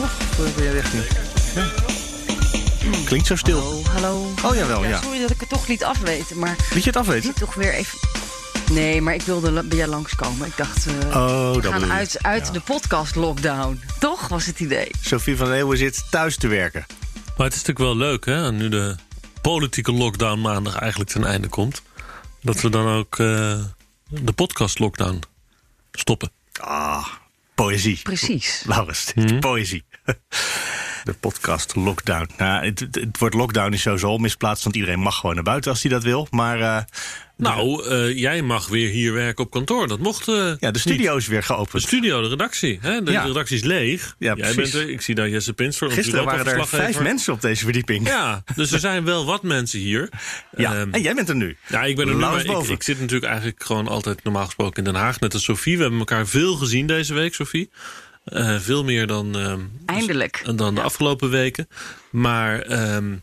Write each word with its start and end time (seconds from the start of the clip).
Nog? 0.00 0.10
Of 0.38 0.54
ben 0.54 0.64
je 0.64 0.70
richting? 0.70 1.02
Ja. 1.54 1.66
Klinkt 3.04 3.26
zo 3.26 3.36
stil. 3.36 3.60
Hallo, 3.60 3.82
hallo. 3.92 4.32
Oh 4.44 4.54
jawel, 4.54 4.84
ja. 4.84 5.02
Sorry 5.02 5.20
dat 5.20 5.30
ik 5.30 5.40
het 5.40 5.48
toch 5.48 5.66
liet 5.66 5.84
afweten, 5.84 6.38
maar... 6.38 6.56
Liet 6.74 6.84
je 6.84 6.90
het 6.90 6.98
afweten? 6.98 7.26
Niet 7.26 7.38
toch 7.38 7.54
weer 7.54 7.72
even... 7.74 7.98
Nee, 8.72 9.02
maar 9.02 9.14
ik 9.14 9.22
wilde 9.22 9.62
bij 9.62 9.78
jou 9.78 9.90
langskomen. 9.90 10.46
Ik 10.46 10.56
dacht, 10.56 10.86
eh, 10.86 11.16
Oh, 11.16 11.52
dat 11.52 11.62
we 11.62 11.70
gaan 11.70 11.92
uit, 11.92 12.22
uit 12.22 12.52
de 12.52 12.60
podcast-lockdown. 12.60 13.80
Toch, 13.98 14.28
was 14.28 14.46
het 14.46 14.60
idee. 14.60 14.90
Sophie 15.00 15.36
van 15.36 15.48
Leeuwen 15.48 15.78
zit 15.78 16.04
thuis 16.10 16.36
te 16.36 16.48
werken. 16.48 16.86
Maar 17.36 17.46
het 17.46 17.54
is 17.54 17.62
natuurlijk 17.62 17.78
wel 17.78 17.96
leuk, 17.96 18.24
hè? 18.24 18.52
Nu 18.52 18.68
de 18.68 18.96
politieke 19.42 19.92
lockdown 19.92 20.40
maandag 20.40 20.76
eigenlijk 20.78 21.10
ten 21.10 21.24
einde 21.24 21.48
komt. 21.48 21.82
Dat 22.42 22.60
we 22.60 22.70
dan 22.70 22.86
ook 22.88 23.18
eh, 23.18 23.58
de 24.08 24.32
podcast 24.34 24.78
lockdown 24.78 25.20
stoppen. 25.92 26.30
Ah, 26.60 27.06
poëzie. 27.56 27.96
Precies. 28.06 28.62
Laurens, 28.70 29.06
dit 29.14 29.30
is 29.30 29.38
poëzie. 29.44 29.82
De 31.06 31.12
podcast 31.20 31.74
Lockdown. 31.74 32.28
Nou, 32.38 32.64
het, 32.64 32.86
woord 33.18 33.34
lockdown 33.34 33.72
is 33.72 33.82
sowieso 33.82 34.06
al 34.06 34.18
misplaatst, 34.18 34.64
want 34.64 34.76
iedereen 34.76 34.98
mag 35.00 35.16
gewoon 35.16 35.34
naar 35.34 35.44
buiten 35.44 35.70
als 35.70 35.82
hij 35.82 35.90
dat 35.90 36.02
wil. 36.02 36.26
Maar 36.30 36.60
eh, 36.60 36.78
Nou, 37.36 37.88
eh, 37.88 38.18
jij 38.18 38.42
mag 38.42 38.68
weer 38.68 38.88
hier 38.90 39.12
werken 39.12 39.44
op 39.44 39.50
kantoor. 39.50 39.88
Dat 39.88 39.98
mocht. 39.98 40.28
eh, 40.28 40.52
ja, 40.58 40.70
de 40.70 40.78
studio 40.78 41.16
is 41.16 41.26
weer 41.26 41.40
De 41.40 41.46
geopend. 41.46 41.82
studio, 41.82 42.22
de 42.22 42.28
redactie. 42.28 42.78
Hè? 42.80 43.02
De 43.02 43.10
Ja. 43.10 43.22
redactie 43.24 43.56
is 43.56 43.62
leeg. 43.62 44.14
Ja, 44.18 44.34
Jij 44.34 44.52
precies. 44.54 44.72
bent 44.72 44.84
er. 44.84 44.90
Ik 44.90 45.00
zie 45.00 45.14
daar 45.14 45.28
Jesse 45.28 45.52
Pinstor. 45.52 45.88
onze 45.88 46.00
Gisteren 46.00 46.24
waren 46.24 46.46
er 46.46 46.66
vijf 46.66 47.00
mensen 47.00 47.32
op 47.32 47.40
deze 47.40 47.64
verdieping. 47.64 48.06
Ja, 48.06 48.42
dus 48.54 48.72
er 48.72 48.80
zijn 48.80 49.04
wel 49.04 49.24
wat 49.26 49.42
mensen 49.42 49.78
hier. 49.78 50.08
Ja, 50.56 50.74
Ehm, 50.74 50.88
en 50.92 51.02
jij 51.02 51.14
bent 51.14 51.28
er 51.28 51.36
nu. 51.36 51.56
Ja, 51.68 51.82
ik 51.84 51.96
ben 51.96 52.08
er 52.08 52.14
nu, 52.14 52.20
maar 52.20 52.40
ik, 52.40 52.46
boven. 52.46 52.74
ik 52.74 52.82
zit 52.82 52.98
natuurlijk 53.00 53.26
eigenlijk 53.30 53.62
gewoon 53.64 53.88
altijd 53.88 54.24
normaal 54.24 54.44
gesproken 54.44 54.84
in 54.84 54.92
Den 54.92 55.00
Haag. 55.00 55.20
Net 55.20 55.32
als 55.34 55.44
Sophie. 55.44 55.74
We 55.76 55.80
hebben 55.82 55.98
elkaar 55.98 56.26
veel 56.26 56.54
gezien 56.56 56.86
deze 56.86 57.14
week, 57.14 57.34
Sophie. 57.34 57.70
Eh, 58.26 58.58
veel 58.58 58.84
meer 58.84 59.06
dan, 59.06 59.36
ehm, 59.36 59.60
Eindelijk. 59.86 60.42
dan 60.56 60.74
de 60.74 60.80
afgelopen 60.80 61.30
weken. 61.30 61.68
Maar 62.10 62.60
ehm, 62.60 63.16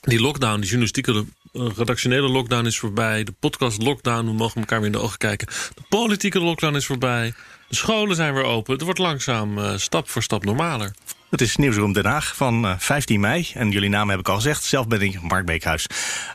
die 0.00 0.20
lockdown, 0.20 0.54
die 0.54 0.64
journalistieke 0.64 1.24
eh, 1.52 1.66
redactionele 1.76 2.28
lockdown 2.28 2.66
is 2.66 2.78
voorbij. 2.78 3.24
De 3.24 3.32
podcast 3.32 3.82
lockdown, 3.82 4.26
we 4.26 4.32
mogen 4.32 4.60
elkaar 4.60 4.78
weer 4.78 4.86
in 4.86 4.92
de 4.92 5.00
ogen 5.00 5.18
kijken. 5.18 5.46
De 5.74 5.82
politieke 5.88 6.40
lockdown 6.40 6.74
is 6.76 6.86
voorbij. 6.86 7.34
De 7.68 7.74
scholen 7.76 8.16
zijn 8.16 8.34
weer 8.34 8.44
open. 8.44 8.72
Het 8.72 8.82
wordt 8.82 8.98
langzaam 8.98 9.58
eh, 9.58 9.72
stap 9.76 10.08
voor 10.10 10.22
stap 10.22 10.44
normaler. 10.44 10.94
Het 11.30 11.40
is 11.40 11.56
Nieuwsroom 11.56 11.92
Den 11.92 12.04
Haag 12.06 12.36
van 12.36 12.64
eh, 12.66 12.74
15 12.78 13.20
mei. 13.20 13.50
En 13.54 13.70
jullie 13.70 13.88
namen 13.88 14.10
heb 14.10 14.20
ik 14.20 14.28
al 14.28 14.34
gezegd. 14.34 14.64
Zelf 14.64 14.88
ben 14.88 15.00
ik 15.00 15.22
Mark 15.22 15.46
Beekhuis. 15.46 15.86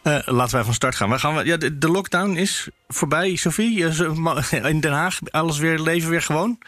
Eh, 0.03 0.19
laten 0.25 0.55
wij 0.55 0.64
van 0.64 0.73
start 0.73 0.95
gaan. 0.95 1.09
Waar 1.09 1.19
gaan 1.19 1.36
we? 1.36 1.45
Ja, 1.45 1.58
de, 1.58 1.77
de 1.77 1.89
lockdown 1.89 2.36
is 2.36 2.67
voorbij, 2.88 3.36
Sophie. 3.36 3.86
In 4.69 4.80
Den 4.80 4.91
Haag, 4.91 5.19
alles 5.30 5.58
weer 5.58 5.80
leven 5.80 6.09
weer 6.09 6.21
gewoon. 6.21 6.59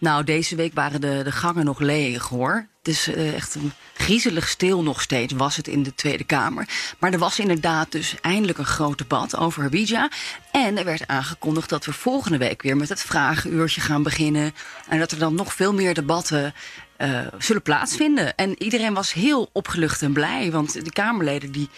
Nou, 0.00 0.24
deze 0.24 0.56
week 0.56 0.74
waren 0.74 1.00
de, 1.00 1.20
de 1.24 1.32
gangen 1.32 1.64
nog 1.64 1.78
leeg, 1.78 2.28
hoor. 2.28 2.68
Het 2.78 2.88
is 2.88 3.06
eh, 3.06 3.34
echt 3.34 3.54
een 3.54 3.72
griezelig 3.94 4.48
stil 4.48 4.82
nog 4.82 5.00
steeds, 5.00 5.32
was 5.32 5.56
het 5.56 5.68
in 5.68 5.82
de 5.82 5.94
Tweede 5.94 6.24
Kamer. 6.24 6.68
Maar 6.98 7.12
er 7.12 7.18
was 7.18 7.38
inderdaad 7.38 7.92
dus 7.92 8.14
eindelijk 8.20 8.58
een 8.58 8.64
groot 8.64 8.98
debat 8.98 9.36
over 9.36 9.62
Habija. 9.62 10.10
En 10.52 10.78
er 10.78 10.84
werd 10.84 11.06
aangekondigd 11.06 11.68
dat 11.68 11.84
we 11.84 11.92
volgende 11.92 12.38
week 12.38 12.62
weer 12.62 12.76
met 12.76 12.88
het 12.88 13.02
vragenuurtje 13.02 13.80
gaan 13.80 14.02
beginnen. 14.02 14.54
En 14.88 14.98
dat 14.98 15.12
er 15.12 15.18
dan 15.18 15.34
nog 15.34 15.54
veel 15.54 15.74
meer 15.74 15.94
debatten 15.94 16.54
eh, 16.96 17.20
zullen 17.38 17.62
plaatsvinden. 17.62 18.36
En 18.36 18.62
iedereen 18.62 18.94
was 18.94 19.12
heel 19.12 19.50
opgelucht 19.52 20.02
en 20.02 20.12
blij, 20.12 20.50
want 20.50 20.84
de 20.84 20.92
Kamerleden 20.92 21.52
die, 21.52 21.68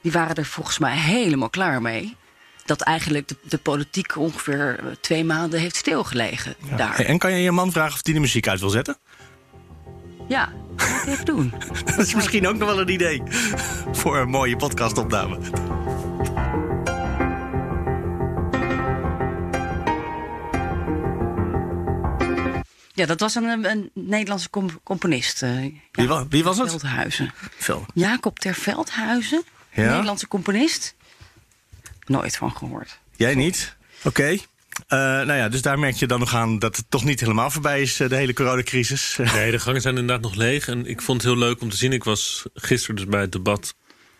die 0.00 0.12
waren 0.12 0.36
er 0.36 0.46
volgens 0.46 0.78
mij 0.78 0.96
helemaal 0.96 1.50
klaar 1.50 1.82
mee. 1.82 2.16
Dat 2.68 2.80
eigenlijk 2.80 3.28
de, 3.28 3.36
de 3.42 3.58
politiek 3.58 4.16
ongeveer 4.16 4.78
eh, 4.78 4.86
twee 5.00 5.24
maanden 5.24 5.60
heeft 5.60 5.76
stilgelegen 5.76 6.54
daar. 6.76 6.96
Hey, 6.96 7.06
En 7.06 7.18
kan 7.18 7.32
je 7.32 7.42
je 7.42 7.50
man 7.50 7.72
vragen 7.72 7.94
of 7.94 8.00
hij 8.02 8.14
de 8.14 8.20
muziek 8.20 8.48
uit 8.48 8.60
wil 8.60 8.68
zetten? 8.70 8.96
Ja, 10.28 10.52
dat 10.76 10.88
ik 10.88 11.06
even 11.06 11.24
doen. 11.24 11.52
Dat 11.84 11.98
is 11.98 12.14
misschien 12.14 12.46
ook 12.48 12.56
nog 12.56 12.68
wel 12.68 12.80
een 12.80 12.88
idee 12.88 13.22
voor 13.92 14.18
een 14.18 14.28
mooie 14.28 14.56
podcastopname. 14.56 15.38
Ja, 22.94 23.06
dat 23.06 23.20
was 23.20 23.34
een, 23.34 23.64
een 23.70 23.90
Nederlandse 23.94 24.50
com- 24.50 24.80
componist. 24.82 25.42
eh, 25.42 25.50
Wie 25.92 26.08
wa- 26.08 26.26
wie 26.28 26.44
was 26.44 26.58
het? 26.58 26.70
Veldhuizen. 26.70 27.32
Jacob 27.94 28.38
ter 28.38 28.54
Veldhuizen, 28.54 29.42
Ja? 29.72 29.90
Nederlandse 29.90 30.28
componist. 30.28 30.94
Nooit 32.08 32.36
van 32.36 32.56
gehoord. 32.56 32.98
Jij 33.16 33.34
niet? 33.34 33.76
Oké. 34.04 34.36
Eh, 34.86 34.98
nou 34.98 35.32
ja, 35.32 35.48
dus 35.48 35.62
daar 35.62 35.78
merk 35.78 35.96
je 35.96 36.06
dan 36.06 36.18
nog 36.18 36.34
aan 36.34 36.58
dat 36.58 36.76
het 36.76 36.84
toch 36.88 37.04
niet 37.04 37.20
helemaal 37.20 37.50
voorbij 37.50 37.80
is, 37.80 38.00
eh, 38.00 38.08
de 38.08 38.16
hele 38.16 38.32
coronacrisis. 38.32 39.18
Nee, 39.34 39.50
de 39.50 39.58
gangen 39.58 39.80
zijn 39.80 39.96
inderdaad 39.96 40.24
nog 40.24 40.34
leeg. 40.34 40.68
En 40.68 40.86
ik 40.86 41.02
vond 41.02 41.22
het 41.22 41.30
heel 41.30 41.40
leuk 41.40 41.60
om 41.60 41.70
te 41.70 41.76
zien. 41.76 41.92
Ik 41.92 42.04
was 42.04 42.44
gisteren 42.54 42.96
dus 42.96 43.06
bij 43.06 43.20
het 43.20 43.32
debat 43.32 43.74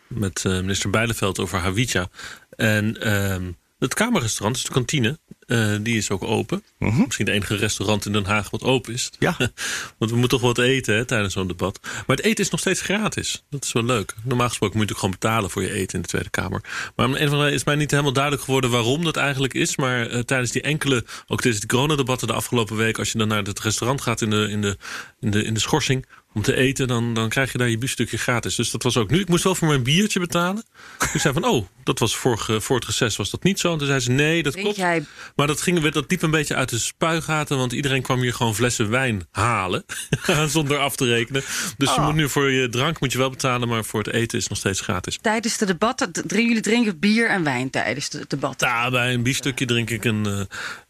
met 0.06 0.44
eh, 0.44 0.52
minister 0.52 0.90
Bijleveld 0.90 1.38
over 1.38 1.58
Havitja. 1.58 2.08
En 2.50 3.00
ehm, 3.00 3.52
het 3.78 3.94
kamerrestaurant, 3.94 4.54
dus 4.54 4.64
de 4.64 4.72
kantine, 4.72 5.18
eh, 5.48 5.74
die 5.80 5.96
is 5.96 6.10
ook 6.10 6.22
open. 6.22 6.62
Misschien 6.78 7.24
de 7.24 7.32
enige 7.32 7.56
restaurant 7.56 8.06
in 8.06 8.12
Den 8.12 8.24
Haag 8.24 8.50
wat 8.50 8.62
open 8.62 8.92
is. 8.92 9.10
Ja. 9.18 9.36
Want 9.98 10.10
we 10.10 10.16
moeten 10.16 10.28
toch 10.28 10.40
wat 10.40 10.58
eten 10.58 10.94
hè, 10.94 11.04
tijdens 11.04 11.32
zo'n 11.32 11.46
debat. 11.46 11.78
Maar 11.82 12.16
het 12.16 12.24
eten 12.24 12.44
is 12.44 12.50
nog 12.50 12.60
steeds 12.60 12.80
gratis. 12.80 13.44
Dat 13.50 13.64
is 13.64 13.72
wel 13.72 13.84
leuk. 13.84 14.14
Normaal 14.24 14.48
gesproken 14.48 14.78
moet 14.78 14.88
je 14.88 14.94
gewoon 14.94 15.10
betalen 15.10 15.50
voor 15.50 15.62
je 15.62 15.72
eten 15.72 15.94
in 15.94 16.02
de 16.02 16.08
Tweede 16.08 16.30
Kamer. 16.30 16.62
Maar 16.96 17.06
om 17.06 17.14
een 17.14 17.20
andere 17.20 17.42
reden 17.42 17.54
is 17.54 17.64
mij 17.64 17.74
niet 17.74 17.90
helemaal 17.90 18.12
duidelijk 18.12 18.44
geworden 18.44 18.70
waarom 18.70 19.04
dat 19.04 19.16
eigenlijk 19.16 19.54
is. 19.54 19.76
Maar 19.76 20.06
eh, 20.06 20.20
tijdens 20.20 20.50
die 20.50 20.62
enkele, 20.62 21.04
ook 21.26 21.40
tijdens 21.40 21.60
die 21.60 21.68
coronadebatten 21.68 22.26
de 22.26 22.34
afgelopen 22.34 22.76
week, 22.76 22.98
als 22.98 23.12
je 23.12 23.18
dan 23.18 23.28
naar 23.28 23.42
het 23.42 23.60
restaurant 23.60 24.00
gaat 24.00 24.20
in 24.20 24.30
de, 24.30 24.48
in 24.50 24.60
de, 24.60 24.76
in 25.20 25.30
de, 25.30 25.44
in 25.44 25.54
de 25.54 25.60
schorsing 25.60 26.06
om 26.34 26.42
te 26.42 26.54
eten, 26.56 26.88
dan, 26.88 27.14
dan 27.14 27.28
krijg 27.28 27.52
je 27.52 27.58
daar 27.58 27.68
je 27.68 27.78
biefstukje 27.78 28.18
gratis. 28.18 28.54
Dus 28.54 28.70
dat 28.70 28.82
was 28.82 28.96
ook 28.96 29.10
nu. 29.10 29.20
Ik 29.20 29.28
moest 29.28 29.44
wel 29.44 29.54
voor 29.54 29.68
mijn 29.68 29.82
biertje 29.82 30.20
betalen. 30.20 30.64
Ik 31.12 31.20
zei 31.20 31.34
van, 31.34 31.44
oh, 31.44 31.66
dat 31.84 31.98
was 31.98 32.16
vorige, 32.16 32.60
voor 32.60 32.76
het 32.76 32.84
reces 32.84 33.16
was 33.16 33.30
dat 33.30 33.42
niet 33.42 33.60
zo. 33.60 33.72
En 33.72 33.78
toen 33.78 33.86
zei 33.86 34.00
ze, 34.00 34.10
nee, 34.10 34.42
dat 34.42 34.54
Weet 34.54 34.62
klopt. 34.62 34.78
jij, 34.78 35.04
Maar 35.36 35.46
dat, 35.46 35.60
ging, 35.62 35.80
weer- 35.80 35.92
dat 35.92 36.10
liep 36.10 36.22
een 36.22 36.30
beetje 36.30 36.54
uit 36.54 36.68
de 36.68 36.78
spuigaten. 36.78 37.56
Want 37.56 37.72
iedereen 37.72 38.02
kwam 38.02 38.20
hier 38.20 38.34
gewoon 38.34 38.54
flessen 38.54 38.90
wijn 38.90 39.26
halen. 39.30 39.84
zonder 40.48 40.78
af 40.78 40.96
te 40.96 41.04
rekenen. 41.04 41.42
Dus 41.76 41.94
je 41.94 42.00
moet 42.00 42.14
nu 42.14 42.28
voor 42.28 42.50
je 42.50 42.68
drank 42.68 43.00
moet 43.00 43.12
je 43.12 43.18
wel 43.18 43.30
betalen. 43.30 43.68
Maar 43.68 43.84
voor 43.84 44.02
het 44.02 44.12
eten 44.14 44.36
is 44.38 44.42
het 44.42 44.48
nog 44.48 44.58
steeds 44.58 44.80
gratis. 44.80 45.18
tijdens 45.20 45.58
de 45.58 45.66
debatten, 45.66 46.10
jullie 46.26 46.60
drinken 46.60 46.98
bier 46.98 47.28
en 47.28 47.44
wijn 47.44 47.70
tijdens 47.70 48.08
de 48.08 48.24
debatten. 48.28 48.68
Ja, 48.68 48.90
bij 48.90 49.14
een 49.14 49.22
biefstukje 49.22 49.64
drink 49.66 49.90
ik 49.90 50.04
een, 50.04 50.26
eh, 50.26 50.40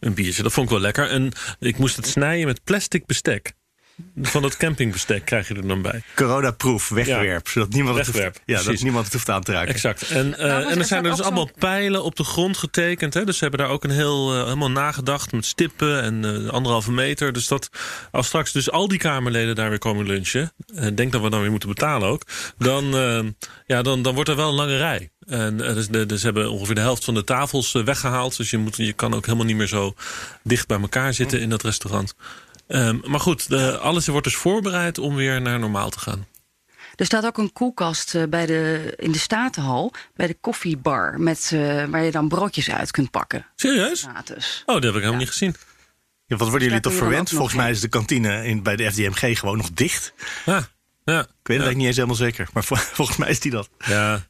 een 0.00 0.15
biertje. 0.15 0.43
Dat 0.43 0.53
vond 0.53 0.66
ik 0.66 0.72
wel 0.72 0.82
lekker. 0.82 1.09
En 1.10 1.32
ik 1.59 1.78
moest 1.78 1.97
het 1.97 2.06
snijden 2.06 2.47
met 2.47 2.65
plastic 2.65 3.06
bestek. 3.06 3.53
Van 4.22 4.42
dat 4.42 4.56
campingbestek 4.56 5.25
krijg 5.25 5.48
je 5.48 5.54
er 5.54 5.69
dan 5.69 5.82
bij. 5.82 6.03
Corona-proof, 6.14 6.88
wegwerp. 6.88 7.48
Zodat 7.48 7.69
niemand 7.69 7.97
het, 7.97 8.06
hoeft, 8.06 8.41
ja, 8.44 8.62
dat 8.62 8.82
niemand 8.82 9.04
het 9.04 9.12
hoeft 9.12 9.28
aan 9.28 9.42
te 9.42 9.53
raken. 9.53 9.75
Exact. 9.75 10.10
En, 10.10 10.31
Nou, 10.31 10.64
was 10.64 10.72
en 10.72 10.78
er 10.78 10.84
zijn 10.84 11.04
er 11.04 11.10
dus 11.10 11.22
allemaal 11.22 11.50
pijlen 11.59 12.04
op 12.04 12.16
de 12.16 12.25
grond 12.25 12.56
getekend. 12.56 13.14
Hè? 13.14 13.25
Dus 13.25 13.37
ze 13.37 13.42
hebben 13.42 13.60
daar 13.60 13.70
ook 13.70 13.84
een 13.84 13.91
heel, 13.91 14.34
eh, 14.34 14.42
helemaal 14.42 14.70
nagedacht 14.70 15.32
met 15.32 15.46
stippen 15.46 16.02
en 16.02 16.25
eh, 16.25 16.49
anderhalve 16.52 16.93
meter. 16.93 17.32
Dus 17.32 17.46
dat 17.46 17.70
als 18.11 18.26
straks 18.26 18.52
dus 18.52 18.70
al 18.70 18.88
die 18.88 18.99
Kamerleden 18.99 19.55
daar 19.55 19.69
weer 19.69 19.78
komen 19.78 20.06
lunchen. 20.06 20.52
En 20.75 20.94
denk 20.94 21.12
dat 21.12 21.23
we 21.23 21.31
dan 21.31 21.40
weer 21.40 21.50
moeten 21.50 21.69
betalen 21.69 22.08
ook. 22.08 22.23
Dan, 22.58 22.96
eh, 22.96 23.20
ja, 23.67 23.82
dan, 23.82 24.02
dan 24.02 24.14
wordt 24.14 24.31
er 24.31 24.37
wel 24.37 24.49
een 24.49 24.55
lange 24.55 24.76
rij. 24.76 25.11
En 25.28 25.56
dus, 25.56 25.88
de, 25.88 26.06
dus 26.06 26.20
ze 26.20 26.26
hebben 26.26 26.50
ongeveer 26.50 26.75
de 26.75 26.81
helft 26.81 27.05
van 27.05 27.14
de 27.14 27.25
tafels 27.25 27.75
eh, 27.75 27.84
weggehaald. 27.84 28.37
Dus 28.37 28.50
je, 28.50 28.58
moet, 28.58 28.76
je 28.76 28.93
kan 28.93 29.14
ook 29.14 29.25
helemaal 29.25 29.46
niet 29.46 29.56
meer 29.56 29.67
zo 29.67 29.94
dicht 30.43 30.67
bij 30.67 30.81
elkaar 30.81 31.14
zitten 31.14 31.40
in 31.40 31.50
dat 31.50 31.62
restaurant. 31.62 32.14
Ehm, 32.69 32.99
maar 33.05 33.20
goed, 33.20 33.49
de, 33.49 33.79
alles 33.79 34.06
wordt 34.06 34.25
dus 34.26 34.37
voorbereid 34.37 34.99
om 34.99 35.15
weer 35.15 35.41
naar 35.41 35.59
normaal 35.59 35.91
te 35.91 35.99
gaan. 35.99 36.26
Er 36.97 37.05
staat 37.06 37.25
ook 37.26 37.38
een 37.38 37.53
koelkast 37.53 38.15
eh, 38.15 38.23
bij 38.29 38.47
de, 38.47 38.93
in 38.97 39.12
de 39.12 39.19
Statenhal, 39.19 39.93
bij 40.15 40.26
de 40.26 40.37
koffiebar, 40.41 41.20
met, 41.20 41.50
eh, 41.53 41.85
waar 41.85 42.03
je 42.05 42.11
dan 42.11 42.29
broodjes 42.29 42.70
uit 42.70 42.91
kunt 42.91 43.11
pakken. 43.11 43.47
Serieus? 43.56 44.03
Gratis. 44.03 44.62
Oh, 44.67 44.75
dat 44.75 44.82
heb 44.85 44.93
ik 44.93 44.99
helemaal 44.99 45.19
niet 45.20 45.29
gezien. 45.29 45.55
Ja, 46.26 46.37
wat 46.37 46.49
worden 46.49 46.69
jullie 46.69 46.82
toch 46.82 46.94
verwend? 46.94 47.31
Volgens 47.31 47.55
mij 47.55 47.70
is 47.70 47.81
de 47.81 47.88
kantine 47.88 48.44
in, 48.44 48.62
bij 48.62 48.76
de 48.76 48.93
FDMG 48.93 49.38
gewoon 49.38 49.56
nog 49.56 49.71
dicht. 49.71 50.12
Ah, 50.47 50.62
ja. 51.05 51.21
Ik 51.21 51.26
weet 51.26 51.26
het 51.35 51.49
eigenlijk 51.49 51.76
niet 51.76 51.87
eens 51.87 51.97
helemaal 51.97 52.17
zeker. 52.17 52.49
Maar 52.53 52.64
vol- 52.64 52.76
volgens 52.99 53.17
mij 53.17 53.29
is 53.29 53.41
die 53.41 53.50
dat. 53.50 53.69
Ja, 53.79 54.26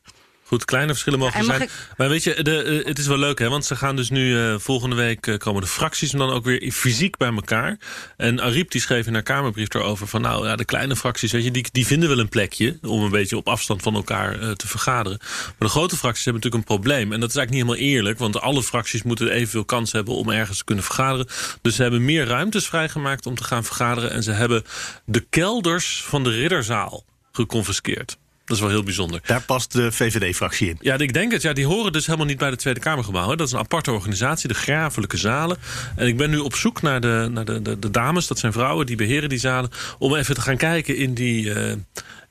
Goed, 0.49 0.65
kleine 0.65 0.91
verschillen 0.91 1.19
mogen 1.19 1.45
zijn. 1.45 1.63
ik- 1.63 1.95
Maar 1.97 2.09
weet 2.09 2.23
je, 2.23 2.43
de, 2.43 2.63
eh, 2.63 2.85
het 2.87 2.99
is 2.99 3.07
wel 3.07 3.19
leuk, 3.19 3.39
hè? 3.39 3.49
Want 3.49 3.65
ze 3.65 3.77
gaan 3.77 3.97
dus 3.97 4.11
nu 4.11 4.39
eh, 4.41 4.55
volgende 4.59 4.97
week 4.97 5.27
eh, 5.27 5.37
komen 5.37 5.63
de 5.63 5.69
fracties 5.69 6.11
dan 6.11 6.31
ook 6.31 6.45
weer 6.45 6.71
fysiek 6.73 7.17
bij 7.17 7.29
elkaar. 7.33 7.79
En 8.17 8.41
Ariep 8.41 8.71
die 8.71 8.81
schreef 8.81 9.07
in 9.07 9.13
haar 9.13 9.23
Kamerbrief 9.23 9.75
erover 9.75 10.07
van, 10.07 10.21
nou 10.21 10.47
ja, 10.47 10.57
de 10.57 10.65
kleine 10.65 10.97
fracties, 10.97 11.33
weet 11.33 11.45
je, 11.45 11.51
die, 11.51 11.67
die 11.73 11.87
vinden 11.87 12.09
wel 12.09 12.19
een 12.19 12.29
plekje 12.29 12.79
om 12.83 13.03
een 13.03 13.11
beetje 13.11 13.37
op 13.37 13.49
afstand 13.49 13.83
van 13.83 13.95
elkaar 13.95 14.55
te 14.57 14.69
vergaderen. 14.69 15.19
Maar 15.21 15.69
de 15.69 15.69
grote 15.69 15.97
fracties 15.97 16.25
hebben 16.25 16.43
natuurlijk 16.43 16.71
een 16.71 16.77
probleem. 16.77 17.13
En 17.13 17.21
dat 17.21 17.29
is 17.31 17.37
eigenlijk 17.37 17.51
niet 17.69 17.77
helemaal 17.77 17.97
eerlijk, 17.97 18.19
want 18.19 18.41
alle 18.41 18.63
fracties 18.63 19.03
moeten 19.03 19.31
evenveel 19.31 19.65
kans 19.65 19.93
hebben 19.93 20.15
om 20.15 20.31
ergens 20.31 20.59
te 20.59 20.65
kunnen 20.65 20.85
vergaderen. 20.85 21.27
Dus 21.63 21.75
ze 21.77 21.83
hebben 21.83 22.05
meer 22.05 22.27
ruimtes 22.27 22.67
vrijgemaakt 22.67 23.27
om 23.27 23.35
te 23.35 23.45
gaan 23.45 23.65
vergaderen. 23.65 24.11
En 24.11 24.23
ze 24.23 24.31
hebben 24.33 24.65
de 25.05 25.27
kelders 25.31 26.03
van 26.07 26.25
de 26.25 26.31
ridderzaal 26.31 27.05
geconfiskeerd. 27.33 28.17
Dat 28.49 28.57
is 28.57 28.63
wel 28.63 28.73
heel 28.73 28.83
bijzonder. 28.83 29.21
Daar 29.27 29.43
past 29.43 29.73
de 29.73 29.93
VVD-fractie 29.93 30.69
in. 30.69 30.77
Ja, 30.81 30.99
ik 30.99 31.13
denk 31.13 31.33
het. 31.33 31.43
Ja, 31.43 31.53
die 31.53 31.67
horen 31.67 31.93
dus 31.93 32.07
helemaal 32.07 32.27
niet 32.27 32.39
bij 32.39 32.51
de 32.51 32.57
Tweede 32.57 32.81
Kamergebouw. 32.81 33.29
Hè. 33.31 33.37
Dat 33.37 33.47
is 33.47 33.53
een 33.53 33.59
aparte 33.59 33.93
organisatie, 33.93 34.49
de 34.49 34.55
Grafelijke 34.55 35.17
Zalen. 35.17 35.57
En 35.97 36.07
ik 36.07 36.17
ben 36.17 36.31
nu 36.31 36.39
op 36.39 36.55
zoek 36.55 36.83
naar 36.83 37.01
de, 37.01 37.29
naar 37.33 37.45
de, 37.45 37.63
de, 37.63 37.79
de 37.79 37.91
dames, 37.91 38.27
dat 38.27 38.39
zijn 38.39 38.53
vrouwen, 38.53 38.87
die 38.87 38.97
beheren 38.97 39.29
die 39.29 39.39
zalen. 39.39 39.71
Om 39.99 40.15
even 40.15 40.35
te 40.35 40.41
gaan 40.41 40.57
kijken 40.57 40.97
in 40.97 41.15
die, 41.15 41.53
eh, 41.53 41.73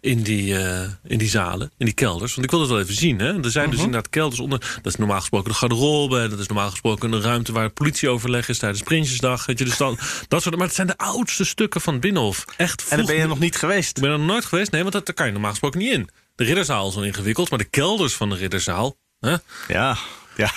in 0.07 0.21
die, 0.21 0.57
eh, 0.57 0.89
in 1.03 1.17
die 1.17 1.29
zalen, 1.29 1.71
in 1.77 1.85
die 1.85 1.95
kelders. 1.95 2.33
Want 2.33 2.45
ik 2.45 2.51
wil 2.51 2.59
het 2.59 2.69
wel 2.69 2.79
even 2.79 2.93
zien. 2.93 3.19
Hè. 3.19 3.43
Er 3.43 3.51
zijn 3.51 3.69
dus 3.69 3.79
inderdaad 3.79 4.09
kelders 4.09 4.39
onder. 4.39 4.59
Dat 4.59 4.93
is 4.93 4.95
normaal 4.95 5.19
gesproken 5.19 5.51
de 5.51 5.57
garderobe. 5.57 6.27
Dat 6.27 6.39
is 6.39 6.47
normaal 6.47 6.69
gesproken 6.69 7.11
een 7.11 7.21
ruimte 7.21 7.51
waar 7.51 7.69
politieoverleg 7.69 8.49
is 8.49 8.57
tijdens 8.57 8.83
Prinsjesdag. 8.83 9.45
Weet 9.45 9.59
je, 9.59 9.65
dus 9.65 9.77
dan, 9.77 9.99
dat 10.27 10.41
soort, 10.41 10.55
maar 10.55 10.65
het 10.65 10.75
zijn 10.75 10.87
de 10.87 10.97
oudste 10.97 11.45
stukken 11.45 11.81
van 11.81 11.93
het 11.93 12.01
Binnenhof. 12.01 12.45
Echt 12.57 12.87
En 12.89 12.97
daar 12.97 13.05
ben 13.05 13.15
je 13.15 13.27
nog 13.27 13.39
niet 13.39 13.55
geweest. 13.55 13.97
ik 13.97 14.03
ben 14.03 14.11
er 14.11 14.17
nog 14.17 14.27
nooit 14.27 14.45
geweest. 14.45 14.71
Nee, 14.71 14.81
want 14.81 14.93
dat, 14.93 15.05
daar 15.05 15.15
kan 15.15 15.25
je 15.25 15.31
normaal 15.31 15.51
gesproken 15.51 15.79
niet 15.79 15.93
in. 15.93 16.09
De 16.35 16.43
ridderzaal 16.43 16.89
is 16.89 16.95
al 16.95 17.03
ingewikkeld, 17.03 17.49
maar 17.49 17.59
de 17.59 17.65
kelders 17.65 18.13
van 18.13 18.29
de 18.29 18.35
ridderzaal... 18.35 18.97
Hè? 19.19 19.35
Ja, 19.67 19.97
ja. 20.37 20.51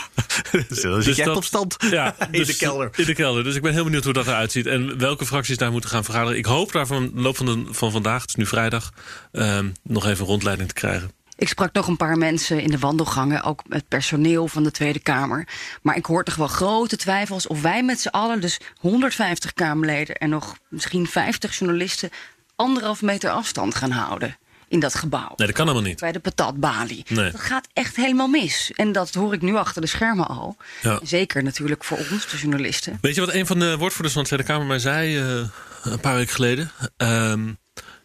Zit 1.00 1.08
echt 1.08 1.24
dat- 1.24 1.36
op 1.36 1.44
stand 1.44 1.76
Ja, 1.90 2.14
in 2.30 2.38
dus- 2.38 2.46
de 2.46 2.56
kelder. 2.56 2.90
In 2.96 3.04
de 3.04 3.14
kelder. 3.14 3.44
Dus 3.44 3.54
ik 3.54 3.62
ben 3.62 3.72
heel 3.72 3.84
benieuwd 3.84 4.04
hoe 4.04 4.12
dat 4.12 4.26
eruit 4.26 4.52
ziet. 4.52 4.66
En 4.66 4.98
welke 4.98 5.26
fracties 5.26 5.56
daar 5.56 5.70
moeten 5.72 5.90
gaan 5.90 6.04
vergaderen. 6.04 6.38
Ik 6.38 6.44
hoop 6.46 6.72
daar 6.72 6.86
van 6.86 7.10
de 7.14 7.20
loop 7.20 7.36
van, 7.36 7.46
de, 7.46 7.64
van 7.70 7.90
vandaag, 7.90 8.20
het 8.20 8.28
is 8.30 8.34
nu 8.34 8.46
vrijdag... 8.46 8.92
ehm, 9.32 9.68
nog 9.82 10.06
even 10.06 10.20
een 10.20 10.26
rondleiding 10.30 10.68
te 10.68 10.74
krijgen. 10.74 11.10
Ik 11.36 11.48
sprak 11.48 11.72
nog 11.72 11.86
een 11.88 11.96
paar 11.96 12.16
mensen 12.18 12.60
in 12.60 12.70
de 12.70 12.78
wandelgangen, 12.78 13.42
ook 13.42 13.62
het 13.68 13.88
personeel 13.88 14.48
van 14.48 14.62
de 14.62 14.70
Tweede 14.70 14.98
Kamer. 14.98 15.48
Maar 15.82 15.96
ik 15.96 16.06
hoor 16.06 16.24
toch 16.24 16.34
wel 16.34 16.46
grote 16.46 16.96
twijfels 16.96 17.46
of 17.46 17.62
wij 17.62 17.82
met 17.82 18.00
z'n 18.00 18.08
allen, 18.08 18.40
dus 18.40 18.60
150 18.78 19.52
Kamerleden 19.52 20.16
en 20.16 20.28
nog 20.28 20.56
misschien 20.68 21.06
50 21.06 21.58
journalisten, 21.58 22.10
anderhalf 22.56 23.02
meter 23.02 23.30
afstand 23.30 23.74
gaan 23.74 23.90
houden 23.90 24.36
in 24.70 24.80
dat 24.80 24.94
gebouw. 24.94 25.32
Nee, 25.36 25.46
dat 25.46 25.52
kan 25.52 25.66
helemaal 25.66 25.88
niet. 25.88 26.00
Bij 26.00 26.12
de 26.12 26.18
patatbalie. 26.18 27.04
Nee. 27.08 27.30
Dat 27.30 27.40
gaat 27.40 27.68
echt 27.72 27.96
helemaal 27.96 28.28
mis. 28.28 28.72
En 28.74 28.92
dat 28.92 29.14
hoor 29.14 29.34
ik 29.34 29.42
nu 29.42 29.56
achter 29.56 29.80
de 29.80 29.86
schermen 29.86 30.26
al. 30.26 30.56
Ja. 30.82 31.00
Zeker 31.02 31.42
natuurlijk 31.42 31.84
voor 31.84 31.98
ons, 31.98 32.30
de 32.30 32.36
journalisten. 32.36 32.98
Weet 33.00 33.14
je 33.14 33.20
wat 33.20 33.34
een 33.34 33.46
van 33.46 33.58
de 33.58 33.76
woordvoerders 33.76 34.12
van 34.12 34.22
de 34.22 34.28
Tweede 34.28 34.46
Kamer 34.46 34.66
mij 34.66 34.78
zei 34.78 35.18
eh, 35.18 35.48
een 35.82 36.00
paar 36.00 36.14
weken 36.14 36.34
geleden? 36.34 36.70
Ehm, 36.96 37.52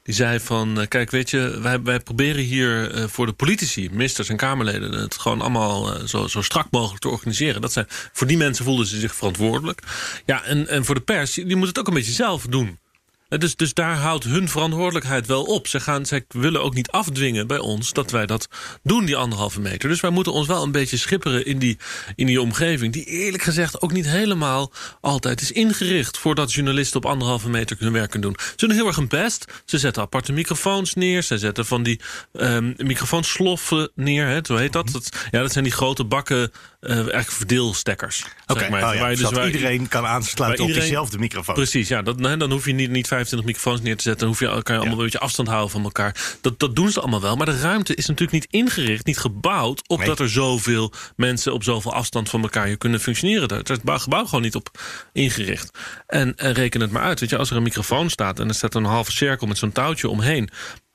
die 0.03 0.13
zei 0.13 0.39
van, 0.39 0.79
eh, 0.79 0.87
kijk, 0.87 1.11
weet 1.11 1.29
je, 1.29 1.59
wij, 1.61 1.81
wij 1.81 1.99
proberen 1.99 2.43
hier 2.43 2.91
eh, 2.91 3.03
voor 3.07 3.25
de 3.25 3.33
politici, 3.33 3.89
ministers 3.91 4.29
en 4.29 4.37
Kamerleden, 4.37 4.91
het 4.91 5.17
gewoon 5.17 5.41
allemaal 5.41 6.07
zo, 6.07 6.27
zo 6.27 6.41
strak 6.41 6.67
mogelijk 6.71 7.01
te 7.01 7.09
organiseren. 7.09 7.61
Dat 7.61 7.73
zijn, 7.73 7.85
voor 7.89 8.27
die 8.27 8.37
mensen 8.37 8.65
voelden 8.65 8.85
ze 8.85 8.99
zich 8.99 9.15
verantwoordelijk. 9.15 9.81
Ja, 10.25 10.43
en, 10.43 10.67
en 10.67 10.85
voor 10.85 10.95
de 10.95 11.01
pers, 11.01 11.33
die 11.33 11.55
moet 11.55 11.67
het 11.67 11.79
ook 11.79 11.87
een 11.87 11.93
beetje 11.93 12.11
zelf 12.11 12.45
doen. 12.45 12.79
Dus, 13.27 13.55
dus 13.55 13.73
daar 13.73 13.95
houdt 13.95 14.23
hun 14.23 14.49
verantwoordelijkheid 14.49 15.27
wel 15.27 15.43
op. 15.43 15.67
Ze 15.67 15.79
gaan, 15.79 16.05
willen 16.27 16.63
ook 16.63 16.73
niet 16.73 16.89
afdwingen 16.91 17.47
bij 17.47 17.57
ons 17.57 17.93
dat 17.93 18.11
wij 18.11 18.25
dat 18.25 18.47
doen, 18.83 19.05
die 19.05 19.15
anderhalve 19.15 19.59
meter. 19.59 19.89
Dus 19.89 19.99
wij 19.99 20.09
moeten 20.11 20.33
ons 20.33 20.47
wel 20.47 20.63
een 20.63 20.71
beetje 20.71 20.97
schipperen 20.97 21.45
in 21.45 21.59
die, 21.59 21.77
in 22.15 22.25
die 22.25 22.41
omgeving. 22.41 22.93
Die 22.93 23.05
eerlijk 23.05 23.43
gezegd 23.43 23.81
ook 23.81 23.91
niet 23.91 24.05
helemaal 24.07 24.71
altijd 25.01 25.41
is 25.41 25.51
ingericht. 25.51 26.17
voordat 26.17 26.53
journalisten 26.53 26.97
op 26.97 27.05
anderhalve 27.05 27.49
meter 27.49 27.77
hun 27.79 27.91
werk 27.91 28.09
kunnen 28.09 28.29
doen. 28.29 28.39
Ze 28.55 28.67
doen 28.67 28.75
heel 28.75 28.87
erg 28.87 28.95
hun 28.95 29.07
best. 29.07 29.45
Ze 29.65 29.77
zetten 29.79 30.01
aparte 30.03 30.31
microfoons 30.31 30.93
neer. 30.93 31.21
Ze 31.21 31.37
zetten 31.37 31.65
van 31.65 31.83
die 31.83 31.99
ehm 32.33 32.73
microfoonsloffen 32.77 33.91
neer. 33.95 34.27
Hè, 34.27 34.39
zo 34.43 34.55
heet 34.55 34.73
dat. 34.73 34.91
dat. 34.91 35.09
Ja, 35.31 35.41
dat 35.41 35.51
zijn 35.51 35.63
die 35.63 35.73
grote 35.73 36.03
bakken, 36.03 36.51
eh 36.79 36.91
eigenlijk 36.97 37.31
verdeelstekkers. 37.31 38.25
Oké, 38.47 38.59
zeg 38.59 38.69
maar. 38.69 38.83
oh 38.87 38.93
ja, 38.93 38.99
Waar 38.99 39.11
je 39.11 39.17
dus 39.17 39.29
waar- 39.29 39.45
iedereen 39.45 39.87
kan 39.87 40.05
aansluiten 40.05 40.61
op 40.63 40.67
iedereen- 40.67 40.89
diezelfde 40.89 41.17
microfoon. 41.17 41.55
Precies, 41.55 41.87
ja. 41.87 42.01
Dat, 42.01 42.17
dan 42.17 42.51
hoef 42.51 42.65
je 42.65 42.73
niet, 42.73 42.89
niet 42.89 43.07
25 43.15 43.47
microfoons 43.47 43.81
neer 43.81 43.95
te 43.95 44.03
zetten. 44.03 44.27
Dan 44.27 44.29
hoef 44.29 44.39
je, 44.39 44.63
kan 44.63 44.73
je 44.75 44.79
allemaal 44.79 44.97
een 44.97 45.03
beetje 45.03 45.19
afstand 45.19 45.47
houden 45.47 45.71
van 45.71 45.83
elkaar. 45.83 46.37
Dat, 46.41 46.59
dat 46.59 46.75
doen 46.75 46.91
ze 46.91 46.99
allemaal 46.99 47.21
wel. 47.21 47.35
Maar 47.35 47.45
de 47.45 47.59
ruimte 47.59 47.95
is 47.95 48.05
natuurlijk 48.07 48.31
niet 48.31 48.47
ingericht, 48.61 49.05
niet 49.05 49.17
gebouwd... 49.17 49.89
op 49.89 49.97
Nee. 49.97 50.07
dat 50.07 50.19
er 50.19 50.29
zoveel 50.29 50.93
mensen 51.15 51.53
op 51.53 51.63
zoveel 51.63 51.93
afstand 51.93 52.29
van 52.29 52.41
elkaar 52.41 52.65
hier 52.65 52.77
kunnen 52.77 52.99
functioneren. 52.99 53.47
Daar 53.47 53.61
is 53.61 53.67
het 53.67 53.83
bouw- 53.83 53.97
gebouw 53.97 54.25
gewoon 54.25 54.41
niet 54.41 54.55
op 54.55 54.69
ingericht. 55.13 55.77
En, 56.07 56.35
en 56.35 56.53
reken 56.53 56.81
het 56.81 56.91
maar 56.91 57.01
uit. 57.03 57.19
Weet 57.19 57.29
je, 57.29 57.37
als 57.37 57.49
er 57.49 57.57
een 57.57 57.63
microfoon 57.63 58.09
staat 58.09 58.39
en 58.39 58.47
er 58.47 58.53
staat 58.55 58.75
een 58.75 58.83
halve 58.85 59.11
cirkel 59.11 59.47
met 59.47 59.57
zo'n 59.57 59.71
touwtje 59.71 60.09
omheen... 60.09 60.49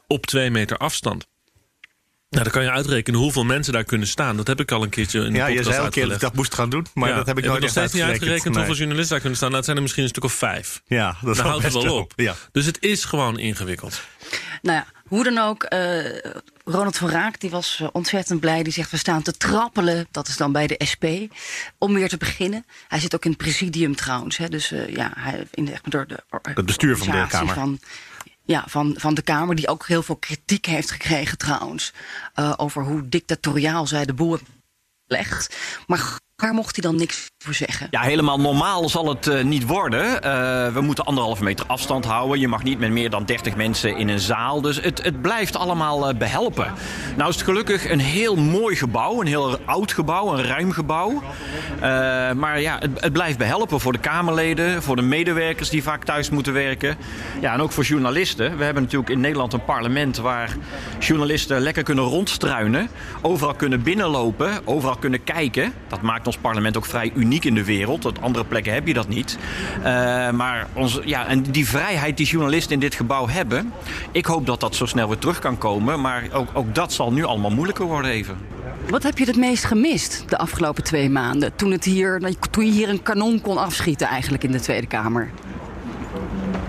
op 0.07 0.27
twee 0.27 0.51
meter 0.51 0.77
afstand... 0.77 1.27
Nou, 2.31 2.45
dan 2.45 2.53
kan 2.53 2.63
je 2.63 2.71
uitrekenen 2.71 3.21
hoeveel 3.21 3.45
mensen 3.45 3.73
daar 3.73 3.85
kunnen 3.85 4.09
staan. 4.09 4.37
Dat 4.37 4.47
heb 4.47 4.61
ik 4.61 4.73
al 4.73 4.83
een 4.83 4.89
keertje 4.89 5.25
in 5.25 5.33
de 5.33 5.39
Ja, 5.39 5.47
je 5.47 5.55
podcast 5.55 5.67
zei 5.67 5.79
al 5.79 5.85
een 5.85 5.91
keer 5.93 6.05
dat 6.05 6.15
ik 6.15 6.21
dat 6.21 6.35
moest 6.35 6.55
gaan 6.55 6.71
doen, 6.71 6.87
maar 6.95 7.09
Ja, 7.09 7.15
dat 7.17 7.27
heb 7.27 7.39
ik 7.39 7.43
nog 7.45 7.53
nooit 7.53 7.65
echt 7.65 7.73
steeds 7.73 7.93
niet 7.93 8.03
uitgerekend 8.03 8.45
Nee. 8.45 8.55
hoeveel 8.55 8.75
journalisten 8.75 9.11
daar 9.11 9.21
kunnen 9.21 9.37
staan. 9.37 9.49
Nou, 9.49 9.57
het 9.59 9.65
zijn 9.65 9.77
er 9.77 9.83
misschien 9.83 10.05
een 10.05 10.11
stuk 10.11 10.25
of 10.25 10.33
vijf. 10.33 10.83
Ja, 10.87 11.17
dat 11.23 11.39
houdt 11.39 11.63
het 11.65 11.73
wel 11.73 11.97
op. 11.97 12.13
Ja. 12.17 12.35
Dus 12.53 12.67
het 12.67 12.83
is 12.83 13.05
gewoon 13.05 13.39
ingewikkeld. 13.39 14.01
Nou 14.63 14.77
ja, 14.77 14.87
hoe 15.09 15.25
dan 15.25 15.39
ook, 15.39 15.63
eh, 15.63 16.05
Ronald 16.65 16.97
van 16.97 17.11
Raak 17.11 17.41
die 17.41 17.51
was 17.51 17.79
eh, 17.81 17.89
ontzettend 17.93 18.41
blij. 18.41 18.63
Die 18.63 18.73
zegt, 18.73 18.91
we 18.91 18.97
staan 18.97 19.23
te 19.23 19.33
trappelen, 19.37 20.07
dat 20.11 20.29
is 20.29 20.37
dan 20.37 20.53
bij 20.53 20.67
de 20.67 20.81
SP, 20.91 21.05
om 21.79 21.95
weer 21.95 22.09
te 22.09 22.17
beginnen. 22.17 22.65
Hij 22.89 23.01
zit 23.01 23.15
ook 23.15 23.25
in 23.25 23.31
het 23.31 23.39
presidium 23.39 23.97
trouwens. 23.97 24.37
Hè, 24.37 24.49
dus 24.49 24.73
eh, 24.73 24.89
ja, 24.95 25.13
hij, 25.19 25.47
in 25.51 25.65
de, 25.65 25.73
door 25.83 26.07
de 26.07 26.23
Het 26.43 26.67
bestuur 26.67 26.97
van 26.97 27.07
de 27.07 27.27
Kamer. 27.29 27.55
Van, 27.55 27.81
ja, 28.51 28.65
van, 28.67 28.95
van 28.97 29.15
de 29.15 29.23
Kamer, 29.23 29.55
die 29.55 29.69
ook 29.69 29.87
heel 29.87 30.03
veel 30.03 30.17
kritiek 30.17 30.67
heeft 30.67 30.91
gekregen 30.91 31.39
trouwens. 31.39 31.93
eh, 32.35 32.53
over 32.57 32.85
hoe 32.85 33.09
dictatoriaal 33.09 33.87
zij 33.87 34.05
de 34.05 34.15
boel 34.15 34.39
legt. 35.07 35.57
Maar 35.87 36.19
daar 36.41 36.55
mocht 36.55 36.77
hij 36.77 36.91
dan 36.91 36.99
niks 36.99 37.31
voor 37.39 37.55
zeggen. 37.55 37.87
Ja, 37.91 38.01
helemaal 38.01 38.41
normaal 38.41 38.89
zal 38.89 39.09
het 39.09 39.27
eh, 39.27 39.45
niet 39.45 39.67
worden. 39.67 40.23
Eh, 40.23 40.73
we 40.73 40.81
moeten 40.81 41.05
anderhalve 41.05 41.43
meter 41.43 41.67
afstand 41.67 42.05
houden. 42.05 42.41
Je 42.41 42.49
mag 42.49 42.63
niet 42.63 42.79
met 42.79 42.91
meer 42.91 43.11
dan 43.11 43.25
30 43.25 43.57
mensen 43.57 43.97
in 43.97 44.09
een 44.09 44.21
zaal. 44.21 44.61
Dus 44.61 44.81
het, 44.81 45.03
het 45.03 45.23
blijft 45.23 45.57
allemaal 45.57 46.09
eh, 46.09 46.17
behelpen. 46.17 46.73
Nou 47.17 47.29
is 47.29 47.35
het 47.35 47.45
gelukkig 47.45 47.91
een 47.91 48.01
heel 48.01 48.37
mooi 48.37 48.77
gebouw. 48.77 49.21
Een 49.21 49.27
heel 49.27 49.59
oud 49.65 49.93
gebouw, 49.93 50.33
een 50.33 50.45
ruim 50.45 50.73
gebouw. 50.73 51.23
Maar 52.37 52.61
ja, 52.61 52.79
het, 52.79 52.91
het 53.01 53.13
blijft 53.13 53.39
behelpen 53.39 53.81
voor 53.81 53.93
de 53.93 53.99
Kamerleden, 53.99 54.83
voor 54.83 54.97
de 54.97 55.03
medewerkers 55.03 55.69
die 55.69 55.83
vaak 55.83 56.05
thuis 56.05 56.31
moeten 56.31 56.53
werken. 56.53 56.97
Ja, 57.41 57.53
en 57.53 57.61
ook 57.61 57.73
voor 57.73 57.85
journalisten. 57.85 58.57
We 58.57 58.65
hebben 58.65 58.83
natuurlijk 58.83 59.11
in 59.11 59.21
Nederland 59.21 59.53
een 59.53 59.65
parlement 59.65 60.17
waar 60.17 60.57
journalisten 60.99 61.61
lekker 61.61 61.83
kunnen 61.83 62.05
rondstruinen. 62.05 62.89
Overal 63.23 63.55
kunnen 63.55 63.83
binnenlopen, 63.83 64.67
overal 64.67 64.97
kunnen 64.97 65.25
kijken. 65.25 65.73
Dat 65.89 66.03
maakt 66.03 66.27
ons 66.31 66.39
parlement 66.41 66.77
ook 66.77 66.87
vrij 66.87 67.13
uniek 67.15 67.45
in 67.45 67.55
de 67.55 67.65
wereld. 67.65 68.05
Op 68.05 68.19
andere 68.21 68.45
plekken 68.45 68.73
heb 68.73 68.87
je 68.87 68.95
dat 68.95 69.09
niet. 69.09 69.39
Eh, 69.77 70.31
maar 70.31 70.67
onze, 70.73 71.03
ja, 71.05 71.27
en 71.27 71.43
die 71.43 71.69
vrijheid 71.69 72.17
die 72.17 72.27
journalisten 72.27 72.73
in 72.73 72.81
dit 72.81 72.95
gebouw 72.95 73.29
hebben... 73.29 73.73
ik 74.13 74.27
hoop 74.27 74.47
dat 74.47 74.61
dat 74.61 74.75
zo 74.75 74.87
snel 74.87 75.09
weer 75.09 75.19
terug 75.19 75.39
kan 75.39 75.59
komen. 75.59 76.01
Maar 76.01 76.25
ook, 76.33 76.49
ook 76.53 76.75
dat 76.75 76.93
zal 76.93 77.13
nu 77.13 77.25
allemaal 77.25 77.51
moeilijker 77.51 77.85
worden 77.85 78.11
even. 78.11 78.37
Wat 78.89 79.03
heb 79.03 79.19
je 79.19 79.25
het 79.25 79.37
meest 79.37 79.65
gemist 79.65 80.25
de 80.29 80.39
afgelopen 80.39 80.85
twee 80.85 81.11
maanden? 81.11 81.57
Toen, 81.57 81.71
het 81.71 81.85
hier, 81.85 82.37
toen 82.51 82.65
je 82.65 82.73
hier 82.73 82.89
een 82.89 83.03
kanon 83.03 83.41
kon 83.41 83.59
afschieten 83.59 84.07
eigenlijk 84.07 84.45
in 84.45 84.53
de 84.53 84.61
Tweede 84.61 84.87
Kamer. 84.87 85.31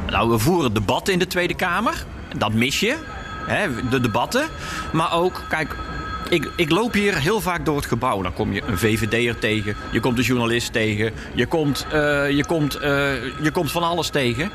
Nou, 0.07 0.29
we 0.29 0.37
voeren 0.37 0.73
debatten 0.73 1.13
in 1.13 1.19
de 1.19 1.27
Tweede 1.27 1.55
Kamer. 1.55 2.05
Dat 2.37 2.53
mis 2.53 2.79
je. 2.79 2.97
Hè, 3.47 3.89
de 3.89 3.99
debatten. 3.99 4.47
Maar 4.93 5.13
ook, 5.13 5.41
kijk, 5.49 5.75
ik, 6.31 6.51
ik 6.55 6.69
loop 6.69 6.93
hier 6.93 7.17
heel 7.17 7.41
vaak 7.41 7.65
door 7.65 7.75
het 7.75 7.85
gebouw. 7.85 8.21
Dan 8.21 8.33
kom 8.33 8.53
je 8.53 8.61
een 8.65 8.77
VVD'er 8.77 9.39
tegen. 9.39 9.75
Je 9.91 9.99
komt 9.99 10.17
een 10.17 10.23
journalist 10.23 10.73
tegen. 10.73 11.11
Je 11.33 11.45
komt, 11.45 11.85
eh, 11.91 12.29
je 12.29 12.45
komt, 12.45 12.75
eh, 12.75 12.89
je 13.41 13.51
komt 13.51 13.71
van 13.71 13.83
alles 13.83 14.09
tegen. 14.09 14.49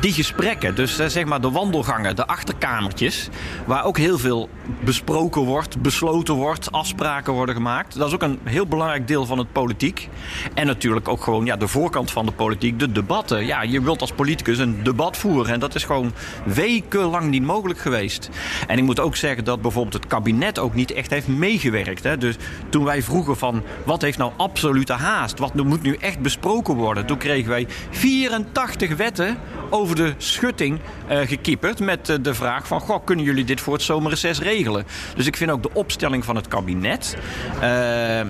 Die 0.00 0.12
gesprekken, 0.12 0.74
dus 0.74 0.98
eh, 0.98 1.06
zeg 1.06 1.24
maar 1.24 1.40
de 1.40 1.50
wandelgangen, 1.50 2.16
de 2.16 2.26
achterkamertjes. 2.26 3.28
Waar 3.66 3.84
ook 3.84 3.98
heel 3.98 4.18
veel 4.18 4.48
besproken 4.84 5.42
wordt, 5.42 5.82
besloten 5.82 6.34
wordt, 6.34 6.72
afspraken 6.72 7.32
worden 7.32 7.54
gemaakt. 7.54 7.98
Dat 7.98 8.08
is 8.08 8.14
ook 8.14 8.22
een 8.22 8.38
heel 8.44 8.66
belangrijk 8.66 9.06
deel 9.06 9.26
van 9.26 9.38
het 9.38 9.52
politiek. 9.52 10.08
En 10.54 10.66
natuurlijk 10.66 11.08
ook 11.08 11.22
gewoon 11.22 11.44
ja, 11.44 11.56
de 11.56 11.68
voorkant 11.68 12.10
van 12.10 12.26
de 12.26 12.32
politiek, 12.32 12.78
de 12.78 12.92
debatten. 12.92 13.46
Ja, 13.46 13.62
je 13.62 13.82
wilt 13.82 14.00
als 14.00 14.12
politicus 14.12 14.58
een 14.58 14.82
debat 14.82 15.16
voeren. 15.16 15.52
En 15.52 15.60
dat 15.60 15.74
is 15.74 15.84
gewoon 15.84 16.12
wekenlang 16.44 17.30
niet 17.30 17.42
mogelijk 17.42 17.78
geweest. 17.78 18.30
En 18.66 18.78
ik 18.78 18.84
moet 18.84 19.00
ook 19.00 19.16
zeggen 19.16 19.44
dat 19.44 19.62
bijvoorbeeld 19.62 19.94
het 19.94 20.06
kabinet 20.06 20.58
ook 20.58 20.74
niet 20.74 20.92
echt 20.92 21.08
heeft 21.10 21.28
meegewerkt. 21.28 22.04
Hè. 22.04 22.18
Dus 22.18 22.36
toen 22.68 22.84
wij 22.84 23.02
vroegen 23.02 23.36
van 23.36 23.62
wat 23.84 24.02
heeft 24.02 24.18
nou 24.18 24.32
absolute 24.36 24.92
haast? 24.92 25.38
Wat 25.38 25.54
moet 25.54 25.82
nu 25.82 25.94
echt 25.94 26.18
besproken 26.20 26.74
worden? 26.74 27.06
Toen 27.06 27.18
kregen 27.18 27.50
wij 27.50 27.66
84 27.90 28.96
wetten 28.96 29.36
over 29.70 29.96
de 29.96 30.14
schutting 30.16 30.78
uh, 31.10 31.18
gekieperd 31.18 31.80
met 31.80 32.08
uh, 32.08 32.16
de 32.20 32.34
vraag 32.34 32.66
van... 32.66 32.80
Goh, 32.80 33.04
kunnen 33.04 33.24
jullie 33.24 33.44
dit 33.44 33.60
voor 33.60 33.72
het 33.72 33.82
zomerreces 33.82 34.40
regelen? 34.40 34.86
Dus 35.16 35.26
ik 35.26 35.36
vind 35.36 35.50
ook 35.50 35.62
de 35.62 35.74
opstelling 35.74 36.24
van 36.24 36.36
het 36.36 36.48
kabinet 36.48 37.16
uh, 37.62 38.20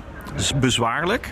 bezwaarlijk. 0.61 1.29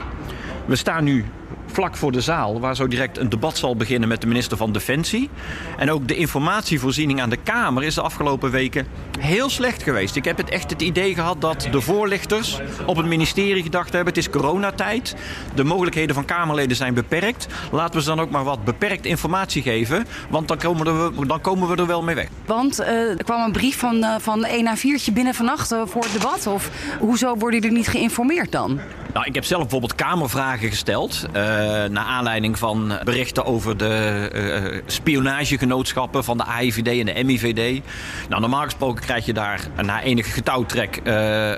We 0.67 0.77
staan 0.77 1.05
nu 1.05 1.25
vlak 1.73 1.97
voor 1.97 2.13
de 2.13 2.21
zaal, 2.21 2.61
waar 2.61 2.77
zo 2.77 2.89
direct 2.89 3.19
een 3.19 3.29
debat 3.29 3.57
zal 3.59 3.77
beginnen 3.77 4.09
met 4.09 4.21
de 4.21 4.27
minister 4.27 4.57
van 4.57 4.73
Defensie. 4.73 5.31
En 5.77 5.91
ook 5.91 6.09
de 6.09 6.17
informatievoorziening 6.17 7.21
aan 7.21 7.31
de 7.31 7.37
Kamer 7.37 7.85
is 7.85 7.95
de 7.95 8.01
afgelopen 8.01 8.51
weken 8.51 8.87
heel 9.19 9.51
slecht 9.51 9.83
geweest. 9.83 10.17
Ik 10.17 10.25
heb 10.25 10.37
het 10.37 10.51
echt 10.51 10.71
het 10.71 10.83
idee 10.83 11.15
gehad 11.15 11.41
dat 11.41 11.69
de 11.71 11.81
voorlichters 11.81 12.61
op 12.87 12.97
het 12.97 13.07
ministerie 13.07 13.63
gedacht 13.63 13.93
hebben: 13.93 14.15
het 14.15 14.23
is 14.25 14.31
coronatijd, 14.31 15.15
de 15.55 15.65
mogelijkheden 15.65 16.15
van 16.15 16.25
Kamerleden 16.25 16.77
zijn 16.77 16.95
beperkt. 16.95 17.47
Laten 17.73 17.95
we 17.95 18.01
ze 18.01 18.09
dan 18.09 18.21
ook 18.21 18.31
maar 18.31 18.45
wat 18.45 18.65
beperkt 18.65 19.07
informatie 19.07 19.63
geven, 19.63 20.07
want 20.31 20.49
dan 20.49 20.59
komen, 20.59 21.15
we, 21.17 21.27
dan 21.27 21.41
komen 21.41 21.69
we 21.69 21.77
er 21.77 21.87
wel 21.87 22.03
mee 22.03 22.15
weg. 22.15 22.29
Want 22.47 22.81
uh, 22.81 23.11
er 23.11 23.25
kwam 23.25 23.45
een 23.45 23.53
brief 23.53 23.79
van, 23.79 23.97
uh, 23.97 24.15
van 24.19 24.45
1 24.45 24.65
naar 24.65 24.77
4 24.77 24.97
binnen 25.13 25.35
vannacht 25.35 25.73
uh, 25.73 25.83
voor 25.85 26.03
het 26.03 26.13
debat. 26.13 26.47
Of 26.47 26.71
hoezo 26.99 27.37
worden 27.37 27.61
jullie 27.61 27.77
niet 27.77 27.89
geïnformeerd 27.89 28.53
dan? 28.53 28.81
Nou, 29.13 29.27
ik 29.27 29.35
heb 29.35 29.45
zelf 29.45 29.61
bijvoorbeeld 29.61 29.95
Kamervragen 29.95 30.69
gesteld. 30.69 31.27
Uh, 31.37 31.58
naar 31.91 32.05
aanleiding 32.05 32.59
van 32.59 32.99
berichten 33.05 33.45
over 33.45 33.77
de 33.77 34.31
uh, 34.35 34.81
spionagegenootschappen 34.87 36.25
van 36.25 36.37
de 36.37 36.45
AIVD 36.45 36.89
en 36.89 37.07
de 37.07 37.25
MIVD. 37.25 37.83
Nou, 38.29 38.41
normaal 38.41 38.63
gesproken 38.63 39.05
krijg 39.05 39.27
je 39.27 39.33
daar 39.33 39.61
na 39.83 40.03
enige 40.03 40.31
getouwtrek 40.31 41.01
uh, 41.05 41.53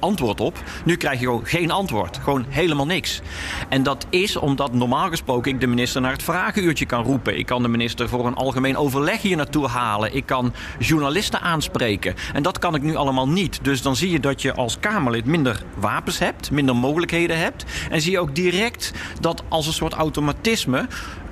antwoord 0.00 0.40
op. 0.40 0.58
Nu 0.84 0.96
krijg 0.96 1.18
je 1.18 1.24
gewoon 1.24 1.46
geen 1.46 1.70
antwoord. 1.70 2.18
Gewoon 2.22 2.44
helemaal 2.48 2.86
niks. 2.86 3.20
En 3.68 3.82
dat 3.82 4.06
is 4.10 4.36
omdat 4.36 4.72
normaal 4.72 5.08
gesproken 5.08 5.52
ik 5.52 5.60
de 5.60 5.66
minister 5.66 6.00
naar 6.00 6.12
het 6.12 6.22
vragenuurtje 6.22 6.86
kan 6.86 7.04
roepen. 7.04 7.38
Ik 7.38 7.46
kan 7.46 7.62
de 7.62 7.68
minister 7.68 8.08
voor 8.08 8.26
een 8.26 8.34
algemeen 8.34 8.76
overleg 8.76 9.22
hier 9.22 9.36
naartoe 9.36 9.66
halen. 9.66 10.14
Ik 10.14 10.26
kan 10.26 10.54
journalisten 10.78 11.40
aanspreken. 11.40 12.14
En 12.32 12.42
dat 12.42 12.58
kan 12.58 12.74
ik 12.74 12.82
nu 12.82 12.94
allemaal 12.96 13.28
niet. 13.28 13.58
Dus 13.62 13.82
dan 13.82 13.96
zie 13.96 14.10
je 14.10 14.20
dat 14.20 14.42
je 14.42 14.54
als 14.54 14.78
Kamerlid 14.80 15.24
minder 15.24 15.62
wapens 15.74 16.18
hebt, 16.18 16.50
minder 16.50 16.76
mogelijkheden 16.76 17.38
hebt. 17.38 17.64
En 17.90 18.00
zie 18.00 18.10
je 18.10 18.20
ook 18.20 18.34
direct 18.34 18.92
dat 19.20 19.42
als 19.48 19.66
een 19.66 19.72
soort 19.72 19.92
automatisme 19.92 20.78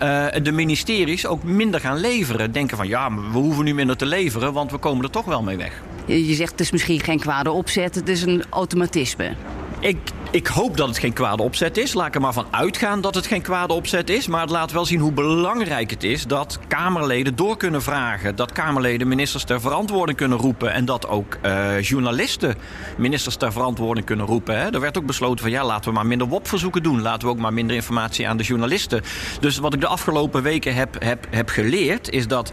uh, 0.03 0.27
de 0.43 0.53
ministeries 0.53 1.27
ook 1.27 1.43
minder 1.43 1.81
gaan 1.81 1.99
leveren. 1.99 2.53
Denken 2.53 2.77
van 2.77 2.89
ja, 2.89 3.15
we 3.15 3.39
hoeven 3.39 3.65
nu 3.65 3.75
minder 3.75 3.97
te 3.97 4.07
leveren, 4.07 4.53
want 4.53 4.71
we 4.71 4.79
komen 4.79 5.05
er 5.05 5.11
toch 5.11 5.25
wel 5.25 5.43
mee 5.43 5.57
weg. 5.57 5.83
Je 6.05 6.35
zegt 6.35 6.51
het 6.51 6.61
is 6.61 6.71
misschien 6.71 7.01
geen 7.01 7.19
kwade 7.19 7.51
opzet, 7.51 7.95
het 7.95 8.09
is 8.09 8.23
een 8.23 8.45
automatisme. 8.51 9.35
Ik, 9.83 9.99
ik 10.31 10.47
hoop 10.47 10.77
dat 10.77 10.89
het 10.89 10.99
geen 10.99 11.13
kwade 11.13 11.43
opzet 11.43 11.77
is. 11.77 11.95
Laat 11.95 12.07
ik 12.07 12.15
er 12.15 12.21
maar 12.21 12.33
van 12.33 12.47
uitgaan 12.51 13.01
dat 13.01 13.15
het 13.15 13.27
geen 13.27 13.43
kwade 13.43 13.73
opzet 13.73 14.11
is. 14.11 14.27
Maar 14.27 14.41
het 14.41 14.51
laat 14.51 14.73
wel 14.73 14.85
zien 14.85 15.01
hoe 15.01 15.13
belangrijk 15.13 15.91
het 15.91 16.05
is 16.05 16.27
dat 16.27 16.59
Kamerleden 16.69 17.37
door 17.37 17.57
kunnen 17.57 17.83
vragen. 17.83 18.37
Dat 18.37 18.53
Kamerleden 18.53 19.09
ministers 19.09 19.45
ter 19.45 19.61
verantwoording 19.61 20.19
kunnen 20.19 20.39
roepen. 20.39 20.73
En 20.73 20.85
dat 20.85 21.09
ook 21.09 21.39
uh, 21.45 21.81
journalisten 21.81 22.55
ministers 22.97 23.37
ter 23.37 23.53
verantwoording 23.53 24.07
kunnen 24.07 24.27
roepen. 24.27 24.59
Hè. 24.59 24.71
Er 24.71 24.81
werd 24.81 24.99
ook 24.99 25.07
besloten 25.07 25.39
van 25.39 25.51
ja, 25.51 25.65
laten 25.65 25.89
we 25.89 25.95
maar 25.97 26.07
minder 26.07 26.29
WOP-verzoeken 26.29 26.83
doen. 26.83 27.03
Laten 27.03 27.29
we 27.29 27.35
ook 27.35 27.41
maar 27.41 27.53
minder 27.53 27.77
informatie 27.77 28.29
aan 28.29 28.37
de 28.37 28.45
journalisten. 28.45 29.03
Dus 29.41 29.59
wat 29.59 29.75
ik 29.75 29.81
de 29.81 29.87
afgelopen 29.87 30.43
weken 30.43 30.75
heb, 30.75 30.97
heb, 30.99 31.27
heb 31.31 31.49
geleerd 31.49 32.11
is 32.11 32.27
dat. 32.27 32.53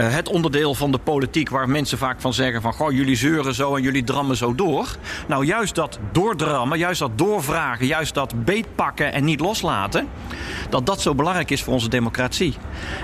Uh, 0.00 0.14
het 0.14 0.28
onderdeel 0.28 0.74
van 0.74 0.92
de 0.92 0.98
politiek 0.98 1.48
waar 1.48 1.68
mensen 1.68 1.98
vaak 1.98 2.20
van 2.20 2.34
zeggen 2.34 2.62
van... 2.62 2.72
goh, 2.72 2.92
jullie 2.92 3.16
zeuren 3.16 3.54
zo 3.54 3.76
en 3.76 3.82
jullie 3.82 4.04
drammen 4.04 4.36
zo 4.36 4.54
door. 4.54 4.96
Nou, 5.28 5.44
juist 5.44 5.74
dat 5.74 5.98
doordrammen, 6.12 6.78
juist 6.78 7.00
dat 7.00 7.18
doorvragen... 7.18 7.86
juist 7.86 8.14
dat 8.14 8.44
beetpakken 8.44 9.12
en 9.12 9.24
niet 9.24 9.40
loslaten... 9.40 10.08
dat 10.70 10.86
dat 10.86 11.00
zo 11.00 11.14
belangrijk 11.14 11.50
is 11.50 11.62
voor 11.62 11.72
onze 11.72 11.88
democratie. 11.88 12.54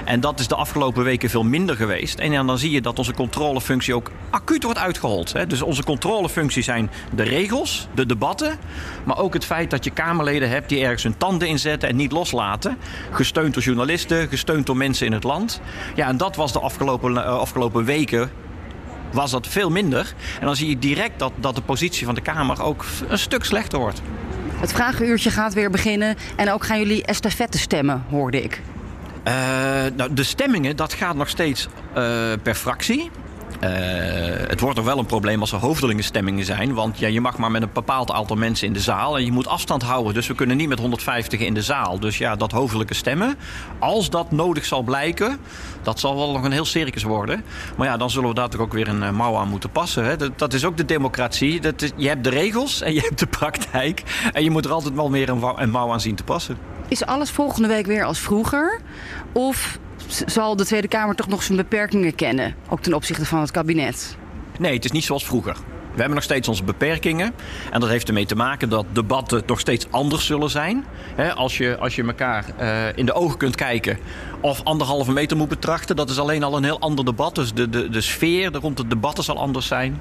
En 0.05 0.21
dat 0.21 0.41
is 0.41 0.49
de 0.49 0.55
afgelopen 0.55 1.05
weken 1.05 1.31
veel 1.31 1.43
minder 1.43 1.77
geweest. 1.77 2.19
En 2.19 2.47
dan 2.47 2.59
zie 2.59 2.71
je 2.71 2.81
dat 2.81 2.99
onze 2.99 3.15
controlefunctie 3.15 3.95
ook 3.95 4.11
acuut 4.31 4.63
wordt 4.63 4.79
uitgehold. 4.79 5.49
Dus 5.49 5.63
onze 5.63 5.85
controlefunctie 5.85 6.63
zijn 6.63 6.91
de 7.15 7.23
regels, 7.23 7.89
de 7.95 8.07
debatten... 8.07 8.59
maar 9.05 9.19
ook 9.19 9.35
het 9.35 9.45
feit 9.45 9.71
dat 9.71 9.85
je 9.85 9.91
Kamerleden 9.91 10.49
hebt 10.49 10.69
die 10.69 10.83
ergens 10.83 11.03
hun 11.03 11.17
tanden 11.17 11.49
inzetten... 11.49 11.89
en 11.89 11.97
niet 11.97 12.13
loslaten. 12.13 12.79
Gesteund 13.11 13.55
door 13.55 13.63
journalisten, 13.63 14.29
gesteund 14.29 14.67
door 14.67 14.77
mensen 14.77 15.07
in 15.07 15.13
het 15.13 15.25
land. 15.25 15.61
Ja, 15.95 16.09
en 16.09 16.17
dat 16.17 16.37
was 16.37 16.53
de 16.53 16.59
afgelopen 16.59 16.85
afgelopen, 16.89 17.23
uh, 17.23 17.39
afgelopen 17.39 17.85
weken 17.85 18.31
was 19.13 19.31
dat 19.31 19.47
veel 19.47 19.71
minder. 19.71 20.15
En 20.41 20.47
dan 20.47 20.57
zie 20.57 20.69
je 20.69 20.79
direct 20.79 21.19
dat, 21.19 21.33
dat 21.37 21.55
de 21.55 21.61
positie 21.61 22.07
van 22.07 22.15
de 22.15 22.21
Kamer 22.21 22.63
ook 22.63 22.85
een 23.09 23.19
stuk 23.19 23.45
slechter 23.45 23.79
wordt. 23.79 24.03
Het 24.57 24.73
vragenuurtje 24.73 25.31
gaat 25.31 25.55
weer 25.55 25.71
beginnen. 25.71 26.17
En 26.37 26.53
ook 26.53 26.65
gaan 26.65 26.79
jullie 26.79 27.05
estafette 27.05 27.59
stemmen, 27.59 28.05
hoorde 28.11 28.43
ik. 28.43 28.63
Uh, 29.29 29.33
nou, 29.97 30.15
de 30.15 30.23
stemmingen, 30.23 30.77
dat 30.77 30.93
gaat 30.93 31.17
nog 31.17 31.29
steeds 31.29 31.69
uh, 31.89 32.33
per 32.43 32.55
fractie. 32.55 33.11
Uh, 33.61 33.71
het 34.49 34.61
wordt 34.61 34.77
nog 34.77 34.85
wel 34.85 34.99
een 34.99 35.07
probleem 35.07 35.41
als 35.41 35.53
er 35.53 35.59
hoofdelingenstemmingen 35.59 36.45
zijn. 36.45 36.75
Want 36.75 36.99
ja, 36.99 37.09
je 37.09 37.21
mag 37.21 37.39
maar 37.39 37.51
met 37.51 37.63
een 37.63 37.71
bepaald 37.73 38.11
aantal 38.11 38.37
mensen 38.37 38.67
in 38.67 38.73
de 38.73 38.81
zaal. 38.81 39.17
En 39.17 39.25
je 39.25 39.33
moet 39.33 39.47
afstand 39.47 39.83
houden. 39.83 40.15
Dus 40.15 40.27
we 40.27 40.35
kunnen 40.35 40.57
niet 40.57 40.69
met 40.69 40.79
150 40.79 41.41
in 41.41 41.55
de 41.55 41.63
zaal. 41.63 42.01
Dus 42.01 42.19
ja, 42.19 42.37
dat 42.37 42.53
hoofdelijke 42.53 42.95
stemmen. 42.95 43.37
Als 43.79 44.11
dat 44.11 44.31
nodig 44.31 44.65
zal 44.65 44.83
blijken. 44.83 45.39
Dat 45.83 46.01
zal 46.01 46.17
wel 46.17 46.33
nog 46.33 46.45
een 46.45 46.53
heel 46.53 46.65
circus 46.65 47.03
worden. 47.03 47.45
Maar 47.77 47.87
ja, 47.87 47.97
dan 47.97 48.11
zullen 48.11 48.29
we 48.29 48.35
daar 48.35 48.49
toch 48.49 48.61
ook 48.61 48.73
weer 48.73 48.89
een 48.89 49.03
uh, 49.03 49.11
mouw 49.11 49.37
aan 49.37 49.49
moeten 49.49 49.71
passen. 49.71 50.05
Hè? 50.05 50.17
Dat, 50.17 50.39
dat, 50.39 50.53
is 50.53 50.65
ook 50.65 50.77
de 50.77 50.85
democratie. 50.85 51.61
Dat 51.61 51.83
is, 51.83 51.91
je 51.97 52.09
hebt 52.09 52.25
de 52.25 52.31
regels 52.31 52.81
en 52.81 52.95
je 52.95 53.01
hebt 53.01 53.19
de 53.19 53.27
praktijk. 53.27 54.03
En 54.33 54.45
je 54.45 54.51
moet 54.51 54.65
er 54.65 54.73
altijd 54.73 54.95
wel 54.95 55.11
meer 55.11 55.29
een, 55.29 55.43
een 55.57 55.71
mouw 55.71 55.93
aan 55.93 56.01
zien 56.01 56.15
te 56.15 56.25
passen. 56.25 56.59
Is 56.89 57.07
alles 57.07 57.31
volgende 57.31 57.69
week 57.69 57.87
weer 57.87 58.05
als 58.05 58.19
vroeger? 58.19 58.81
Of 59.33 59.79
zal 60.07 60.57
de 60.57 60.65
Tweede 60.65 60.89
Kamer 60.89 61.15
toch 61.15 61.29
nog 61.29 61.43
zijn 61.43 61.57
beperkingen 61.57 62.15
kennen, 62.15 62.55
ook 62.69 62.81
ten 62.81 62.95
opzichte 62.95 63.27
van 63.27 63.41
het 63.41 63.51
kabinet? 63.51 64.17
Nee, 64.59 64.75
het 64.75 64.85
is 64.85 64.91
niet 64.91 65.05
zoals 65.05 65.27
vroeger. 65.27 65.57
We 65.97 66.03
hebben 66.03 66.15
nog 66.15 66.25
steeds 66.25 66.49
onze 66.49 66.65
beperkingen. 66.65 67.35
En 67.71 67.81
dat 67.81 67.89
heeft 67.89 68.09
ermee 68.09 68.27
te 68.27 68.37
maken 68.37 68.69
dat 68.69 68.87
debatten 68.93 69.43
nog 69.47 69.61
steeds 69.61 69.87
anders 69.91 70.27
zullen 70.27 70.51
zijn. 70.51 70.85
als, 71.35 71.57
je, 71.57 71.77
als 71.79 71.97
je 71.97 72.03
elkaar 72.03 72.45
uh, 72.61 72.97
in 72.97 73.07
de 73.07 73.13
ogen 73.13 73.39
kunt 73.39 73.57
kijken 73.57 73.99
of 74.41 74.61
anderhalve 74.65 75.13
meter 75.13 75.37
moet 75.37 75.49
betrachten, 75.49 75.97
dat 75.97 76.11
is 76.11 76.19
alleen 76.19 76.43
al 76.43 76.57
een 76.57 76.65
heel 76.65 76.81
ander 76.81 77.05
debat. 77.05 77.35
Dus 77.35 77.55
de, 77.55 77.69
de, 77.69 77.89
de 77.89 78.01
sfeer 78.01 78.53
rond 78.53 78.79
het 78.79 78.91
debatten 78.91 79.25
zal 79.25 79.39
anders 79.39 79.67
zijn. 79.67 80.01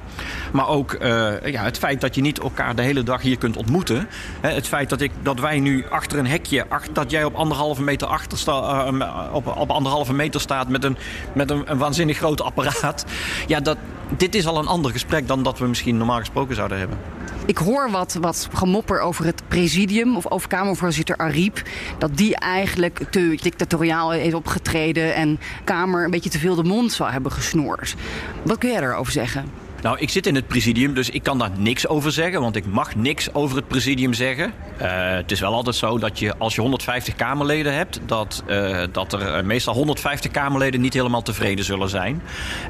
Maar 0.52 0.68
ook 0.68 0.94
uh, 0.94 1.02
ja, 1.46 1.64
het 1.64 1.78
feit 1.78 2.02
dat 2.02 2.16
je 2.16 2.22
niet 2.22 2.40
elkaar 2.40 2.75
de 2.75 2.82
hele 2.82 3.04
dag 3.04 3.22
hier 3.22 3.38
kunt 3.38 3.58
ontmoeten. 3.58 4.08
het 4.42 4.68
feit 4.68 4.90
dat, 4.90 5.02
ik, 5.02 5.12
dat 5.22 5.40
wij 5.40 5.60
nu 5.60 5.86
achter 5.90 6.20
een 6.20 6.28
hekje, 6.28 6.66
dat 6.94 7.12
jij 7.12 7.24
op 7.24 7.36
anderhalve 7.36 7.84
meter, 7.84 8.08
achter 8.08 8.38
sta, 8.38 8.88
uh, 8.92 9.30
op, 9.32 9.58
op 9.58 9.72
anderhalve 9.72 10.14
meter 10.14 10.42
staat 10.42 10.70
met, 10.70 10.84
een, 10.84 10.98
met 11.34 11.52
een, 11.52 11.64
een 11.66 11.78
waanzinnig 11.78 12.18
groot 12.18 12.42
apparaat. 12.42 13.06
Ja, 13.48 13.60
dat, 13.60 13.78
dit 14.18 14.36
is 14.36 14.48
al 14.48 14.58
een 14.58 14.68
ander 14.68 14.92
gesprek 14.92 15.28
dan 15.28 15.44
dat 15.44 15.60
we 15.60 15.68
misschien 15.68 15.98
normaal 15.98 16.20
gesproken 16.20 16.56
zouden 16.56 16.78
hebben. 16.78 16.98
Ik 17.46 17.58
hoor 17.58 17.92
wat, 17.92 18.18
wat 18.22 18.50
gemopper 18.54 19.00
over 19.00 19.26
het 19.26 19.42
presidium 19.48 20.16
of 20.16 20.32
over 20.32 20.48
Kamervoorzitter 20.48 21.18
Ariep. 21.18 21.62
Dat 21.98 22.18
die 22.18 22.36
eigenlijk 22.36 23.06
te 23.10 23.38
dictatoriaal 23.42 24.14
is 24.14 24.34
opgetreden 24.34 25.16
en 25.16 25.40
Kamer 25.64 26.04
een 26.04 26.12
beetje 26.12 26.30
te 26.30 26.40
veel 26.40 26.56
de 26.56 26.64
mond 26.64 26.92
zou 26.92 27.12
hebben 27.12 27.32
gesnoerd. 27.32 27.96
Wat 28.44 28.58
kun 28.58 28.70
jij 28.70 28.80
daarover 28.80 29.12
zeggen? 29.12 29.65
Nou, 29.86 29.98
ik 30.00 30.10
zit 30.10 30.27
in 30.27 30.36
het 30.36 30.48
presidium, 30.48 30.94
dus 30.94 31.10
ik 31.10 31.24
kan 31.24 31.38
daar 31.38 31.51
niks 31.58 31.88
over 31.88 32.12
zeggen, 32.12 32.42
want 32.42 32.56
ik 32.56 32.65
mag 32.65 32.96
niks 32.96 33.34
over 33.34 33.56
het 33.56 33.68
presidium 33.68 34.13
zeggen. 34.13 34.54
Uh, 34.82 35.12
het 35.12 35.32
is 35.32 35.39
wel 35.39 35.54
altijd 35.54 35.75
zo 35.75 35.98
dat 35.98 36.20
je, 36.20 36.38
als 36.38 36.56
je 36.56 36.62
150 36.62 37.15
Kamerleden 37.15 37.74
hebt, 37.74 38.00
dat, 38.06 38.44
uh, 38.48 38.84
dat 38.92 39.13
er 39.13 39.46
meestal 39.46 39.74
150 39.74 40.32
Kamerleden 40.32 40.82
niet 40.82 40.94
helemaal 40.94 41.22
tevreden 41.22 41.65
zullen 41.65 41.89
zijn. 41.89 42.22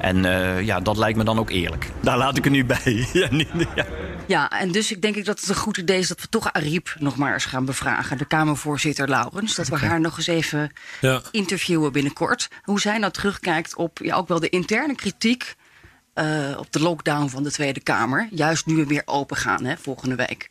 En 0.02 0.18
uh, 0.18 0.62
ja, 0.62 0.80
dat 0.80 0.98
lijkt 0.98 1.18
me 1.18 1.24
dan 1.24 1.40
ook 1.40 1.50
eerlijk. 1.50 1.90
Daar 2.00 2.18
laat 2.18 2.38
ik 2.38 2.46
er 2.46 2.52
nu 2.52 2.66
bij. 2.66 3.08
ja, 3.14 3.28
niet, 3.32 3.50
ja. 3.76 3.86
ja, 4.26 4.50
en 4.50 4.72
dus 4.72 4.92
ik 4.92 5.02
denk 5.02 5.16
ik 5.16 5.26
dat 5.26 5.40
het 5.40 5.50
een 5.50 5.56
goed 5.56 5.78
idee 5.78 6.00
is 6.00 6.08
dat 6.08 6.22
we 6.22 6.30
toch 6.30 6.54
Ariep 6.54 6.96
nog 7.00 7.18
maar 7.18 7.34
eens 7.34 7.46
gaan 7.46 7.66
bevragen. 7.66 8.18
De 8.18 8.26
Kamervoorzitter 8.26 9.10
Laurens. 9.10 9.56
Dat 9.56 9.68
we 9.68 9.76
okay. 9.76 9.88
haar 9.88 10.02
nog 10.02 10.18
eens 10.18 10.28
even 10.28 10.72
ja. 11.02 11.22
interviewen 11.32 11.92
binnenkort. 11.92 12.50
Hoe 12.64 12.80
zij 12.80 12.98
nou 12.98 13.12
terugkijkt 13.12 13.76
op 13.76 14.00
ja, 14.04 14.16
ook 14.16 14.28
wel 14.28 14.40
de 14.40 14.50
interne 14.50 14.96
kritiek 14.96 15.56
uh, 16.16 16.58
op 16.58 16.72
de 16.72 16.80
lockdown 16.80 17.28
van 17.28 17.44
de 17.44 17.52
Tweede 17.52 17.80
Kamer. 17.80 18.28
Juist 18.32 18.66
nu 18.66 18.76
we 18.76 18.86
weer 18.86 19.04
open 19.06 19.38
gaan, 19.38 19.66
hè, 19.66 19.78
volgende 19.78 20.16
week. 20.16 20.50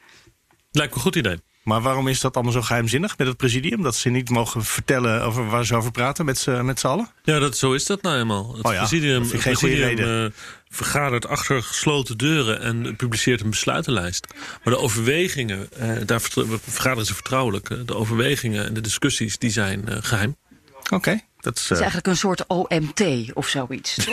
Lijkt 0.71 0.90
me 0.90 0.97
een 0.97 1.04
goed 1.04 1.16
idee. 1.16 1.40
Maar 1.64 1.80
waarom 1.80 2.09
is 2.09 2.21
dat 2.21 2.35
allemaal 2.35 2.52
zo 2.52 2.62
geheimzinnig 2.62 3.18
met 3.18 3.26
het 3.26 3.37
presidium? 3.37 3.83
Dat 3.83 3.97
ze 3.97 4.09
niet 4.09 4.30
mogen 4.30 4.64
vertellen 4.64 5.23
over 5.23 5.47
waar 5.47 5.66
ze 5.66 5.75
over 5.75 5.90
praten 5.90 6.25
met 6.25 6.38
z'n 6.38 6.87
allen? 6.87 7.11
Ja, 7.23 7.38
dat, 7.38 7.56
zo 7.56 7.73
is 7.73 7.87
dat 7.87 8.02
nou 8.02 8.18
eenmaal. 8.18 8.54
Het 8.56 8.64
oh 8.64 8.73
ja, 8.73 8.78
presidium, 8.78 9.23
het 9.23 9.38
presidium 9.38 9.99
uh, 9.99 10.30
vergadert 10.68 11.26
achter 11.26 11.62
gesloten 11.62 12.18
deuren 12.18 12.61
en 12.61 12.97
publiceert 12.97 13.40
een 13.40 13.50
besluitenlijst. 13.50 14.26
Maar 14.64 14.75
de 14.75 14.80
overwegingen, 14.80 15.68
uh, 15.80 15.97
daar 16.06 16.21
vergaderen 16.21 17.06
ze 17.06 17.14
vertrouwelijk. 17.14 17.87
De 17.87 17.94
overwegingen 17.94 18.66
en 18.66 18.75
de 18.75 18.80
discussies 18.80 19.38
die 19.38 19.50
zijn 19.50 19.85
uh, 19.88 19.97
geheim. 20.00 20.37
Oké. 20.78 20.94
Okay. 20.94 21.25
Dat 21.45 21.57
is, 21.57 21.63
het 21.63 21.71
is 21.71 21.77
eigenlijk 21.79 22.07
een 22.07 22.17
soort 22.17 22.47
OMT 22.47 23.03
of 23.35 23.49
zoiets. 23.49 23.97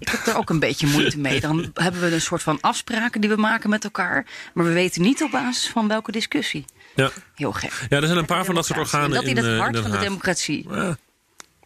ik 0.00 0.08
heb 0.10 0.26
er 0.26 0.36
ook 0.36 0.50
een 0.50 0.58
beetje 0.58 0.86
moeite 0.86 1.18
mee. 1.18 1.40
Dan 1.40 1.70
hebben 1.74 2.00
we 2.00 2.12
een 2.14 2.20
soort 2.20 2.42
van 2.42 2.58
afspraken 2.60 3.20
die 3.20 3.30
we 3.30 3.36
maken 3.36 3.70
met 3.70 3.84
elkaar. 3.84 4.26
Maar 4.54 4.64
we 4.64 4.72
weten 4.72 5.02
niet 5.02 5.22
op 5.22 5.30
basis 5.30 5.68
van 5.68 5.88
welke 5.88 6.12
discussie. 6.12 6.64
Ja. 6.94 7.10
Heel 7.34 7.52
gek. 7.52 7.86
Ja, 7.88 7.96
er 8.00 8.06
zijn 8.06 8.18
een 8.18 8.24
paar 8.24 8.44
van 8.44 8.54
dat 8.54 8.66
soort 8.66 8.78
organen 8.78 9.06
en 9.06 9.12
dat 9.14 9.22
in, 9.22 9.28
in 9.30 9.36
het 9.36 9.46
uh, 9.46 9.58
hart 9.58 9.74
in 9.76 9.82
van 9.82 9.90
de 9.90 9.98
democratie. 9.98 10.66
Ja. 10.70 10.96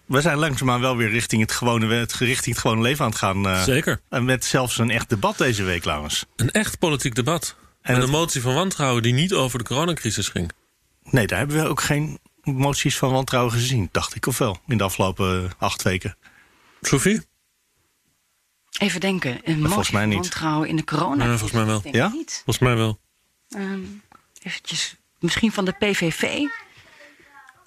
we 0.06 0.21
zijn 0.21 0.38
langzaamaan 0.38 0.80
wel 0.80 0.97
weer 0.97 1.11
richting 1.11 1.42
het 1.42 1.52
gewone, 1.52 1.95
het, 1.95 2.12
richting 2.14 2.54
het 2.54 2.59
gewone 2.64 2.83
leven 2.83 3.04
aan 3.04 3.11
het 3.11 3.18
gaan. 3.21 3.47
eh, 3.47 3.62
Zeker. 3.62 4.00
en 4.09 4.25
met 4.25 4.45
zelfs 4.45 4.78
een 4.78 4.90
echt 4.90 5.09
debat 5.09 5.38
deze 5.38 5.62
week, 5.62 5.85
Laurens. 5.85 6.25
Een 6.37 6.50
echt 6.50 6.78
politiek 6.78 7.14
debat. 7.14 7.56
En, 7.83 7.95
het- 7.95 8.02
een 8.04 8.11
motie 8.11 8.40
van 8.40 8.54
wantrouwen 8.54 9.02
die 9.02 9.12
niet 9.12 9.33
over 9.33 9.59
de 9.59 9.64
coronacrisis 9.64 10.28
ging. 10.28 10.50
Nee, 11.02 11.26
daar 11.26 11.38
hebben 11.38 11.62
we 11.62 11.68
ook 11.68 11.80
geen 11.83 12.18
moties 12.46 12.98
van 12.98 13.10
wantrouwen 13.12 13.52
gezien, 13.52 13.88
dacht 13.92 14.14
ik. 14.14 14.26
Of 14.26 14.38
wel, 14.38 14.58
in 14.66 14.78
de 14.78 14.84
afgelopen 14.84 15.44
eh, 15.44 15.50
acht 15.58 15.82
weken. 15.82 16.16
Sophie? 16.80 17.20
Even 18.78 19.00
denken. 19.00 19.30
Een 19.44 19.54
volgens 19.54 19.74
motie 19.76 19.92
mij 19.92 20.00
van 20.02 20.10
niet. 20.10 20.18
wantrouwen 20.20 20.68
in 20.68 20.76
de 20.76 20.84
corona. 20.84 21.24
Ja, 21.24 21.30
volgens 21.30 21.52
mij 21.52 21.64
wel. 21.64 21.80
Denk 21.82 21.94
Ja? 21.94 22.08
niet. 22.08 22.32
Volgens 22.44 22.58
mij 22.58 22.76
wel. 22.76 22.98
Ehm, 23.48 23.80
eventjes, 24.42 24.96
misschien 25.18 25.52
van 25.52 25.64
de 25.64 25.72
PVV. 25.72 26.22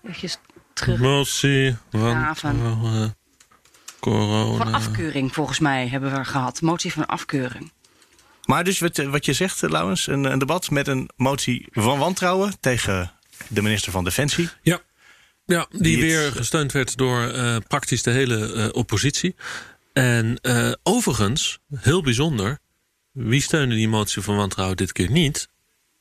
Eventjes 0.04 0.38
terug. 0.74 1.00
Motie, 1.00 1.78
van- 1.92 2.00
wantrouwen, 2.00 3.16
corona. 4.00 4.58
Van 4.64 4.74
afkeuring, 4.74 5.34
volgens 5.34 5.60
mij, 5.60 5.88
hebben 5.88 6.12
we 6.14 6.26
gehad. 6.26 6.62
Motie 6.62 6.94
van 6.94 7.06
afkeuring. 7.06 7.72
Maar 8.46 8.64
dus 8.64 8.80
wat, 8.80 8.98
wat 8.98 9.26
je 9.26 9.34
zegt, 9.34 9.64
eh, 9.64 9.70
Laurens, 9.70 10.08
een, 10.08 10.24
een 10.24 10.40
debat 10.40 10.70
met 10.70 10.88
een 10.88 11.10
motie 11.16 11.68
van 11.72 12.00
wantrouwen 12.00 12.60
tegen 12.60 13.12
de 13.50 13.62
minister 13.62 13.92
van 13.92 14.04
Defensie. 14.04 14.50
Ja. 14.62 14.80
Ja, 15.46 15.66
die, 15.70 15.82
Die 15.82 15.92
het- 15.98 16.02
weer 16.06 16.32
gesteund 16.32 16.72
werd 16.72 16.98
door 16.98 17.24
eh, 17.24 17.56
praktisch 17.68 18.04
de 18.04 18.12
hele 18.12 18.54
eh, 18.54 18.68
oppositie. 18.72 19.36
En 19.94 20.38
eh, 20.42 20.72
overigens, 20.84 21.60
heel 21.76 22.02
bijzonder, 22.04 22.60
wie 23.12 23.42
steunde 23.42 23.76
die 23.76 23.88
motie 23.90 24.22
van 24.22 24.36
wantrouwen 24.36 24.78
dit 24.78 24.92
keer 24.92 25.12
niet? 25.12 25.48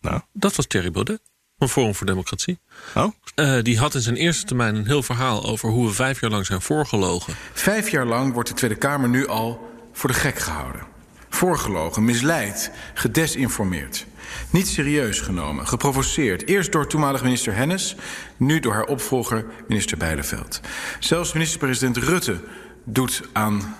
Nou, 0.00 0.20
Dat 0.32 0.56
was 0.56 0.66
Thierry 0.66 0.90
Baudet 0.90 1.20
van 1.58 1.68
Forum 1.68 1.94
voor 1.94 2.06
Democratie. 2.06 2.58
oh, 2.94 3.12
Eh, 3.34 3.62
die 3.62 3.78
had 3.78 3.94
in 3.94 4.00
zijn 4.00 4.16
eerste 4.16 4.44
termijn 4.44 4.74
een 4.74 4.86
heel 4.86 5.02
verhaal 5.02 5.44
over 5.46 5.68
hoe 5.68 5.86
we 5.86 5.94
vijf 5.94 6.20
jaar 6.20 6.30
lang 6.30 6.46
zijn 6.46 6.62
voorgelogen. 6.62 7.34
Vijf 7.52 7.90
jaar 7.90 8.06
lang 8.06 8.32
wordt 8.32 8.48
de 8.48 8.54
Tweede 8.54 8.76
Kamer 8.76 9.08
nu 9.08 9.26
al 9.26 9.70
voor 9.92 10.08
de 10.10 10.16
gek 10.16 10.38
gehouden. 10.38 10.86
Voorgelogen, 11.28 12.04
misleid, 12.04 12.70
gedesinformeerd. 12.94 14.06
Niet 14.50 14.68
serieus 14.68 15.20
genomen, 15.20 15.66
geprovoceerd. 15.66 16.46
Eerst 16.46 16.72
door 16.72 16.86
toenmalig 16.86 17.22
minister 17.22 17.54
Hennis, 17.54 17.96
nu 18.36 18.60
door 18.60 18.72
haar 18.72 18.86
opvolger 18.86 19.44
minister 19.68 19.96
Bijleveld. 19.98 20.60
Zelfs 20.98 21.32
minister-president 21.32 21.96
Rutte 21.96 22.40
doet 22.84 23.22
aan 23.32 23.76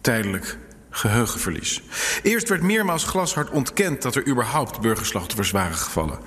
tijdelijk 0.00 0.58
geheugenverlies. 0.90 1.82
Eerst 2.22 2.48
werd 2.48 2.62
meermaals 2.62 3.04
glashard 3.04 3.50
ontkend 3.50 4.02
dat 4.02 4.14
er 4.14 4.26
überhaupt 4.28 4.80
burgerslachtoffers 4.80 5.50
waren 5.50 5.76
gevallen. 5.76 6.18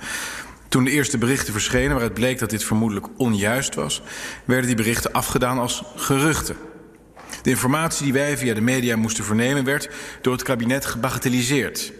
Toen 0.68 0.84
de 0.84 0.90
eerste 0.90 1.18
berichten 1.18 1.52
verschenen 1.52 1.90
waaruit 1.90 2.14
bleek 2.14 2.38
dat 2.38 2.50
dit 2.50 2.64
vermoedelijk 2.64 3.06
onjuist 3.16 3.74
was, 3.74 4.02
werden 4.44 4.66
die 4.66 4.76
berichten 4.76 5.12
afgedaan 5.12 5.58
als 5.58 5.82
geruchten. 5.96 6.56
De 7.42 7.50
informatie 7.50 8.04
die 8.04 8.12
wij 8.12 8.38
via 8.38 8.54
de 8.54 8.60
media 8.60 8.96
moesten 8.96 9.24
vernemen 9.24 9.64
werd 9.64 9.88
door 10.20 10.32
het 10.32 10.42
kabinet 10.42 10.86
gebagatelliseerd. 10.86 11.92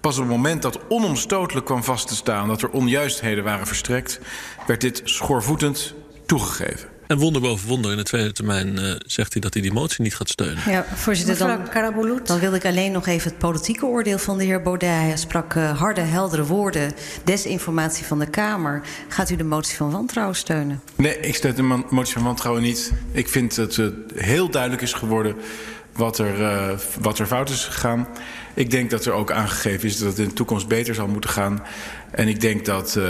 Pas 0.00 0.16
op 0.16 0.22
het 0.22 0.32
moment 0.32 0.62
dat 0.62 0.80
onomstotelijk 0.88 1.66
kwam 1.66 1.84
vast 1.84 2.08
te 2.08 2.14
staan 2.14 2.48
dat 2.48 2.62
er 2.62 2.70
onjuistheden 2.70 3.44
waren 3.44 3.66
verstrekt, 3.66 4.20
werd 4.66 4.80
dit 4.80 5.00
schoorvoetend 5.04 5.94
toegegeven. 6.26 6.88
En 7.06 7.18
wonder 7.18 7.42
boven 7.42 7.68
wonder, 7.68 7.90
in 7.90 7.96
de 7.96 8.02
tweede 8.02 8.32
termijn 8.32 8.78
eh, 8.78 8.94
zegt 9.06 9.32
hij 9.32 9.42
dat 9.42 9.52
hij 9.54 9.62
die 9.62 9.72
motie 9.72 10.02
niet 10.02 10.16
gaat 10.16 10.28
steunen. 10.28 10.70
Ja, 10.70 10.84
voorzitter, 10.94 11.38
dan, 11.38 12.20
dan 12.24 12.38
wil 12.38 12.54
ik 12.54 12.64
alleen 12.64 12.92
nog 12.92 13.06
even 13.06 13.30
het 13.30 13.38
politieke 13.38 13.86
oordeel 13.86 14.18
van 14.18 14.38
de 14.38 14.44
heer 14.44 14.62
Baudet. 14.62 14.88
Hij 14.88 15.16
sprak 15.16 15.54
eh, 15.54 15.78
harde, 15.78 16.00
heldere 16.00 16.44
woorden, 16.44 16.92
desinformatie 17.24 18.04
van 18.04 18.18
de 18.18 18.26
Kamer. 18.26 18.82
Gaat 19.08 19.30
u 19.30 19.36
de 19.36 19.44
motie 19.44 19.76
van 19.76 19.90
wantrouwen 19.90 20.36
steunen? 20.36 20.80
Nee, 20.96 21.20
ik 21.20 21.34
steun 21.34 21.54
de 21.54 21.84
motie 21.90 22.14
van 22.14 22.22
wantrouwen 22.22 22.62
niet. 22.62 22.92
Ik 23.12 23.28
vind 23.28 23.54
dat 23.54 23.76
het 23.76 23.94
heel 24.14 24.50
duidelijk 24.50 24.82
is 24.82 24.92
geworden 24.92 25.36
wat 26.00 26.18
er, 26.18 26.44
eh, 26.44 26.78
wat 27.00 27.18
er 27.18 27.26
fout 27.26 27.50
is 27.50 27.64
gegaan. 27.64 28.08
Ik 28.54 28.70
denk 28.70 28.90
dat 28.90 29.04
er 29.04 29.12
ook 29.12 29.32
aangegeven 29.32 29.88
is 29.88 29.98
dat 29.98 30.08
het 30.08 30.18
in 30.18 30.28
de 30.28 30.34
toekomst 30.34 30.68
beter 30.68 30.94
zal 30.94 31.06
moeten 31.06 31.30
gaan. 31.30 31.62
En 32.10 32.28
ik 32.28 32.40
denk 32.40 32.64
dat 32.64 32.96
eh, 32.96 33.04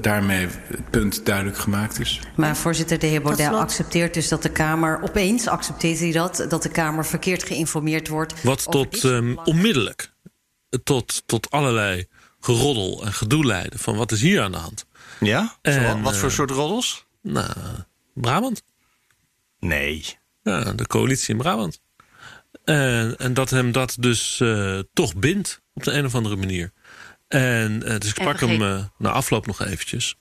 daarmee 0.00 0.46
het 0.66 0.90
punt 0.90 1.26
duidelijk 1.26 1.58
gemaakt 1.58 2.00
is. 2.00 2.20
Maar 2.36 2.56
voorzitter, 2.56 2.98
de 2.98 3.06
heer 3.06 3.22
Baudet 3.22 3.52
accepteert 3.52 4.14
dus 4.14 4.28
dat 4.28 4.42
de 4.42 4.50
Kamer... 4.50 5.02
opeens 5.02 5.48
accepteert 5.48 5.98
hij 5.98 6.12
dat, 6.12 6.46
dat 6.48 6.62
de 6.62 6.68
Kamer 6.70 7.06
verkeerd 7.06 7.42
geïnformeerd 7.42 8.08
wordt... 8.08 8.42
Wat 8.42 8.70
tot 8.70 9.04
ehm, 9.04 9.34
onmiddellijk 9.44 10.12
tot, 10.82 11.22
tot 11.26 11.50
allerlei 11.50 12.06
geroddel 12.40 13.04
en 13.04 13.12
gedoe 13.12 13.44
leidde 13.44 13.78
van 13.78 13.96
wat 13.96 14.12
is 14.12 14.20
hier 14.20 14.42
aan 14.42 14.52
de 14.52 14.58
hand. 14.58 14.86
ja? 15.20 15.56
En, 15.62 16.02
wat 16.02 16.16
voor 16.16 16.28
eh, 16.28 16.34
soort 16.34 16.50
roddels? 16.50 17.06
Nou, 17.20 17.50
Brabant. 18.14 18.62
Nee. 19.58 20.04
Ja, 20.42 20.72
de 20.72 20.86
coalitie 20.86 21.34
in 21.34 21.40
Brabant. 21.40 21.80
En, 22.64 23.16
en 23.16 23.34
dat 23.34 23.50
hem 23.50 23.72
dat 23.72 23.96
dus 24.00 24.40
eh, 24.40 24.78
toch 24.92 25.16
bindt 25.16 25.60
op 25.74 25.82
de 25.84 25.92
een 25.92 26.04
of 26.04 26.14
andere 26.14 26.36
manier. 26.36 26.72
En 27.28 27.82
eh, 27.82 27.98
dus 27.98 28.08
ik 28.08 28.14
sprak 28.20 28.40
hem 28.40 28.62
eh, 28.62 28.84
na 28.98 29.10
afloop 29.10 29.46
nog 29.46 29.64
eventjes. 29.64 30.14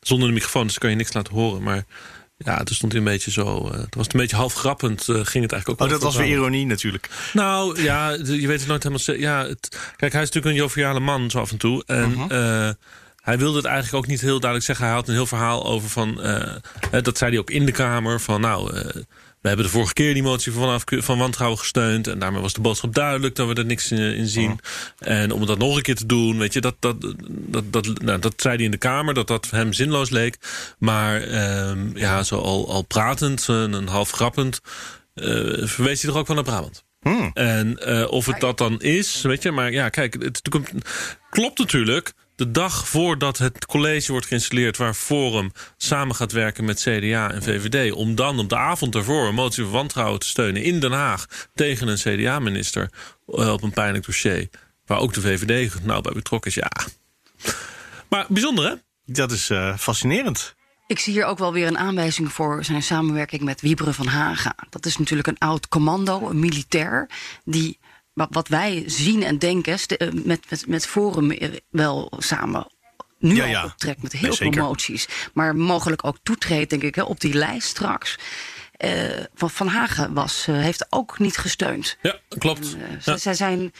Zonder 0.00 0.28
de 0.28 0.34
microfoon, 0.34 0.66
dus 0.66 0.78
kan 0.78 0.90
je 0.90 0.96
niks 0.96 1.12
laten 1.12 1.34
horen. 1.34 1.62
Maar 1.62 1.84
ja, 2.36 2.56
toen 2.62 2.76
stond 2.76 2.92
hij 2.92 3.00
een 3.00 3.06
beetje 3.06 3.30
zo... 3.30 3.68
eh 3.68 3.80
het 3.80 3.94
was 3.94 4.06
een 4.06 4.20
beetje 4.20 4.36
half 4.36 4.54
grappend, 4.54 5.00
eh, 5.00 5.06
ging 5.06 5.42
het 5.42 5.52
eigenlijk 5.52 5.68
ook 5.68 5.80
Oh, 5.80 5.92
dat 5.92 6.02
was 6.02 6.16
weer 6.16 6.26
ironie 6.26 6.66
natuurlijk. 6.66 7.08
Nou 7.32 7.82
ja, 7.82 8.10
je 8.10 8.46
weet 8.46 8.58
het 8.60 8.68
nooit 8.68 8.82
helemaal. 8.82 9.16
Ja, 9.20 9.46
het, 9.48 9.68
kijk, 9.96 10.12
hij 10.12 10.22
is 10.22 10.28
natuurlijk 10.30 10.46
een 10.54 10.62
joviale 10.62 11.00
man 11.00 11.30
zo 11.30 11.38
af 11.38 11.50
en 11.50 11.56
toe. 11.58 11.84
En 11.86 12.10
Mhm. 12.10 12.30
eh, 12.30 12.70
hij 13.22 13.38
wilde 13.38 13.56
het 13.56 13.66
eigenlijk 13.66 14.04
ook 14.04 14.10
niet 14.10 14.20
heel 14.20 14.40
duidelijk 14.40 14.64
zeggen. 14.64 14.86
Hij 14.86 14.94
had 14.94 15.08
een 15.08 15.14
heel 15.14 15.26
verhaal 15.26 15.64
over 15.64 15.88
van. 15.88 16.22
eh, 16.22 16.54
hè, 16.90 17.02
dat 17.02 17.18
zei 17.18 17.30
hij 17.30 17.40
ook 17.40 17.50
in 17.50 17.66
de 17.66 17.72
Kamer. 17.72 18.20
Van 18.20 18.40
nou. 18.40 18.76
eh, 18.76 18.84
we 19.40 19.48
hebben 19.48 19.66
de 19.66 19.72
vorige 19.72 19.92
keer 19.92 20.14
die 20.14 20.22
motie 20.22 20.52
van, 20.52 20.80
van 20.86 21.18
wantrouwen 21.18 21.58
gesteund. 21.58 22.06
En 22.06 22.18
daarmee 22.18 22.40
was 22.40 22.52
de 22.52 22.60
boodschap 22.60 22.94
duidelijk 22.94 23.34
dat 23.34 23.48
we 23.48 23.54
er 23.54 23.64
niks 23.64 23.90
in, 23.92 23.98
in 24.16 24.26
zien. 24.26 24.50
Mhm. 24.50 25.08
En 25.10 25.32
om 25.32 25.46
dat 25.46 25.58
nog 25.58 25.76
een 25.76 25.82
keer 25.82 25.94
te 25.94 26.06
doen, 26.06 26.38
weet 26.38 26.52
je, 26.52 26.60
dat, 26.60 26.74
dat, 26.78 26.96
dat, 27.28 27.72
dat, 27.72 28.00
nou, 28.02 28.18
dat 28.18 28.32
zei 28.36 28.56
hij 28.56 28.64
in 28.64 28.70
de 28.70 28.76
Kamer, 28.76 29.14
dat 29.14 29.26
dat 29.26 29.50
hem 29.50 29.72
zinloos 29.72 30.10
leek. 30.10 30.36
Maar 30.78 31.22
ehm, 31.22 31.96
ja, 31.96 32.22
zo 32.22 32.38
al, 32.38 32.70
al 32.70 32.82
pratend 32.82 33.48
en 33.48 33.72
een 33.72 33.88
half 33.88 34.10
grappend, 34.10 34.60
eh, 35.14 35.26
verwees 35.66 36.02
hij 36.02 36.10
toch 36.10 36.20
ook 36.20 36.26
wel 36.26 36.36
naar 36.36 36.44
Brabant. 36.44 36.84
Hmm. 37.00 37.30
En 37.34 37.78
eh, 37.78 38.10
of 38.10 38.26
het 38.26 38.40
dat 38.40 38.58
dan 38.58 38.80
is, 38.80 39.22
weet 39.22 39.42
je, 39.42 39.50
maar 39.50 39.72
ja, 39.72 39.88
kijk, 39.88 40.22
het, 40.22 40.42
klopt 41.30 41.58
natuurlijk. 41.58 42.12
De 42.42 42.50
dag 42.50 42.88
voordat 42.88 43.38
het 43.38 43.66
college 43.66 44.12
wordt 44.12 44.26
geïnstalleerd, 44.26 44.76
waar 44.76 44.94
Forum 44.94 45.52
samen 45.76 46.14
gaat 46.14 46.32
werken 46.32 46.64
met 46.64 46.80
CDA 46.80 47.30
en 47.30 47.42
VVD, 47.42 47.92
om 47.92 48.14
dan 48.14 48.38
op 48.38 48.48
de 48.48 48.56
avond 48.56 48.94
ervoor 48.94 49.26
een 49.26 49.34
motie 49.34 49.62
van 49.62 49.72
wantrouwen 49.72 50.20
te 50.20 50.26
steunen 50.26 50.62
in 50.62 50.80
Den 50.80 50.92
Haag 50.92 51.26
tegen 51.54 51.88
een 51.88 51.96
CDA-minister 51.96 52.90
eh, 53.26 53.52
op 53.52 53.62
een 53.62 53.72
pijnlijk 53.72 54.06
dossier, 54.06 54.48
waar 54.86 54.98
ook 54.98 55.12
de 55.12 55.20
VVD 55.20 55.84
nou 55.84 56.02
bij 56.02 56.12
betrokken 56.12 56.50
is, 56.50 56.56
ja. 56.56 56.70
Maar 58.08 58.26
bijzonder, 58.28 58.64
hè? 58.64 58.74
Dat 59.04 59.32
is 59.32 59.50
eh, 59.50 59.76
fascinerend. 59.76 60.54
Ik 60.86 60.98
zie 60.98 61.12
hier 61.12 61.24
ook 61.24 61.38
wel 61.38 61.52
weer 61.52 61.66
een 61.66 61.78
aanwijzing 61.78 62.32
voor 62.32 62.64
zijn 62.64 62.82
samenwerking 62.82 63.42
met 63.42 63.60
Wieberen 63.60 63.94
van 63.94 64.06
Haga. 64.06 64.54
Dat 64.70 64.86
is 64.86 64.96
natuurlijk 64.96 65.28
een 65.28 65.38
oud 65.38 65.68
commando, 65.68 66.28
een 66.28 66.40
militair, 66.40 67.08
die 67.44 67.78
wat, 68.14 68.48
wij 68.48 68.82
zien 68.86 69.22
en 69.22 69.38
denken 69.38 69.78
eh, 69.86 70.08
met, 70.12 70.50
met, 70.50 70.64
met 70.66 70.86
Forum 70.86 71.30
eh, 71.30 71.50
wel 71.70 72.12
samen. 72.18 72.66
Nu 73.18 73.34
Ja, 73.34 73.42
al 73.44 73.48
ja. 73.50 73.64
optrekt 73.64 74.02
met 74.02 74.12
Nee, 74.12 74.22
heel 74.22 74.34
veel 74.34 74.50
moties. 74.50 75.08
Maar 75.34 75.56
mogelijk 75.56 76.04
ook 76.06 76.16
toetreedt, 76.22 76.70
denk 76.70 76.82
ik, 76.82 76.94
hè, 76.94 77.02
op 77.02 77.20
die 77.20 77.34
lijst 77.34 77.68
straks. 77.68 78.18
Eh, 78.76 78.90
van 79.34 79.50
Van 79.50 79.66
Hagen 79.66 80.12
was, 80.14 80.46
heeft 80.46 80.86
ook 80.90 81.18
niet 81.18 81.36
gesteund. 81.36 81.96
Ja, 82.02 82.18
klopt. 82.38 82.76
Ja. 82.78 83.00
zij- 83.00 83.18
Zij 83.18 83.34
zijn, 83.34 83.72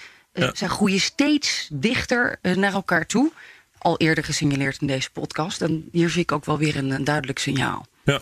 zij 0.52 0.68
groeien 0.68 1.00
steeds 1.00 1.68
dichter 1.72 2.38
naar 2.42 2.72
elkaar 2.72 3.06
toe. 3.06 3.32
Al 3.78 3.96
eerder 3.98 4.24
gesignaleerd 4.24 4.80
in 4.80 4.86
deze 4.86 5.10
podcast. 5.10 5.62
En 5.62 5.88
hier 5.92 6.10
zie 6.10 6.22
ik 6.22 6.32
ook 6.32 6.44
wel 6.44 6.58
weer 6.58 6.76
een, 6.76 6.90
een 6.90 7.04
duidelijk 7.04 7.38
signaal. 7.38 7.86
Ja. 8.04 8.20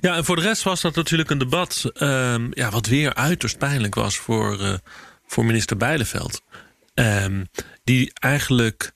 ja, 0.00 0.16
en 0.16 0.24
voor 0.24 0.36
de 0.36 0.42
rest 0.42 0.62
was 0.62 0.80
dat 0.80 0.94
natuurlijk 0.94 1.30
een 1.30 1.38
debat. 1.38 1.90
ehm, 1.94 2.46
ja, 2.50 2.70
wat 2.70 2.86
weer 2.86 3.14
uiterst 3.14 3.58
pijnlijk 3.58 3.94
was 3.94 4.16
voor, 4.16 4.80
voor 5.28 5.44
minister 5.44 5.76
Bijleveld. 5.76 6.42
Ehm, 6.94 7.44
die 7.84 8.12
eigenlijk. 8.14 8.92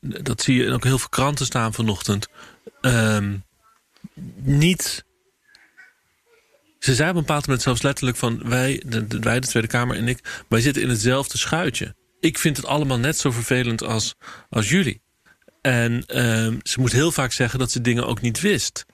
Dat 0.00 0.42
zie 0.42 0.56
je 0.56 0.64
in 0.64 0.72
ook 0.72 0.84
heel 0.84 0.98
veel 0.98 1.08
kranten 1.08 1.46
staan 1.46 1.74
vanochtend. 1.74 2.28
ehm, 2.80 3.36
niet. 4.42 5.04
Ze 6.78 6.94
zei 6.94 7.10
op 7.10 7.14
een 7.16 7.20
bepaald 7.20 7.46
moment 7.46 7.62
zelfs 7.62 7.82
letterlijk 7.82 8.16
van 8.16 8.48
wij, 8.48 8.82
de, 8.86 9.06
de- 9.06 9.18
wij, 9.18 9.40
de 9.40 9.46
Tweede 9.46 9.68
Kamer 9.68 9.96
en 9.96 10.08
ik, 10.08 10.44
wij 10.48 10.60
zitten 10.60 10.82
in 10.82 10.88
hetzelfde 10.88 11.38
schuitje. 11.38 11.94
Ik 12.20 12.38
vind 12.38 12.56
het 12.56 12.66
allemaal 12.66 12.98
net 12.98 13.18
zo 13.18 13.30
vervelend 13.30 13.82
als, 13.82 14.14
als 14.50 14.68
jullie. 14.68 15.00
En 15.62 16.06
ehm, 16.06 16.56
ze 16.62 16.80
moet 16.80 16.92
heel 16.92 17.12
vaak 17.12 17.32
zeggen 17.32 17.58
dat 17.58 17.70
ze 17.70 17.80
dingen 17.80 18.06
ook 18.06 18.20
niet 18.20 18.40
wist. 18.40 18.86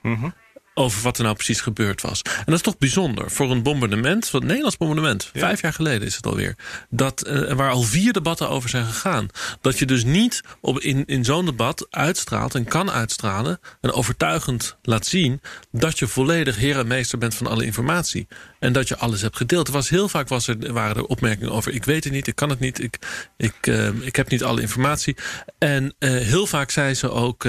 Over 0.77 1.01
wat 1.01 1.17
er 1.17 1.23
nou 1.23 1.35
precies 1.35 1.61
gebeurd 1.61 2.01
was. 2.01 2.21
En 2.21 2.43
dat 2.45 2.55
is 2.55 2.61
toch 2.61 2.77
bijzonder 2.77 3.31
voor 3.31 3.51
een 3.51 3.63
bombardement, 3.63 4.31
wat 4.31 4.43
Nederlands 4.43 4.77
bombardement, 4.77 5.29
vijf 5.33 5.61
jaar 5.61 5.73
geleden 5.73 6.07
is 6.07 6.15
het 6.15 6.25
alweer, 6.25 6.55
dat, 6.89 7.27
uh, 7.27 7.51
waar 7.51 7.71
al 7.71 7.81
vier 7.81 8.13
debatten 8.13 8.49
over 8.49 8.69
zijn 8.69 8.85
gegaan. 8.85 9.27
Dat 9.61 9.79
je 9.79 9.85
dus 9.85 10.03
niet 10.03 10.41
op, 10.61 10.79
in, 10.79 11.05
in 11.05 11.25
zo'n 11.25 11.45
debat 11.45 11.87
uitstraalt 11.89 12.55
en 12.55 12.63
kan 12.63 12.91
uitstralen 12.91 13.59
en 13.81 13.91
overtuigend 13.91 14.77
laat 14.81 15.05
zien 15.05 15.41
dat 15.71 15.99
je 15.99 16.07
volledig 16.07 16.55
heer 16.55 16.79
en 16.79 16.87
meester 16.87 17.17
bent 17.17 17.35
van 17.35 17.47
alle 17.47 17.65
informatie. 17.65 18.27
En 18.59 18.73
dat 18.73 18.87
je 18.87 18.97
alles 18.97 19.21
hebt 19.21 19.37
gedeeld. 19.37 19.67
Er 19.67 19.73
was 19.73 19.89
heel 19.89 20.09
vaak 20.09 20.27
was 20.27 20.47
er, 20.47 20.73
waren 20.73 20.95
er 20.95 21.05
opmerkingen 21.05 21.53
over: 21.53 21.73
ik 21.73 21.85
weet 21.85 22.03
het 22.03 22.13
niet, 22.13 22.27
ik 22.27 22.35
kan 22.35 22.49
het 22.49 22.59
niet, 22.59 22.83
ik, 22.83 22.99
ik, 23.37 23.67
uh, 23.67 23.87
ik 23.87 24.15
heb 24.15 24.29
niet 24.29 24.43
alle 24.43 24.61
informatie. 24.61 25.15
En 25.57 25.95
uh, 25.99 26.09
heel 26.09 26.47
vaak 26.47 26.71
zei 26.71 26.93
ze 26.93 27.09
ook, 27.09 27.41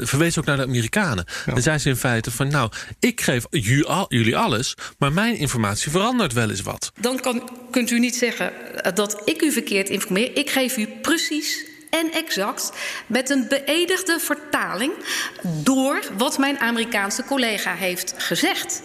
verwees 0.00 0.38
ook 0.38 0.44
naar 0.44 0.56
de 0.56 0.62
Amerikanen. 0.62 1.24
Ja. 1.46 1.54
En 1.54 1.62
zei 1.62 1.78
ze 1.78 1.88
in 1.88 1.96
feite 1.96 2.30
van: 2.30 2.50
nou, 2.52 2.70
ik 2.98 3.20
geef 3.20 3.44
jullie 4.08 4.36
alles, 4.36 4.74
maar 4.98 5.12
mijn 5.12 5.36
informatie 5.36 5.90
verandert 5.90 6.32
wel 6.32 6.50
eens 6.50 6.62
wat. 6.62 6.92
Dan 7.00 7.20
kan, 7.20 7.50
kunt 7.70 7.90
u 7.90 7.98
niet 7.98 8.16
zeggen 8.16 8.52
dat 8.94 9.22
ik 9.24 9.42
u 9.42 9.52
verkeerd 9.52 9.88
informeer. 9.88 10.36
Ik 10.36 10.50
geef 10.50 10.76
u 10.76 10.86
precies 10.86 11.70
en 11.90 12.12
exact 12.12 12.72
met 13.06 13.30
een 13.30 13.48
beëdigde 13.48 14.18
vertaling 14.18 14.92
door 15.42 16.02
wat 16.18 16.38
mijn 16.38 16.58
Amerikaanse 16.58 17.24
collega 17.24 17.74
heeft 17.74 18.14
gezegd. 18.16 18.82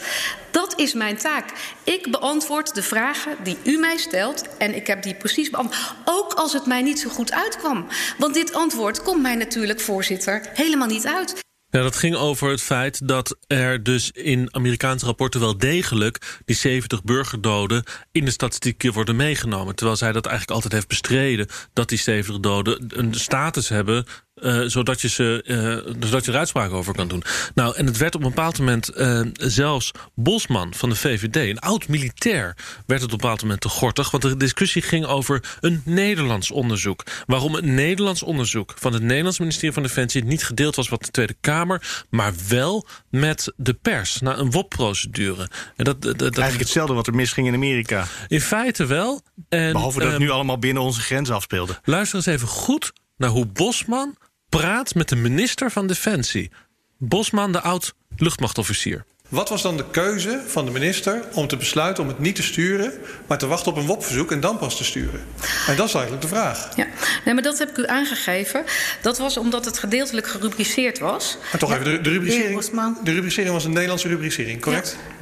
Dat 0.51 0.79
is 0.79 0.93
mijn 0.93 1.17
taak. 1.17 1.45
Ik 1.83 2.11
beantwoord 2.11 2.75
de 2.75 2.83
vragen 2.83 3.35
die 3.43 3.57
u 3.63 3.77
mij 3.77 3.97
stelt 3.97 4.57
en 4.57 4.75
ik 4.75 4.87
heb 4.87 5.03
die 5.03 5.15
precies 5.15 5.49
beantwoord. 5.49 5.93
Ook 6.05 6.33
als 6.33 6.53
het 6.53 6.65
mij 6.65 6.81
niet 6.81 6.99
zo 6.99 7.09
goed 7.09 7.31
uitkwam. 7.31 7.87
Want 8.17 8.33
dit 8.33 8.53
antwoord 8.53 9.03
komt 9.03 9.21
mij 9.21 9.35
natuurlijk, 9.35 9.79
voorzitter, 9.79 10.41
helemaal 10.53 10.87
niet 10.87 11.07
uit. 11.07 11.45
Ja, 11.69 11.81
dat 11.81 11.95
ging 11.95 12.15
over 12.15 12.49
het 12.49 12.61
feit 12.61 13.07
dat 13.07 13.37
er 13.47 13.83
dus 13.83 14.11
in 14.11 14.47
Amerikaanse 14.51 15.05
rapporten 15.05 15.39
wel 15.39 15.57
degelijk 15.57 16.39
die 16.45 16.55
70 16.55 17.03
burgerdoden 17.03 17.83
in 18.11 18.25
de 18.25 18.31
statistieken 18.31 18.93
worden 18.93 19.15
meegenomen. 19.15 19.75
Terwijl 19.75 19.97
zij 19.97 20.11
dat 20.11 20.25
eigenlijk 20.25 20.55
altijd 20.55 20.73
heeft 20.73 20.87
bestreden 20.87 21.47
dat 21.73 21.89
die 21.89 21.97
70 21.97 22.39
doden 22.39 22.85
een 22.87 23.13
status 23.13 23.69
hebben 23.69 24.05
uh, 24.41 24.63
zodat, 24.65 25.01
je 25.01 25.09
ze, 25.09 25.43
uh, 25.45 25.93
zodat 26.05 26.25
je 26.25 26.31
er 26.31 26.37
uitspraak 26.37 26.71
over 26.71 26.93
kan 26.93 27.07
doen. 27.07 27.23
Nou, 27.55 27.75
en 27.75 27.85
het 27.85 27.97
werd 27.97 28.15
op 28.15 28.21
een 28.21 28.29
bepaald 28.29 28.59
moment 28.59 28.97
uh, 28.97 29.21
zelfs 29.33 29.91
Bosman 30.15 30.73
van 30.73 30.89
de 30.89 30.95
VVD, 30.95 31.35
een 31.35 31.59
oud 31.59 31.87
militair, 31.87 32.55
werd 32.85 33.01
het 33.01 33.03
op 33.03 33.11
een 33.11 33.17
bepaald 33.17 33.41
moment 33.41 33.61
te 33.61 33.69
gortig. 33.69 34.11
Want 34.11 34.23
de 34.23 34.37
discussie 34.37 34.81
ging 34.81 35.05
over 35.05 35.57
een 35.59 35.81
Nederlands 35.85 36.51
onderzoek. 36.51 37.03
Waarom 37.25 37.55
een 37.55 37.73
Nederlands 37.73 38.23
onderzoek 38.23 38.73
van 38.79 38.93
het 38.93 39.01
Nederlands 39.01 39.39
ministerie 39.39 39.73
van 39.73 39.83
Defensie 39.83 40.23
niet 40.23 40.43
gedeeld 40.43 40.75
was 40.75 40.89
met 40.89 41.05
de 41.05 41.11
Tweede 41.11 41.35
Kamer, 41.41 42.05
maar 42.09 42.33
wel 42.47 42.87
met 43.09 43.53
de 43.55 43.73
pers, 43.73 44.21
na 44.21 44.37
een 44.37 44.51
WOP-procedure. 44.51 45.49
Dat, 45.75 46.01
dat, 46.01 46.01
dat, 46.01 46.21
Eigenlijk 46.21 46.59
hetzelfde 46.59 46.93
wat 46.93 47.07
er 47.07 47.15
misging 47.15 47.47
in 47.47 47.53
Amerika. 47.53 48.05
In 48.27 48.41
feite 48.41 48.85
wel. 48.85 49.21
En, 49.49 49.71
Behalve 49.71 49.99
dat 49.99 50.11
het 50.11 50.19
nu 50.19 50.29
allemaal 50.29 50.59
binnen 50.59 50.83
onze 50.83 51.01
grens 51.01 51.29
afspeelde. 51.29 51.79
Luister 51.83 52.17
eens 52.17 52.25
even 52.25 52.47
goed 52.47 52.93
naar 53.17 53.29
hoe 53.29 53.45
Bosman 53.45 54.15
praat 54.49 54.95
met 54.95 55.09
de 55.09 55.15
minister 55.15 55.71
van 55.71 55.87
Defensie. 55.87 56.51
Bosman, 56.97 57.51
de 57.51 57.61
oud-luchtmachtofficier. 57.61 59.05
Wat 59.29 59.49
was 59.49 59.61
dan 59.61 59.77
de 59.77 59.85
keuze 59.91 60.43
van 60.47 60.65
de 60.65 60.71
minister 60.71 61.23
om 61.33 61.47
te 61.47 61.57
besluiten 61.57 62.03
om 62.03 62.09
het 62.09 62.19
niet 62.19 62.35
te 62.35 62.43
sturen, 62.43 62.93
maar 63.27 63.37
te 63.37 63.47
wachten 63.47 63.71
op 63.71 63.77
een 63.77 63.85
WOP-verzoek 63.85 64.31
en 64.31 64.39
dan 64.39 64.57
pas 64.57 64.77
te 64.77 64.83
sturen? 64.83 65.19
En 65.67 65.75
dat 65.75 65.87
is 65.87 65.93
eigenlijk 65.93 66.21
de 66.21 66.27
vraag. 66.27 66.75
Ja, 66.75 66.87
nee, 67.25 67.33
maar 67.33 67.43
dat 67.43 67.57
heb 67.57 67.69
ik 67.69 67.77
u 67.77 67.87
aangegeven. 67.87 68.63
Dat 69.01 69.17
was 69.17 69.37
omdat 69.37 69.65
het 69.65 69.77
gedeeltelijk 69.77 70.27
gerubriceerd 70.27 70.99
was. 70.99 71.37
Maar 71.51 71.59
toch 71.59 71.71
even, 71.71 71.83
de, 71.83 72.01
de, 72.01 72.09
rubricering, 72.09 72.97
de 73.03 73.11
rubricering 73.11 73.53
was 73.53 73.65
een 73.65 73.73
Nederlandse 73.73 74.07
rubricering, 74.07 74.61
correct? 74.61 74.97
Ja. 74.99 75.15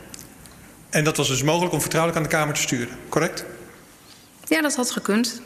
En 0.89 1.03
dat 1.03 1.17
was 1.17 1.27
dus 1.27 1.43
mogelijk 1.43 1.73
om 1.73 1.81
vertrouwelijk 1.81 2.23
aan 2.23 2.29
de 2.29 2.35
Kamer 2.35 2.53
te 2.53 2.61
sturen, 2.61 2.97
correct? 3.09 3.45
Ja, 4.47 4.61
dat 4.61 4.75
had 4.75 4.91
gekund 4.91 5.41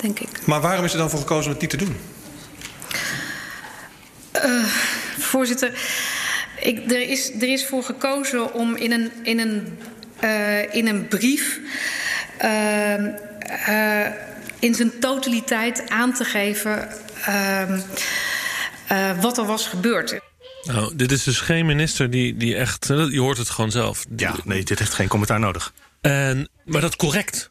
denk 0.00 0.20
ik. 0.20 0.46
Maar 0.46 0.60
waarom 0.60 0.84
is 0.84 0.92
er 0.92 0.98
dan 0.98 1.10
voor 1.10 1.18
gekozen 1.18 1.44
om 1.44 1.50
het 1.50 1.60
niet 1.60 1.70
te 1.70 1.76
doen? 1.76 1.96
Uh, 4.44 4.64
voorzitter, 5.18 5.72
ik, 6.60 6.90
er, 6.90 7.00
is, 7.00 7.30
er 7.34 7.52
is 7.52 7.66
voor 7.66 7.82
gekozen 7.82 8.54
om 8.54 8.76
in 8.76 8.92
een, 8.92 9.10
in 9.22 9.38
een, 9.38 9.78
uh, 10.24 10.74
in 10.74 10.86
een 10.86 11.08
brief 11.08 11.60
uh, 12.44 14.06
in 14.58 14.74
zijn 14.74 14.98
totaliteit 15.00 15.88
aan 15.88 16.12
te 16.12 16.24
geven 16.24 16.88
ehm, 17.24 17.80
wat 19.20 19.38
er 19.38 19.44
was 19.44 19.66
gebeurd. 19.66 20.20
Nou, 20.62 20.96
dit 20.96 21.12
is 21.12 21.24
dus 21.24 21.40
geen 21.40 21.66
minister 21.66 22.10
die, 22.10 22.36
die 22.36 22.56
echt. 22.56 22.86
Je 22.86 23.20
hoort 23.20 23.38
het 23.38 23.50
gewoon 23.50 23.70
zelf. 23.70 24.04
Ja, 24.16 24.34
nee, 24.44 24.64
dit 24.64 24.78
heeft 24.78 24.92
geen 24.92 25.08
commentaar 25.08 25.40
nodig. 25.40 25.72
En, 26.00 26.48
maar 26.64 26.80
dat 26.80 26.96
correct. 26.96 27.50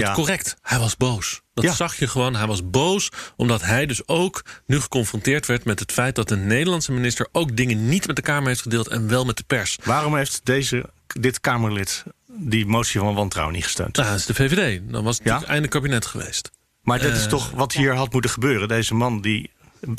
Ja. 0.00 0.12
correct. 0.12 0.56
Hij 0.62 0.78
was 0.78 0.96
boos. 0.96 1.40
Dat 1.54 1.64
ja. 1.64 1.72
zag 1.72 1.96
je 1.96 2.06
gewoon. 2.06 2.36
Hij 2.36 2.46
was 2.46 2.70
boos 2.70 3.08
omdat 3.36 3.62
hij 3.62 3.86
dus 3.86 4.08
ook 4.08 4.44
nu 4.66 4.80
geconfronteerd 4.80 5.46
werd 5.46 5.64
met 5.64 5.78
het 5.78 5.92
feit 5.92 6.14
dat 6.14 6.28
de 6.28 6.36
Nederlandse 6.36 6.92
minister 6.92 7.28
ook 7.32 7.56
dingen 7.56 7.88
niet 7.88 8.06
met 8.06 8.16
de 8.16 8.22
Kamer 8.22 8.48
heeft 8.48 8.62
gedeeld 8.62 8.88
en 8.88 9.08
wel 9.08 9.24
met 9.24 9.36
de 9.36 9.44
pers. 9.46 9.78
Waarom 9.84 10.16
heeft 10.16 10.40
deze, 10.44 10.90
dit 11.06 11.40
Kamerlid 11.40 12.04
die 12.26 12.66
motie 12.66 13.00
van 13.00 13.14
wantrouwen 13.14 13.54
niet 13.54 13.64
gesteund? 13.64 13.96
Nou, 13.96 14.08
dat 14.08 14.18
is 14.18 14.26
de 14.26 14.34
VVD. 14.34 14.80
Dan 14.84 15.04
was 15.04 15.18
het 15.18 15.26
ja? 15.26 15.44
einde 15.44 15.68
kabinet 15.68 16.06
geweest. 16.06 16.50
Maar 16.82 16.98
dat 16.98 17.16
is 17.16 17.26
toch 17.26 17.50
wat 17.50 17.72
hier 17.72 17.94
had 17.94 18.12
moeten 18.12 18.30
gebeuren. 18.30 18.68
Deze 18.68 18.94
man 18.94 19.20
die 19.20 19.50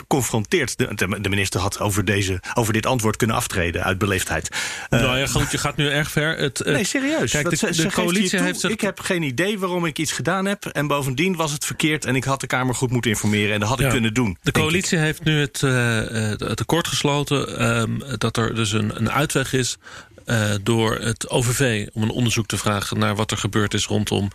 confronteert. 0.08 0.78
De, 0.78 1.20
de, 1.22 1.30
minister 1.30 1.60
had 1.60 1.80
over, 1.80 2.06
deze, 2.06 2.42
over 2.54 2.74
dit 2.74 2.86
antwoord 2.86 3.16
kunnen 3.16 3.36
aftreden 3.36 3.84
uit 3.84 3.98
beleefdheid. 3.98 4.50
Nou 4.90 5.18
ja, 5.18 5.28
goed, 5.28 5.52
je 5.52 5.58
gaat 5.58 5.76
nu 5.76 5.90
erg 5.90 6.12
ver. 6.12 6.38
Het, 6.38 6.62
nee, 6.66 6.84
serieus. 6.84 7.32
Kijk, 7.32 7.50
de, 7.50 7.76
de 7.76 7.92
coalitie 7.92 8.42
heeft. 8.42 8.64
Ik 8.64 8.82
heb 8.82 9.00
geen 9.00 9.24
idee 9.24 9.60
waarom 9.60 9.86
ik 9.86 10.00
iets 10.00 10.12
gedaan 10.12 10.46
heb. 10.46 10.66
En 10.66 10.88
bovendien 10.88 11.36
was 11.36 11.52
het 11.52 11.66
verkeerd. 11.66 12.06
En 12.06 12.16
ik 12.16 12.24
had 12.24 12.42
de 12.42 12.48
Kamer 12.48 12.76
goed 12.76 12.92
moeten 12.92 13.12
informeren. 13.12 13.54
En 13.54 13.60
dat 13.60 13.70
had 13.70 13.80
ik 13.80 13.90
kunnen 13.90 14.14
doen. 14.14 14.38
De 14.42 14.52
coalitie 14.52 14.98
heeft 14.98 15.24
nu 15.24 15.40
het, 15.40 15.62
uh, 15.62 15.98
het 16.38 16.60
akkoord 16.60 16.88
gesloten. 16.88 17.66
Um, 17.82 18.02
dat 18.18 18.38
er 18.38 18.56
dus 18.56 18.72
een, 18.72 18.96
een 18.96 19.12
uitweg 19.12 19.54
is 19.54 19.78
uh, 20.26 20.52
door 20.64 20.96
het 20.96 21.30
OVV 21.30 21.88
om 21.94 22.02
een 22.02 22.10
onderzoek 22.10 22.48
te 22.48 22.58
vragen 22.58 23.00
naar 23.00 23.16
wat 23.16 23.32
er 23.32 23.38
gebeurd 23.38 23.74
is 23.74 23.86
rondom 23.86 24.28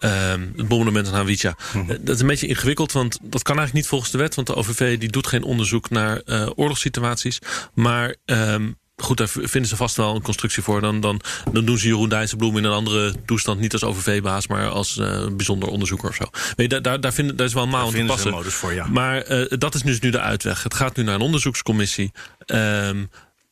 uh, 0.00 0.10
het 0.56 0.68
bombardement 0.68 1.06
aan 1.06 1.14
Hawija. 1.14 1.56
Mm 1.72 1.86
-hmm. 1.86 1.98
dat 2.00 2.14
is 2.14 2.20
een 2.20 2.26
beetje 2.26 2.46
ingewikkeld, 2.46 2.92
want 2.92 3.18
dat 3.22 3.42
kan 3.42 3.56
eigenlijk 3.56 3.72
niet 3.72 3.86
volgens 3.86 4.10
de 4.10 4.18
wet, 4.18 4.34
want 4.34 4.46
de 4.46 4.54
OVV 4.54 4.98
die 4.98 5.10
doet 5.10 5.26
geen 5.26 5.42
onderzoek 5.42 5.90
naar 5.90 6.22
uh, 6.26 6.48
oorlogssituaties. 6.54 7.38
Maar 7.74 8.16
um, 8.24 8.78
goed, 9.00 9.16
daar 9.16 9.28
vinden 9.28 9.66
ze 9.66 9.76
vast 9.76 9.96
wel 9.96 10.14
een 10.14 10.22
constructie 10.22 10.62
voor. 10.62 10.80
Dan, 10.80 11.00
dan, 11.00 11.20
dan 11.52 11.64
doen 11.64 11.78
ze 11.78 11.86
Jeroen 11.86 12.08
Dijsselbloem 12.08 12.56
in 12.56 12.64
een 12.64 12.72
andere 12.72 13.14
toestand. 13.26 13.60
Niet 13.60 13.72
als 13.72 13.84
OVV-baas, 13.84 14.46
maar 14.46 14.68
als 14.68 14.96
uh, 14.96 15.26
bijzonder 15.32 15.68
onderzoeker 15.68 16.08
of 16.08 16.14
zo. 16.14 16.24
Daar, 16.66 17.00
daar, 17.00 17.12
vinden, 17.12 17.36
daar 17.36 17.46
is 17.46 17.54
wel 17.54 17.62
een 17.62 17.68
maal 17.68 17.90
te 17.90 18.04
passen. 18.04 18.44
Voor, 18.44 18.72
ja. 18.72 18.86
Maar 18.86 19.30
uh, 19.30 19.46
dat 19.48 19.74
is 19.74 19.82
dus 19.82 20.00
nu 20.00 20.10
de 20.10 20.20
uitweg. 20.20 20.62
Het 20.62 20.74
gaat 20.74 20.96
nu 20.96 21.02
naar 21.02 21.14
een 21.14 21.20
onderzoekscommissie. 21.20 22.12
Um, 22.46 23.10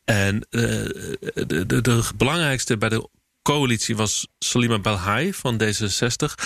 en 0.09 0.35
uh, 0.35 0.62
de, 1.47 1.66
de, 1.66 1.81
de, 1.81 2.03
belangrijkste 2.16 2.79
bij 2.79 2.88
de 2.88 3.09
coalitie 3.42 3.97
was 3.97 4.29
Salima 4.38 4.79
Belhai 4.79 5.35
van 5.35 5.62
D66. 5.62 6.44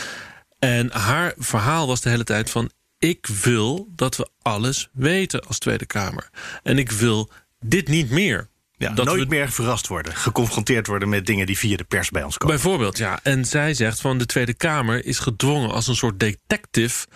En 0.59 0.91
haar 0.93 1.35
verhaal 1.37 1.87
was 1.87 2.01
de 2.01 2.09
hele 2.09 2.25
tijd 2.25 2.51
van... 2.51 2.71
ik 2.99 3.27
wil 3.27 3.89
dat 3.95 4.17
we 4.17 4.29
alles 4.43 4.89
weten 4.93 5.47
als 5.47 5.59
Tweede 5.59 5.87
Kamer. 5.87 6.29
En 6.63 6.79
ik 6.79 6.91
wil 6.91 7.31
dit 7.61 7.89
niet 7.89 8.11
meer. 8.11 8.49
Ja, 8.77 8.91
dat 8.91 9.07
nooit 9.07 9.23
we... 9.23 9.27
meer 9.29 9.51
verrast 9.51 9.87
worden, 9.87 10.17
geconfronteerd 10.17 10.87
worden 10.87 11.09
met 11.09 11.27
dingen 11.27 11.47
die 11.47 11.59
via 11.59 11.77
de 11.77 11.85
pers 11.85 12.11
bij 12.11 12.23
ons 12.23 12.39
komen. 12.39 12.55
Bijvoorbeeld, 12.55 12.99
ja. 12.99 13.21
En 13.23 13.45
zij 13.45 13.75
zegt 13.75 14.01
van 14.01 14.19
de 14.19 14.27
Tweede 14.27 14.55
Kamer 14.55 15.05
is 15.05 15.19
gedwongen 15.19 15.71
als 15.71 15.87
een 15.87 15.97
soort 15.97 16.21
detective 16.21 17.07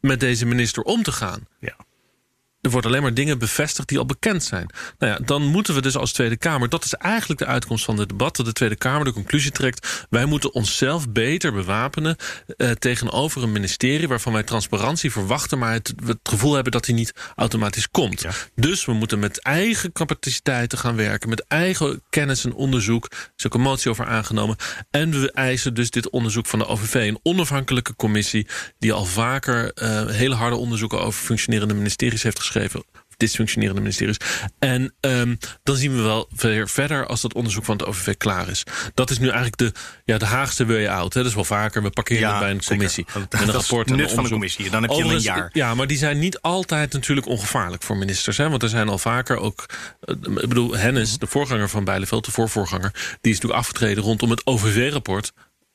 met 0.00 0.20
deze 0.20 0.46
minister 0.46 0.82
om 0.82 1.02
te 1.02 1.12
gaan. 1.12 1.46
Ja 1.60 1.76
er 2.64 2.70
worden 2.70 2.90
alleen 2.90 3.02
maar 3.02 3.14
dingen 3.14 3.38
bevestigd 3.38 3.88
die 3.88 3.98
al 3.98 4.06
bekend 4.06 4.44
zijn. 4.44 4.70
Nou 4.98 5.12
ja, 5.12 5.18
dan 5.24 5.42
moeten 5.42 5.74
we 5.74 5.82
dus 5.82 5.96
als 5.96 6.12
Tweede 6.12 6.36
Kamer, 6.36 6.68
dat 6.68 6.84
is 6.84 6.94
eigenlijk 6.94 7.40
de 7.40 7.46
uitkomst 7.46 7.84
van 7.84 7.98
het 7.98 8.08
debat, 8.08 8.36
dat 8.36 8.46
de 8.46 8.52
Tweede 8.52 8.76
Kamer 8.76 9.04
de 9.04 9.12
conclusie 9.12 9.50
trekt, 9.50 10.06
wij 10.10 10.24
moeten 10.24 10.54
onszelf 10.54 11.08
beter 11.08 11.52
bewapenen 11.52 12.16
eh, 12.56 12.70
tegenover 12.70 13.42
een 13.42 13.52
ministerie 13.52 14.08
waarvan 14.08 14.32
wij 14.32 14.42
transparantie 14.42 15.10
verwachten, 15.10 15.58
maar 15.58 15.72
het, 15.72 15.94
het 16.06 16.18
gevoel 16.22 16.54
hebben 16.54 16.72
dat 16.72 16.84
die 16.84 16.94
niet 16.94 17.12
automatisch 17.36 17.90
komt. 17.90 18.20
Ja. 18.20 18.30
Dus 18.54 18.84
we 18.84 18.92
moeten 18.92 19.18
met 19.18 19.42
eigen 19.42 19.92
capaciteiten 19.92 20.78
gaan 20.78 20.96
werken, 20.96 21.28
met 21.28 21.44
eigen 21.48 22.02
kennis 22.10 22.44
en 22.44 22.54
onderzoek. 22.54 23.04
Er 23.04 23.32
is 23.36 23.46
ook 23.46 23.54
een 23.54 23.60
motie 23.60 23.90
over 23.90 24.06
aangenomen. 24.06 24.56
En 24.90 25.20
we 25.20 25.32
eisen 25.32 25.74
dus 25.74 25.90
dit 25.90 26.10
onderzoek 26.10 26.46
van 26.46 26.58
de 26.58 26.66
OVV, 26.66 26.94
een 26.94 27.20
onafhankelijke 27.22 27.96
commissie 27.96 28.46
die 28.78 28.92
al 28.92 29.04
vaker 29.04 29.72
uh, 29.74 30.06
hele 30.06 30.34
harde 30.34 30.56
onderzoeken 30.56 31.00
over 31.00 31.24
functionerende 31.24 31.74
ministeries 31.74 32.22
heeft 32.22 32.38
geschreven 32.38 32.52
dysfunctionerende 33.16 33.80
ministeries. 33.80 34.16
En 34.58 34.94
um, 35.00 35.38
dan 35.62 35.76
zien 35.76 35.96
we 35.96 36.02
wel 36.02 36.28
weer 36.36 36.68
verder 36.68 37.06
als 37.06 37.20
dat 37.20 37.34
onderzoek 37.34 37.64
van 37.64 37.76
het 37.76 37.86
OVV 37.86 38.16
klaar 38.16 38.48
is. 38.48 38.62
Dat 38.94 39.10
is 39.10 39.18
nu 39.18 39.24
eigenlijk 39.24 39.56
de, 39.56 39.72
ja, 40.04 40.18
de 40.18 40.24
Haagse 40.24 40.66
way 40.66 40.86
out. 40.86 41.14
Hè. 41.14 41.20
Dat 41.20 41.28
is 41.28 41.34
wel 41.34 41.44
vaker. 41.44 41.82
We 41.82 41.90
parkeren 41.90 42.28
ja, 42.28 42.38
bij 42.38 42.50
een 42.50 42.64
commissie. 42.64 43.04
Met 43.14 43.40
een 43.40 43.46
dat 43.46 43.54
rapport 43.54 43.90
en 43.90 44.10
van 44.10 44.24
de 44.24 44.30
commissie. 44.30 44.70
Dan 44.70 44.82
heb 44.82 44.90
je 44.90 45.02
een 45.02 45.20
jaar. 45.20 45.50
Ja, 45.52 45.74
maar 45.74 45.86
die 45.86 45.98
zijn 45.98 46.18
niet 46.18 46.40
altijd 46.40 46.92
natuurlijk 46.92 47.26
ongevaarlijk 47.26 47.82
voor 47.82 47.96
ministers. 47.96 48.36
Hè. 48.36 48.48
Want 48.48 48.62
er 48.62 48.68
zijn 48.68 48.88
al 48.88 48.98
vaker 48.98 49.36
ook... 49.36 49.66
Ik 50.20 50.48
bedoel, 50.48 50.76
Hennis, 50.76 51.18
de 51.18 51.26
voorganger 51.26 51.68
van 51.68 51.84
Bijleveld, 51.84 52.24
de 52.24 52.30
voorvoorganger... 52.30 52.90
die 53.20 53.32
is 53.32 53.40
natuurlijk 53.40 53.60
afgetreden 53.60 54.02
rondom 54.02 54.30
het 54.30 54.46
OVV-rapport 54.46 55.32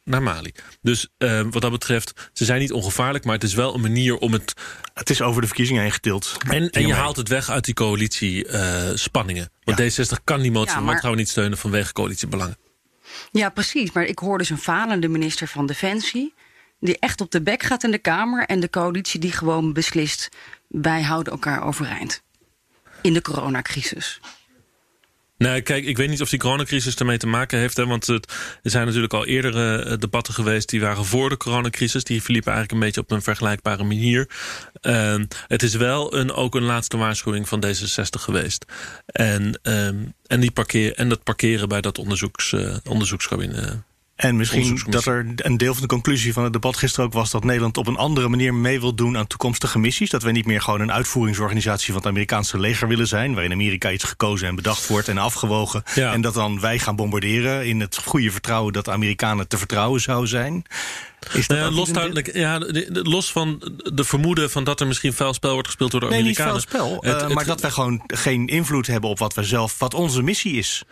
naar 0.10 0.24
Mali. 0.24 0.52
Dus 0.82 1.08
uh, 1.17 1.41
wat 1.50 1.62
dat 1.62 1.72
betreft, 1.72 2.30
ze 2.34 2.45
zijn 2.45 2.60
niet 2.60 2.72
ongevaarlijk, 2.72 3.26
maar 3.26 3.34
het 3.34 3.43
is 3.43 3.54
wel 3.54 3.76
een 3.76 3.82
manier 3.82 4.17
om 4.17 4.34
het. 4.34 4.54
Het 4.93 5.10
is 5.10 5.22
over 5.22 5.41
de 5.41 5.48
verkiezingen 5.48 5.82
heen 5.82 5.91
getild. 5.91 6.38
En, 6.48 6.69
en 6.69 6.88
je 6.88 6.93
haalt 6.93 7.15
het 7.15 7.28
weg 7.28 7.50
uit 7.50 7.65
die 7.65 7.74
coalitiespanningen. 7.74 9.43
Uh, 9.43 9.76
Want 9.76 9.95
ja. 9.95 10.06
D60 10.06 10.24
kan 10.24 10.41
die 10.41 10.52
motie 10.52 10.76
ja, 10.76 10.80
maar... 10.80 10.95
trouwens 10.95 11.24
niet 11.24 11.32
steunen 11.32 11.58
vanwege 11.58 11.93
coalitiebelangen. 11.93 12.58
Ja, 13.32 13.50
precies. 13.50 13.91
Maar 13.91 14.04
ik 14.06 14.19
hoor 14.19 14.38
dus 14.38 14.50
een 14.50 14.58
falende 14.58 15.08
minister 15.08 15.48
van 15.48 15.65
Defensie. 15.65 16.34
die 16.80 17.00
echt 17.00 17.22
op 17.22 17.32
de 17.32 17.41
bek 17.41 17.63
gaat 17.63 17.84
in 17.84 17.91
de 17.91 17.98
Kamer. 17.98 18.45
en 18.45 18.60
de 18.60 18.69
coalitie 18.69 19.19
die 19.19 19.32
gewoon 19.32 19.74
beslist. 19.74 20.30
wij 20.67 21.02
houden 21.02 21.34
elkaar 21.34 21.63
overeind. 21.63 22.22
In 23.02 23.13
de 23.13 23.22
coronacrisis. 23.22 24.19
Nee, 25.39 25.62
kijk, 25.62 25.86
ik 25.86 25.97
weet 25.97 26.10
niet 26.10 26.21
of 26.21 26.30
die 26.30 26.39
coronacrisis 26.39 26.95
ermee 26.95 27.17
te 27.17 27.28
maken 27.28 27.60
heeft. 27.60 27.78
Hè, 27.78 27.86
want 27.86 28.08
het, 28.08 28.34
er 28.63 28.71
zijn 28.71 28.86
natuurlijk 28.86 29.13
al 29.13 29.25
eerdere 29.25 29.86
uh, 29.86 29.97
debatten 29.97 30.34
geweest... 30.34 30.69
die 30.69 30.82
waren 30.82 31.06
voor 31.06 31.30
de 31.30 31.38
coronacrisis. 31.38 32.04
Die 32.04 32.21
verliepen 32.21 32.54
eigenlijk 32.54 32.82
een 32.82 32.88
beetje 32.88 33.02
op 33.02 33.12
een 33.12 33.21
vergelijkbare 33.21 33.84
manier. 33.84 34.30
Uh, 34.82 35.15
het 35.47 35.63
is 35.63 35.75
wel 35.75 36.15
een, 36.15 36.32
ook 36.32 36.56
een 36.56 36.63
laatste 36.63 36.97
waarschuwing 36.97 37.47
van 37.47 37.65
D66 37.65 38.19
geweest. 38.19 38.65
En, 39.06 39.60
um, 39.63 40.13
en, 40.28 40.39
die 40.39 40.52
parkeer, 40.52 40.93
en 40.95 41.10
dat 41.10 41.23
parkeren 41.23 41.69
bij 41.69 41.82
dat 41.82 41.97
onderzoeks, 41.97 42.52
uh, 42.52 42.75
onderzoekskabinet 42.84 43.88
en 44.19 44.36
misschien 44.36 44.82
dat 44.89 45.05
er 45.05 45.25
een 45.36 45.58
deel 45.58 45.73
van 45.73 45.82
de 45.82 45.88
conclusie 45.88 46.34
van 46.34 46.43
het 46.43 46.53
debat 46.53 46.77
gisteren 46.77 47.05
ook 47.05 47.13
was 47.13 47.32
dat 47.32 47.43
Nederland 47.43 47.77
op 47.77 47.88
een 47.88 47.97
andere 47.97 48.27
manier 48.27 48.53
mee 48.53 48.79
wil 48.79 48.95
doen 48.95 49.17
aan 49.17 49.27
toekomstige 49.27 49.79
missies. 49.79 50.10
Dat 50.10 50.23
we 50.23 50.32
niet 50.32 50.45
meer 50.45 50.62
gewoon 50.62 50.82
een 50.82 50.91
uitvoeringsorganisatie 50.91 51.88
van 51.88 51.95
het 51.95 52.05
Amerikaanse 52.05 52.60
leger 52.60 52.88
willen 52.88 53.08
zijn, 53.08 53.34
waarin 53.34 53.51
Amerika 53.51 53.91
iets 53.91 54.03
gekozen 54.03 54.47
en 54.47 54.55
bedacht 54.55 54.88
wordt 54.88 55.08
en 55.08 55.17
afgewogen. 55.17 55.84
Ja. 55.95 56.13
En 56.13 56.21
dat 56.21 56.34
dan 56.34 56.60
wij 56.60 56.79
gaan 56.79 56.95
bombarderen 56.95 57.67
in 57.67 57.79
het 57.79 57.97
goede 58.05 58.32
vertrouwen 58.32 58.73
dat 58.73 58.86
de 58.86 58.91
Amerikanen 58.91 59.47
te 59.47 59.58
vertrouwen 59.58 60.01
zouden 60.01 60.29
zijn. 60.29 60.63
Is 61.34 61.47
dat 61.47 61.58
nou 61.58 61.69
ja, 61.69 61.77
los, 61.77 61.89
duidelijk, 61.89 62.34
ja, 62.34 62.62
los 62.89 63.32
van 63.32 63.71
de 63.93 64.03
vermoeden 64.03 64.51
van 64.51 64.63
dat 64.63 64.79
er 64.79 64.88
misschien 64.88 65.13
vuil 65.13 65.34
spel 65.34 65.51
wordt 65.53 65.67
gespeeld 65.67 65.91
door 65.91 65.99
de 65.99 66.08
nee, 66.08 66.19
Amerikanen. 66.19 66.53
Nee, 66.53 66.62
niet 66.62 66.71
vuil 66.71 66.89
spel, 66.89 67.13
het, 67.13 67.29
uh, 67.29 67.36
maar 67.36 67.45
dat 67.45 67.62
wij 67.62 67.71
gewoon 67.71 68.03
geen 68.08 68.47
invloed 68.47 68.88
hebben 68.88 69.10
op 69.10 69.19
wat 69.19 69.34
we 69.34 69.43
zelf, 69.43 69.79
wat 69.79 69.93
onze 69.93 70.21
missie 70.21 70.53
is 70.53 70.84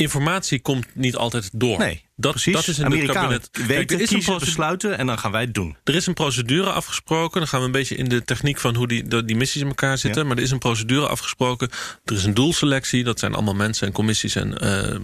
informatie 0.00 0.60
komt 0.60 0.86
niet 0.92 1.16
altijd 1.16 1.50
door. 1.52 1.78
Nee, 1.78 2.04
dat, 2.20 2.30
precies. 2.30 2.54
Dat 2.54 2.68
is 2.68 2.78
in 2.78 2.90
het 2.90 3.10
kabinet. 3.10 3.48
weten, 3.52 3.66
Kijk, 3.66 3.90
er 3.90 4.00
is 4.00 4.10
een 4.10 4.38
besluiten 4.38 4.98
en 4.98 5.06
dan 5.06 5.18
gaan 5.18 5.30
wij 5.30 5.40
het 5.40 5.54
doen. 5.54 5.76
Er 5.84 5.94
is 5.94 6.06
een 6.06 6.14
procedure 6.14 6.70
afgesproken. 6.70 7.40
Dan 7.40 7.48
gaan 7.48 7.60
we 7.60 7.66
een 7.66 7.72
beetje 7.72 7.96
in 7.96 8.08
de 8.08 8.24
techniek 8.24 8.58
van 8.58 8.74
hoe 8.74 8.88
die, 8.88 9.24
die 9.24 9.36
missies 9.36 9.62
in 9.62 9.68
elkaar 9.68 9.98
zitten. 9.98 10.22
Ja. 10.22 10.28
Maar 10.28 10.36
er 10.36 10.42
is 10.42 10.50
een 10.50 10.58
procedure 10.58 11.08
afgesproken. 11.08 11.70
Er 12.04 12.14
is 12.14 12.24
een 12.24 12.34
doelselectie. 12.34 13.04
Dat 13.04 13.18
zijn 13.18 13.34
allemaal 13.34 13.54
mensen 13.54 13.86
en 13.86 13.92
commissies 13.92 14.34
en 14.34 14.54
uh, 14.62 14.96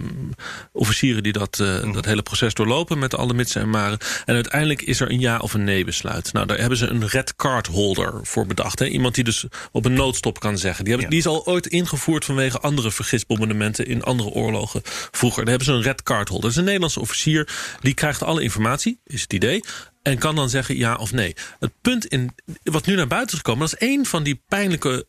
officieren... 0.71 1.23
die 1.23 1.33
dat, 1.33 1.59
uh, 1.61 1.83
mm. 1.83 1.93
dat 1.93 2.05
hele 2.05 2.21
proces 2.21 2.53
doorlopen 2.53 2.99
met 2.99 3.15
alle 3.15 3.33
mitsen 3.33 3.61
en 3.61 3.69
maren. 3.69 3.97
En 4.25 4.35
uiteindelijk 4.35 4.81
is 4.81 4.99
er 4.99 5.11
een 5.11 5.19
ja 5.19 5.37
of 5.37 5.53
een 5.53 5.63
nee 5.63 5.85
besluit. 5.85 6.33
Nou, 6.33 6.45
daar 6.45 6.57
hebben 6.57 6.77
ze 6.77 6.87
een 6.87 7.07
red 7.07 7.35
card 7.35 7.67
holder 7.67 8.19
voor 8.23 8.47
bedacht. 8.47 8.79
Hè? 8.79 8.85
Iemand 8.85 9.15
die 9.15 9.23
dus 9.23 9.45
op 9.71 9.85
een 9.85 9.93
noodstop 9.93 10.39
kan 10.39 10.57
zeggen. 10.57 10.83
Die, 10.83 10.93
hebben, 10.93 11.11
ja. 11.11 11.21
die 11.21 11.31
is 11.31 11.37
al 11.37 11.45
ooit 11.45 11.67
ingevoerd 11.67 12.25
vanwege 12.25 12.59
andere 12.59 12.91
vergisbombardementen... 12.91 13.87
in 13.87 14.03
andere 14.03 14.29
oorlogen 14.29 14.81
vroeger. 15.11 15.45
Daar 15.45 15.55
hebben 15.55 15.73
ze 15.73 15.73
een 15.73 15.91
red 15.91 16.03
card 16.03 16.27
holder. 16.27 16.45
Dat 16.45 16.51
is 16.51 16.57
een 16.57 16.63
Nederlandse 16.63 16.99
officier. 17.07 17.49
Die 17.79 17.93
krijgt 17.93 18.23
alle 18.23 18.41
informatie, 18.41 18.99
is 19.03 19.21
het 19.21 19.33
idee. 19.33 19.63
En 20.01 20.17
kan 20.17 20.35
dan 20.35 20.49
zeggen 20.49 20.77
ja 20.77 20.95
of 20.95 21.11
nee. 21.11 21.35
Het 21.59 21.71
punt 21.81 22.05
in, 22.05 22.35
wat 22.63 22.85
nu 22.85 22.95
naar 22.95 23.07
buiten 23.07 23.31
is 23.31 23.37
gekomen... 23.37 23.69
dat 23.69 23.81
is 23.81 23.87
één 23.87 24.05
van 24.05 24.23
die 24.23 24.43
pijnlijke 24.47 25.07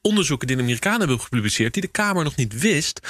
onderzoeken 0.00 0.46
die 0.46 0.56
de 0.56 0.62
Amerikanen 0.62 0.98
hebben 0.98 1.20
gepubliceerd... 1.20 1.72
die 1.72 1.82
de 1.82 1.88
Kamer 1.88 2.24
nog 2.24 2.36
niet 2.36 2.60
wist 2.60 3.00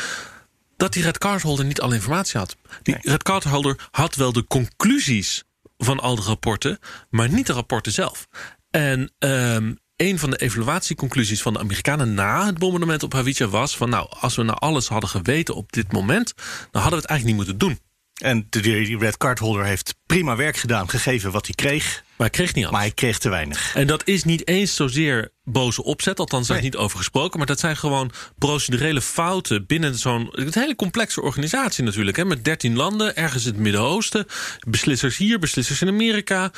dat 0.76 0.92
die 0.92 1.02
red 1.02 1.18
card 1.18 1.42
holder 1.42 1.64
niet 1.64 1.80
alle 1.80 1.94
informatie 1.94 2.38
had. 2.38 2.56
Die 2.82 2.94
nee. 2.94 3.12
red 3.12 3.22
card 3.22 3.44
holder 3.44 3.88
had 3.90 4.14
wel 4.14 4.32
de 4.32 4.46
conclusies 4.46 5.44
van 5.78 6.00
al 6.00 6.16
de 6.16 6.22
rapporten... 6.22 6.78
maar 7.10 7.28
niet 7.28 7.46
de 7.46 7.52
rapporten 7.52 7.92
zelf. 7.92 8.28
En 8.70 9.12
um, 9.18 9.78
een 9.96 10.18
van 10.18 10.30
de 10.30 10.36
evaluatieconclusies 10.36 11.42
van 11.42 11.52
de 11.52 11.58
Amerikanen 11.58 12.14
na 12.14 12.46
het 12.46 12.58
bombardement 12.58 13.02
op 13.02 13.12
Hawija 13.12 13.46
was 13.46 13.76
van 13.76 13.88
nou, 13.88 14.08
als 14.20 14.36
we 14.36 14.42
nou 14.42 14.58
alles 14.58 14.88
hadden 14.88 15.10
geweten 15.10 15.54
op 15.54 15.72
dit 15.72 15.92
moment, 15.92 16.34
dan 16.70 16.82
hadden 16.82 16.90
we 16.90 16.96
het 16.96 17.06
eigenlijk 17.06 17.24
niet 17.24 17.36
moeten 17.36 17.58
doen. 17.58 17.85
En 18.16 18.46
de 18.50 18.96
red 18.98 19.16
card 19.16 19.38
holder 19.38 19.64
heeft 19.64 19.94
prima 20.06 20.36
werk 20.36 20.56
gedaan, 20.56 20.88
gegeven 20.88 21.30
wat 21.30 21.46
hij 21.46 21.54
kreeg. 21.54 22.04
Maar 22.16 22.26
hij 22.26 22.36
kreeg 22.36 22.54
niet 22.54 22.64
alles. 22.64 22.76
Maar 22.76 22.86
hij 22.86 22.94
kreeg 22.94 23.18
te 23.18 23.28
weinig. 23.28 23.74
En 23.74 23.86
dat 23.86 24.02
is 24.06 24.24
niet 24.24 24.48
eens 24.48 24.74
zozeer 24.74 25.32
boze 25.44 25.82
opzet, 25.82 26.18
althans 26.18 26.46
daar 26.46 26.56
nee. 26.56 26.66
is 26.66 26.72
niet 26.72 26.82
over 26.82 26.98
gesproken. 26.98 27.38
Maar 27.38 27.46
dat 27.46 27.60
zijn 27.60 27.76
gewoon 27.76 28.10
procedurele 28.38 29.00
fouten 29.00 29.66
binnen 29.66 29.98
zo'n 29.98 30.30
hele 30.50 30.76
complexe 30.76 31.22
organisatie 31.22 31.84
natuurlijk. 31.84 32.16
Hè, 32.16 32.24
met 32.24 32.44
13 32.44 32.76
landen, 32.76 33.16
ergens 33.16 33.44
in 33.44 33.52
het 33.52 33.60
Midden-Oosten. 33.60 34.26
Beslissers 34.68 35.16
hier, 35.16 35.38
beslissers 35.38 35.82
in 35.82 35.88
Amerika. 35.88 36.50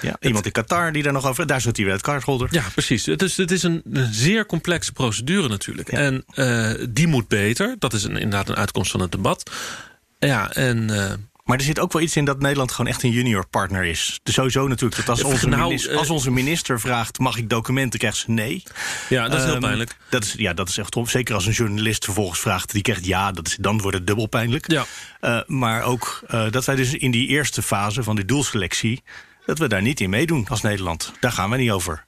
Ja, 0.00 0.16
iemand 0.20 0.46
in 0.46 0.52
Qatar 0.52 0.92
die 0.92 1.02
daar 1.02 1.12
nog 1.12 1.26
over. 1.26 1.46
Daar 1.46 1.60
zit 1.60 1.74
die 1.74 1.84
red 1.84 2.02
card 2.02 2.22
holder. 2.22 2.48
Ja, 2.50 2.64
precies. 2.72 3.06
Het 3.06 3.22
is, 3.22 3.36
het 3.36 3.50
is 3.50 3.62
een, 3.62 3.82
een 3.92 4.14
zeer 4.14 4.46
complexe 4.46 4.92
procedure 4.92 5.48
natuurlijk. 5.48 5.90
Ja. 5.90 5.98
En 5.98 6.24
uh, 6.34 6.86
die 6.90 7.06
moet 7.06 7.28
beter. 7.28 7.76
Dat 7.78 7.92
is 7.92 8.04
een, 8.04 8.16
inderdaad 8.16 8.48
een 8.48 8.56
uitkomst 8.56 8.90
van 8.90 9.00
het 9.00 9.12
debat. 9.12 9.50
Ja, 10.28 10.52
en. 10.52 10.88
Uh, 10.90 11.12
maar 11.44 11.58
er 11.58 11.64
zit 11.64 11.78
ook 11.78 11.92
wel 11.92 12.02
iets 12.02 12.16
in 12.16 12.24
dat 12.24 12.40
Nederland 12.40 12.72
gewoon 12.72 12.90
echt 12.90 13.02
een 13.02 13.10
junior 13.10 13.46
partner 13.46 13.84
is. 13.84 14.20
Dus 14.22 14.34
sowieso 14.34 14.68
natuurlijk 14.68 15.06
dat 15.06 15.08
als, 15.08 15.22
onze, 15.22 15.48
nou, 15.48 15.62
minister, 15.62 15.96
als 15.96 16.10
onze 16.10 16.30
minister 16.30 16.80
vraagt... 16.80 17.18
mag 17.18 17.36
ik 17.36 17.48
documenten, 17.48 17.98
krijgt 17.98 18.16
ze 18.16 18.30
nee. 18.30 18.62
Ja, 19.08 19.28
dat 19.28 19.38
is 19.38 19.44
heel 19.44 19.54
um, 19.54 19.60
pijnlijk. 19.60 19.96
Dat 20.10 20.24
is, 20.24 20.34
ja, 20.36 20.52
dat 20.52 20.68
is 20.68 20.78
echt 20.78 20.96
Zeker 21.04 21.34
als 21.34 21.46
een 21.46 21.52
journalist 21.52 22.04
vervolgens 22.04 22.40
vraagt... 22.40 22.72
die 22.72 22.82
krijgt 22.82 23.06
ja, 23.06 23.32
dat 23.32 23.46
is, 23.46 23.56
dan 23.60 23.80
wordt 23.80 23.96
het 23.96 24.06
dubbel 24.06 24.26
pijnlijk. 24.26 24.70
Ja. 24.70 24.86
Uh, 25.20 25.40
maar 25.46 25.82
ook 25.82 26.22
uh, 26.30 26.50
dat 26.50 26.64
wij 26.64 26.74
dus 26.76 26.94
in 26.94 27.10
die 27.10 27.28
eerste 27.28 27.62
fase 27.62 28.02
van 28.02 28.16
die 28.16 28.24
doelselectie... 28.24 29.02
dat 29.46 29.58
we 29.58 29.68
daar 29.68 29.82
niet 29.82 30.00
in 30.00 30.10
meedoen 30.10 30.46
als 30.48 30.60
Nederland. 30.60 31.12
Daar 31.20 31.32
gaan 31.32 31.50
we 31.50 31.56
niet 31.56 31.70
over. 31.70 32.06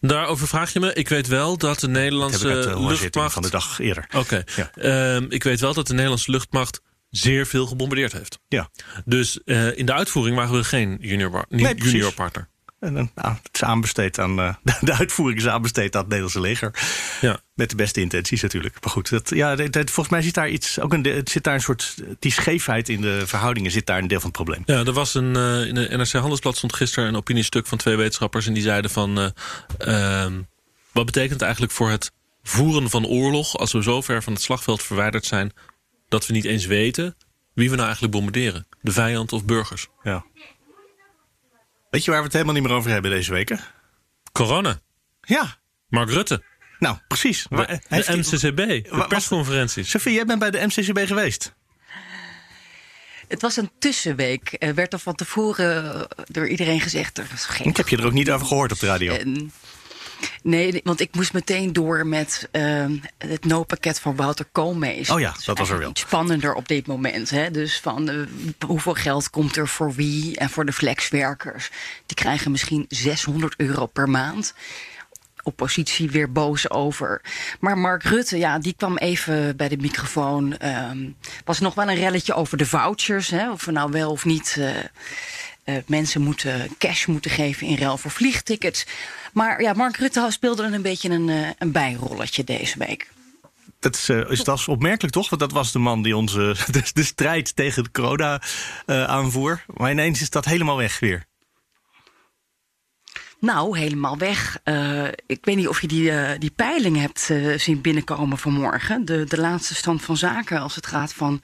Daarover 0.00 0.48
vraag 0.48 0.72
je 0.72 0.80
me. 0.80 0.92
Ik 0.92 1.08
weet 1.08 1.26
wel 1.26 1.56
dat 1.56 1.80
de 1.80 1.88
Nederlandse 1.88 2.48
heb 2.48 2.58
ik 2.58 2.66
uit 2.66 2.76
de 2.76 2.84
luchtmacht... 2.84 3.32
van 3.32 3.42
de 3.42 3.50
dag 3.50 3.78
eerder. 3.78 4.04
Oké. 4.06 4.18
Okay. 4.18 4.44
Ja. 4.56 5.16
Uh, 5.16 5.22
ik 5.28 5.42
weet 5.42 5.60
wel 5.60 5.74
dat 5.74 5.86
de 5.86 5.92
Nederlandse 5.92 6.30
luchtmacht 6.30 6.80
zeer 7.16 7.46
veel 7.46 7.66
gebombardeerd 7.66 8.12
heeft. 8.12 8.38
Ja. 8.48 8.70
Dus 9.04 9.40
uh, 9.44 9.78
in 9.78 9.86
de 9.86 9.92
uitvoering 9.92 10.36
waren 10.36 10.54
we 10.54 10.64
geen 10.64 10.98
junior, 11.00 11.44
nee, 11.48 11.74
junior 11.74 12.12
partner. 12.12 12.48
En, 12.80 12.92
nou, 12.92 13.34
het 13.42 13.48
is 13.52 13.62
aanbesteed 13.62 14.18
aan, 14.18 14.38
uh, 14.38 14.54
de 14.80 14.92
uitvoering 14.92 15.40
is 15.40 15.46
aanbesteed 15.46 15.94
aan 15.94 16.00
het 16.00 16.10
Nederlandse 16.10 16.40
leger. 16.40 16.74
Ja. 17.20 17.40
Met 17.54 17.70
de 17.70 17.76
beste 17.76 18.00
intenties 18.00 18.42
natuurlijk. 18.42 18.76
Maar 18.80 18.92
goed, 18.92 19.10
dat, 19.10 19.30
ja, 19.30 19.56
dat, 19.56 19.90
volgens 19.90 20.08
mij 20.08 20.22
zit 20.22 20.34
daar 20.34 20.48
iets. 20.48 20.80
Ook 20.80 20.92
een, 20.92 21.04
het 21.04 21.30
zit 21.30 21.44
daar 21.44 21.54
een 21.54 21.60
soort. 21.60 21.94
Die 22.18 22.32
scheefheid 22.32 22.88
in 22.88 23.00
de 23.00 23.26
verhoudingen 23.26 23.70
zit 23.70 23.86
daar 23.86 23.98
een 23.98 24.08
deel 24.08 24.20
van 24.20 24.28
het 24.28 24.42
probleem. 24.42 24.62
Ja, 24.66 24.84
er 24.84 24.92
was 24.92 25.14
een. 25.14 25.36
Uh, 25.36 25.66
in 25.66 25.74
de 25.74 25.88
NRC 25.96 26.12
Handelsblad 26.12 26.56
stond 26.56 26.74
gisteren 26.74 27.08
een 27.08 27.16
opiniestuk 27.16 27.66
van 27.66 27.78
twee 27.78 27.96
wetenschappers. 27.96 28.46
En 28.46 28.52
die 28.52 28.62
zeiden 28.62 28.90
van. 28.90 29.32
Uh, 29.86 30.26
wat 30.92 31.06
betekent 31.06 31.32
het 31.32 31.42
eigenlijk 31.42 31.72
voor 31.72 31.90
het 31.90 32.12
voeren 32.42 32.90
van 32.90 33.06
oorlog. 33.06 33.58
als 33.58 33.72
we 33.72 33.82
zo 33.82 34.00
ver 34.00 34.22
van 34.22 34.32
het 34.32 34.42
slagveld 34.42 34.82
verwijderd 34.82 35.24
zijn. 35.24 35.52
Dat 36.08 36.26
we 36.26 36.32
niet 36.32 36.44
eens 36.44 36.66
weten 36.66 37.16
wie 37.54 37.68
we 37.68 37.74
nou 37.74 37.86
eigenlijk 37.86 38.14
bombarderen. 38.14 38.66
De 38.80 38.92
vijand 38.92 39.32
of 39.32 39.44
burgers. 39.44 39.88
Ja. 40.02 40.24
Weet 41.90 42.04
je 42.04 42.10
waar 42.10 42.20
we 42.20 42.24
het 42.24 42.32
helemaal 42.32 42.54
niet 42.54 42.62
meer 42.62 42.72
over 42.72 42.90
hebben 42.90 43.10
deze 43.10 43.32
weken? 43.32 43.60
Corona. 44.32 44.80
Ja. 45.20 45.56
Mark 45.88 46.10
Rutte. 46.10 46.42
Nou, 46.78 46.96
precies. 47.08 47.46
De 47.48 47.80
MCCB, 48.06 48.56
de 48.56 49.04
persconferenties. 49.08 49.90
Sophie, 49.90 50.12
jij 50.12 50.24
bent 50.24 50.38
bij 50.38 50.50
de 50.50 50.66
MCCB 50.66 50.98
geweest. 51.06 51.54
Het 53.28 53.40
was 53.40 53.56
een 53.56 53.70
tussenweek. 53.78 54.56
Er 54.58 54.74
werd 54.74 54.92
er 54.92 54.98
van 54.98 55.14
tevoren 55.14 56.06
door 56.26 56.48
iedereen 56.48 56.80
gezegd... 56.80 57.18
Er 57.18 57.26
was 57.30 57.44
geen 57.44 57.66
ik 57.66 57.76
heb 57.76 57.88
je 57.88 57.96
er 57.96 58.06
ook 58.06 58.12
niet 58.12 58.30
over 58.30 58.46
gehoord 58.46 58.72
op 58.72 58.78
de 58.78 58.86
radio. 58.86 59.14
En 59.14 59.52
Nee, 60.42 60.80
want 60.84 61.00
ik 61.00 61.14
moest 61.14 61.32
meteen 61.32 61.72
door 61.72 62.06
met 62.06 62.48
uh, 62.52 62.84
het 63.18 63.44
noodpakket 63.44 64.00
van 64.00 64.16
Wouter 64.16 64.46
Koolmees. 64.52 65.10
Oh 65.10 65.20
ja, 65.20 65.32
dat, 65.32 65.44
dat 65.44 65.58
was 65.58 65.70
er 65.70 65.78
wel. 65.78 65.90
Spannender 65.92 66.54
op 66.54 66.68
dit 66.68 66.86
moment. 66.86 67.30
Hè? 67.30 67.50
Dus 67.50 67.80
van 67.80 68.10
uh, 68.10 68.26
hoeveel 68.66 68.94
geld 68.94 69.30
komt 69.30 69.56
er 69.56 69.68
voor 69.68 69.92
wie 69.92 70.36
en 70.36 70.50
voor 70.50 70.64
de 70.64 70.72
flexwerkers? 70.72 71.70
Die 72.06 72.16
krijgen 72.16 72.50
misschien 72.50 72.84
600 72.88 73.54
euro 73.56 73.86
per 73.86 74.08
maand 74.08 74.54
oppositie 75.46 76.10
weer 76.10 76.32
boos 76.32 76.70
over. 76.70 77.20
Maar 77.60 77.78
Mark 77.78 78.02
Rutte, 78.02 78.38
ja, 78.38 78.58
die 78.58 78.74
kwam 78.76 78.96
even 78.96 79.56
bij 79.56 79.68
de 79.68 79.76
microfoon. 79.76 80.66
Um, 80.66 81.16
was 81.44 81.60
nog 81.60 81.74
wel 81.74 81.88
een 81.88 81.96
relletje 81.96 82.34
over 82.34 82.58
de 82.58 82.66
vouchers, 82.66 83.30
hè, 83.30 83.50
of 83.50 83.64
we 83.64 83.72
nou 83.72 83.90
wel 83.90 84.10
of 84.10 84.24
niet. 84.24 84.56
Uh, 84.58 84.70
eh, 85.66 85.76
mensen 85.86 86.20
moeten 86.20 86.68
cash 86.78 87.06
moeten 87.06 87.30
geven 87.30 87.66
in 87.66 87.76
ruil 87.76 87.98
voor 87.98 88.10
vliegtickets. 88.10 88.86
Maar 89.32 89.62
ja, 89.62 89.72
Mark 89.72 89.96
Rutte 89.96 90.26
speelde 90.30 90.62
dan 90.62 90.72
een 90.72 90.82
beetje 90.82 91.08
een, 91.08 91.28
eh, 91.28 91.48
een 91.58 91.72
bijrolletje 91.72 92.44
deze 92.44 92.78
week. 92.78 93.10
Dat 93.80 93.94
is, 93.94 94.08
uh, 94.08 94.30
is, 94.30 94.44
dat 94.44 94.68
opmerkelijk 94.68 95.14
toch? 95.14 95.28
Want 95.28 95.40
dat 95.40 95.52
was 95.52 95.72
de 95.72 95.78
man 95.78 96.02
die 96.02 96.16
onze 96.16 96.56
de, 96.70 96.90
de 96.92 97.04
strijd 97.04 97.56
tegen 97.56 97.82
de 97.82 97.90
corona 97.90 98.42
aanvoer. 98.86 99.64
Maar 99.66 99.90
ineens 99.90 100.20
is 100.20 100.30
dat 100.30 100.44
helemaal 100.44 100.76
weg 100.76 100.98
weer. 100.98 101.26
Nou, 103.40 103.78
helemaal 103.78 104.18
weg. 104.18 104.58
Uh, 104.64 105.04
ik 105.26 105.44
weet 105.44 105.56
niet 105.56 105.68
of 105.68 105.80
je 105.80 105.86
die, 105.86 106.10
uh, 106.10 106.30
die 106.38 106.50
peiling 106.50 106.96
hebt 106.96 107.28
uh, 107.30 107.58
zien 107.58 107.80
binnenkomen 107.80 108.38
vanmorgen. 108.38 109.04
De, 109.04 109.24
de 109.24 109.40
laatste 109.40 109.74
stand 109.74 110.02
van 110.02 110.16
zaken 110.16 110.60
als 110.60 110.74
het 110.74 110.86
gaat 110.86 111.12
van 111.12 111.42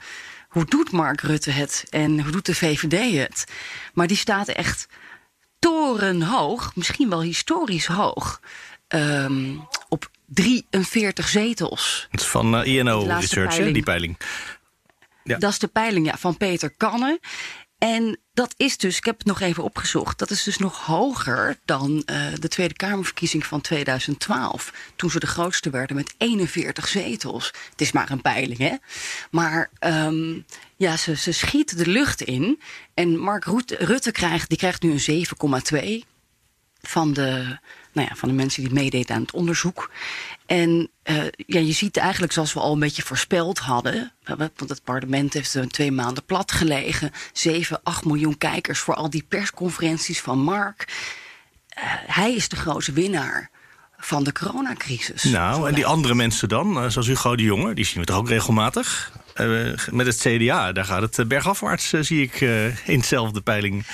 hoe 0.52 0.64
doet 0.64 0.90
Mark 0.90 1.20
Rutte 1.20 1.50
het 1.50 1.84
en 1.90 2.20
hoe 2.20 2.30
doet 2.30 2.46
de 2.46 2.54
VVD 2.54 3.18
het. 3.18 3.44
Maar 3.92 4.06
die 4.06 4.16
staat 4.16 4.48
echt 4.48 4.86
torenhoog, 5.58 6.76
misschien 6.76 7.08
wel 7.08 7.22
historisch 7.22 7.86
hoog, 7.86 8.40
um, 8.88 9.68
op 9.88 10.10
43 10.26 11.28
zetels. 11.28 12.06
Het 12.10 12.20
is 12.20 12.26
van 12.26 12.64
INO 12.64 13.06
Research, 13.06 13.48
peiling. 13.48 13.74
die 13.74 13.82
peiling. 13.82 14.18
Ja. 15.24 15.38
Dat 15.38 15.50
is 15.50 15.58
de 15.58 15.68
peiling 15.68 16.06
ja, 16.06 16.16
van 16.16 16.36
Peter 16.36 16.70
Kannen. 16.70 17.18
En 17.82 18.18
dat 18.34 18.54
is 18.56 18.76
dus, 18.76 18.96
ik 18.96 19.04
heb 19.04 19.18
het 19.18 19.26
nog 19.26 19.40
even 19.40 19.62
opgezocht, 19.62 20.18
dat 20.18 20.30
is 20.30 20.42
dus 20.42 20.56
nog 20.56 20.86
hoger 20.86 21.58
dan 21.64 22.02
uh, 22.06 22.26
de 22.40 22.48
Tweede 22.48 22.74
Kamerverkiezing 22.74 23.46
van 23.46 23.60
2012. 23.60 24.72
Toen 24.96 25.10
ze 25.10 25.20
de 25.20 25.26
grootste 25.26 25.70
werden 25.70 25.96
met 25.96 26.14
41 26.18 26.88
zetels. 26.88 27.46
Het 27.70 27.80
is 27.80 27.92
maar 27.92 28.10
een 28.10 28.22
peiling, 28.22 28.58
hè? 28.58 28.74
Maar 29.30 29.70
um, 29.80 30.44
ja, 30.76 30.96
ze, 30.96 31.16
ze 31.16 31.32
schieten 31.32 31.76
de 31.76 31.86
lucht 31.86 32.20
in. 32.20 32.60
En 32.94 33.18
Mark 33.18 33.44
Rutte, 33.44 33.76
Rutte 33.76 34.10
krijgt, 34.10 34.48
die 34.48 34.58
krijgt 34.58 34.82
nu 34.82 34.98
een 35.04 35.26
7,2 36.04 36.08
van 36.80 37.12
de, 37.12 37.58
nou 37.92 38.08
ja, 38.08 38.14
van 38.14 38.28
de 38.28 38.34
mensen 38.34 38.62
die 38.62 38.72
meededen 38.72 39.16
aan 39.16 39.22
het 39.22 39.32
onderzoek. 39.32 39.90
En 40.52 40.90
uh, 41.04 41.16
ja, 41.36 41.60
je 41.60 41.72
ziet 41.72 41.96
eigenlijk 41.96 42.32
zoals 42.32 42.52
we 42.52 42.60
al 42.60 42.72
een 42.72 42.78
beetje 42.78 43.02
voorspeld 43.02 43.58
hadden. 43.58 44.12
Want 44.24 44.68
het 44.68 44.84
parlement 44.84 45.32
heeft 45.32 45.56
twee 45.68 45.92
maanden 45.92 46.24
plat 46.24 46.52
gelegen. 46.52 47.10
7, 47.32 47.80
8 47.82 48.04
miljoen 48.04 48.38
kijkers 48.38 48.78
voor 48.78 48.94
al 48.94 49.10
die 49.10 49.24
persconferenties 49.28 50.20
van 50.20 50.38
Mark. 50.38 50.84
Uh, 50.88 51.84
hij 52.06 52.34
is 52.34 52.48
de 52.48 52.56
grote 52.56 52.92
winnaar 52.92 53.50
van 53.96 54.24
de 54.24 54.32
coronacrisis. 54.32 55.24
Nou, 55.24 55.68
en 55.68 55.74
die 55.74 55.86
andere 55.86 56.14
mensen 56.14 56.48
dan, 56.48 56.90
zoals 56.90 57.06
Hugo 57.06 57.36
de 57.36 57.42
Jonge, 57.42 57.74
die 57.74 57.84
zien 57.84 58.00
we 58.00 58.06
toch 58.06 58.16
ook 58.16 58.28
regelmatig. 58.28 59.12
Uh, 59.36 59.72
met 59.90 60.06
het 60.06 60.18
CDA, 60.18 60.72
daar 60.72 60.84
gaat 60.84 61.16
het 61.16 61.28
bergafwaarts, 61.28 61.90
zie 61.90 62.22
ik 62.22 62.40
in 62.84 62.98
dezelfde 62.98 63.40
peiling. 63.40 63.86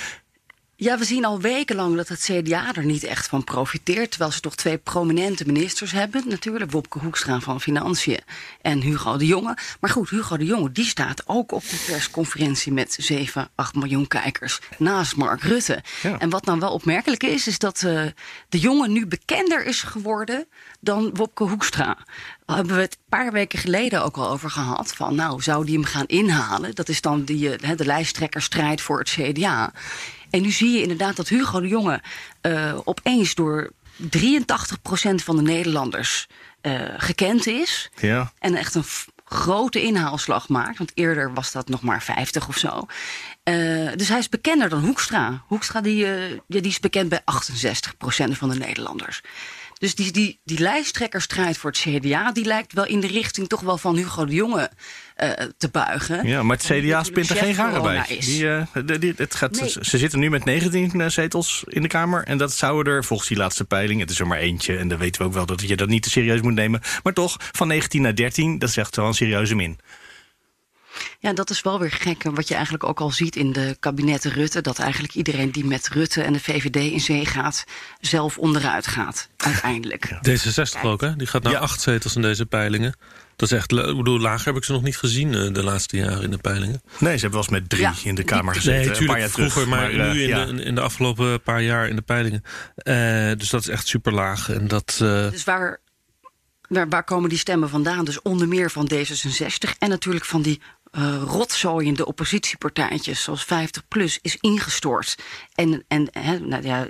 Ja, 0.81 0.97
we 0.97 1.03
zien 1.03 1.25
al 1.25 1.41
wekenlang 1.41 1.95
dat 1.95 2.07
het 2.07 2.19
CDA 2.19 2.73
er 2.75 2.85
niet 2.85 3.03
echt 3.03 3.27
van 3.27 3.43
profiteert. 3.43 4.09
Terwijl 4.09 4.31
ze 4.31 4.39
toch 4.39 4.55
twee 4.55 4.77
prominente 4.77 5.45
ministers 5.45 5.91
hebben. 5.91 6.23
Natuurlijk 6.27 6.71
Wopke 6.71 6.99
Hoekstra 6.99 7.39
van 7.39 7.61
Financiën 7.61 8.19
en 8.61 8.81
Hugo 8.81 9.17
de 9.17 9.25
Jonge. 9.25 9.57
Maar 9.79 9.89
goed, 9.89 10.09
Hugo 10.09 10.37
de 10.37 10.45
Jonge 10.45 10.71
die 10.71 10.85
staat 10.85 11.23
ook 11.25 11.51
op 11.51 11.61
de 11.61 11.83
persconferentie 11.87 12.71
met 12.71 12.95
7, 12.99 13.49
8 13.55 13.75
miljoen 13.75 14.07
kijkers. 14.07 14.59
Naast 14.77 15.15
Mark 15.15 15.41
Rutte. 15.41 15.83
Ja. 16.01 16.19
En 16.19 16.29
wat 16.29 16.45
nou 16.45 16.59
wel 16.59 16.71
opmerkelijk 16.71 17.23
is, 17.23 17.47
is 17.47 17.59
dat 17.59 17.81
uh, 17.85 18.01
de 18.49 18.59
Jonge 18.59 18.87
nu 18.87 19.05
bekender 19.07 19.65
is 19.65 19.81
geworden 19.81 20.47
dan 20.79 21.09
Wopke 21.13 21.43
Hoekstra. 21.43 21.97
Daar 22.45 22.55
hebben 22.55 22.75
we 22.75 22.81
het 22.81 22.93
een 22.93 23.19
paar 23.19 23.31
weken 23.31 23.59
geleden 23.59 24.03
ook 24.03 24.17
al 24.17 24.29
over 24.29 24.49
gehad. 24.49 24.95
Van 24.95 25.15
nou, 25.15 25.41
zou 25.41 25.65
die 25.65 25.75
hem 25.75 25.85
gaan 25.85 26.05
inhalen? 26.05 26.75
Dat 26.75 26.89
is 26.89 27.01
dan 27.01 27.23
die, 27.23 27.75
de 27.75 27.85
lijsttrekkerstrijd 27.85 28.81
voor 28.81 28.99
het 28.99 29.09
CDA. 29.09 29.71
En 30.29 30.41
nu 30.41 30.51
zie 30.51 30.71
je 30.71 30.81
inderdaad 30.81 31.15
dat 31.15 31.27
Hugo 31.27 31.59
de 31.59 31.67
Jonge 31.67 32.01
uh, 32.41 32.77
opeens 32.83 33.35
door 33.35 33.71
83% 34.01 34.05
van 35.15 35.35
de 35.35 35.41
Nederlanders 35.41 36.27
uh, 36.61 36.81
gekend 36.97 37.47
is. 37.47 37.89
Ja. 37.95 38.33
En 38.39 38.55
echt 38.55 38.75
een 38.75 38.83
grote 39.25 39.81
inhaalslag 39.81 40.49
maakt. 40.49 40.77
Want 40.77 40.91
eerder 40.93 41.33
was 41.33 41.51
dat 41.51 41.69
nog 41.69 41.81
maar 41.81 42.03
50 42.03 42.47
of 42.47 42.57
zo. 42.57 42.85
Uh, 43.43 43.91
dus 43.95 44.07
hij 44.09 44.19
is 44.19 44.29
bekender 44.29 44.69
dan 44.69 44.85
Hoekstra. 44.85 45.43
Hoekstra 45.47 45.81
die, 45.81 46.05
die 46.47 46.61
is 46.61 46.79
bekend 46.79 47.09
bij 47.09 47.21
68% 47.21 47.23
van 48.31 48.49
de 48.49 48.55
Nederlanders. 48.57 49.21
Dus 49.79 49.95
die, 49.95 50.11
die, 50.11 50.39
die 50.43 50.59
lijsttrekkerstrijd 50.59 51.57
voor 51.57 51.71
het 51.71 51.79
CDA... 51.79 52.31
die 52.31 52.45
lijkt 52.45 52.73
wel 52.73 52.85
in 52.85 52.99
de 52.99 53.07
richting 53.07 53.47
toch 53.47 53.61
wel 53.61 53.77
van 53.77 53.95
Hugo 53.95 54.25
de 54.25 54.33
Jonge 54.33 54.71
uh, 55.23 55.29
te 55.57 55.69
buigen. 55.69 56.27
Ja, 56.27 56.43
maar 56.43 56.57
het 56.57 56.65
CDA 56.65 57.03
spint 57.03 57.29
er 57.29 57.35
geen 57.35 57.55
garen 57.55 57.81
bij. 57.81 58.05
Die, 58.19 58.43
uh, 58.43 58.61
die, 58.99 59.13
het 59.17 59.35
gaat, 59.35 59.59
nee. 59.59 59.69
Ze 59.69 59.97
zitten 59.97 60.19
nu 60.19 60.29
met 60.29 60.45
19 60.45 61.11
zetels 61.11 61.63
in 61.67 61.81
de 61.81 61.87
Kamer. 61.87 62.23
En 62.23 62.37
dat 62.37 62.53
zouden 62.53 62.93
er 62.93 63.03
volgens 63.03 63.29
die 63.29 63.37
laatste 63.37 63.65
peiling... 63.65 63.99
het 63.99 64.09
is 64.09 64.19
er 64.19 64.27
maar 64.27 64.37
eentje 64.37 64.77
en 64.77 64.87
dan 64.87 64.97
weten 64.97 65.21
we 65.21 65.27
ook 65.27 65.33
wel 65.33 65.45
dat 65.45 65.61
je 65.61 65.75
dat 65.75 65.87
niet 65.87 66.03
te 66.03 66.09
serieus 66.09 66.41
moet 66.41 66.53
nemen. 66.53 66.81
Maar 67.03 67.13
toch, 67.13 67.35
van 67.51 67.67
19 67.67 68.01
naar 68.01 68.15
13, 68.15 68.59
dat 68.59 68.69
is 68.69 68.77
echt 68.77 68.95
wel 68.95 69.07
een 69.07 69.13
serieuze 69.13 69.55
min. 69.55 69.79
Ja, 71.19 71.33
dat 71.33 71.49
is 71.49 71.61
wel 71.61 71.79
weer 71.79 71.91
gek. 71.91 72.23
Wat 72.23 72.47
je 72.47 72.53
eigenlijk 72.53 72.83
ook 72.83 72.99
al 72.99 73.11
ziet 73.11 73.35
in 73.35 73.51
de 73.51 73.77
kabinetten 73.79 74.31
Rutte. 74.31 74.61
Dat 74.61 74.79
eigenlijk 74.79 75.13
iedereen 75.13 75.51
die 75.51 75.65
met 75.65 75.87
Rutte 75.87 76.21
en 76.21 76.33
de 76.33 76.39
VVD 76.39 76.75
in 76.75 76.99
zee 76.99 77.25
gaat. 77.25 77.63
zelf 77.99 78.37
onderuit 78.37 78.87
gaat, 78.87 79.29
uiteindelijk. 79.37 80.19
D66 80.29 80.81
ook, 80.81 81.01
hè? 81.01 81.15
Die 81.15 81.27
gaat 81.27 81.43
naar 81.43 81.51
ja. 81.51 81.59
acht 81.59 81.81
zetels 81.81 82.15
in 82.15 82.21
deze 82.21 82.45
peilingen. 82.45 82.95
Dat 83.35 83.51
is 83.51 83.57
echt, 83.57 83.71
ik 83.71 83.97
bedoel, 83.97 84.19
lager 84.19 84.45
heb 84.45 84.55
ik 84.55 84.63
ze 84.63 84.71
nog 84.71 84.83
niet 84.83 84.97
gezien 84.97 85.53
de 85.53 85.63
laatste 85.63 85.97
jaren 85.97 86.21
in 86.21 86.31
de 86.31 86.37
peilingen. 86.37 86.81
Nee, 86.99 87.15
ze 87.15 87.21
hebben 87.21 87.31
wel 87.31 87.39
eens 87.39 87.49
met 87.49 87.69
drie 87.69 87.81
ja. 87.81 87.93
in 88.03 88.15
de 88.15 88.23
Kamer 88.23 88.53
gezeten. 88.53 88.79
Nee, 88.79 88.87
natuurlijk 88.87 89.29
vroeger, 89.29 89.51
terug, 89.51 89.67
maar, 89.67 89.95
maar, 89.95 90.13
nu 90.13 90.21
in, 90.21 90.27
ja. 90.27 90.45
de, 90.45 90.63
in 90.63 90.75
de 90.75 90.81
afgelopen 90.81 91.41
paar 91.41 91.61
jaar 91.61 91.87
in 91.87 91.95
de 91.95 92.01
peilingen. 92.01 92.43
Uh, 92.83 92.93
dus 93.37 93.49
dat 93.49 93.61
is 93.61 93.67
echt 93.67 93.87
super 93.87 94.13
laag. 94.13 94.49
En 94.49 94.67
dat, 94.67 94.99
uh... 95.01 95.29
Dus 95.29 95.43
waar, 95.43 95.79
waar, 96.69 96.89
waar 96.89 97.03
komen 97.03 97.29
die 97.29 97.37
stemmen 97.37 97.69
vandaan? 97.69 98.05
Dus 98.05 98.21
onder 98.21 98.47
meer 98.47 98.71
van 98.71 98.91
D66 98.93 99.77
en 99.79 99.89
natuurlijk 99.89 100.25
van 100.25 100.41
die 100.41 100.61
uh, 100.91 101.23
rotzooiende 101.25 102.05
oppositiepartijtjes 102.05 103.23
zoals 103.23 103.45
50PLUS 103.45 104.21
is 104.21 104.37
ingestort. 104.39 105.15
En, 105.55 105.83
en 105.87 106.07
hè, 106.11 106.39
nou 106.39 106.63
ja, 106.63 106.87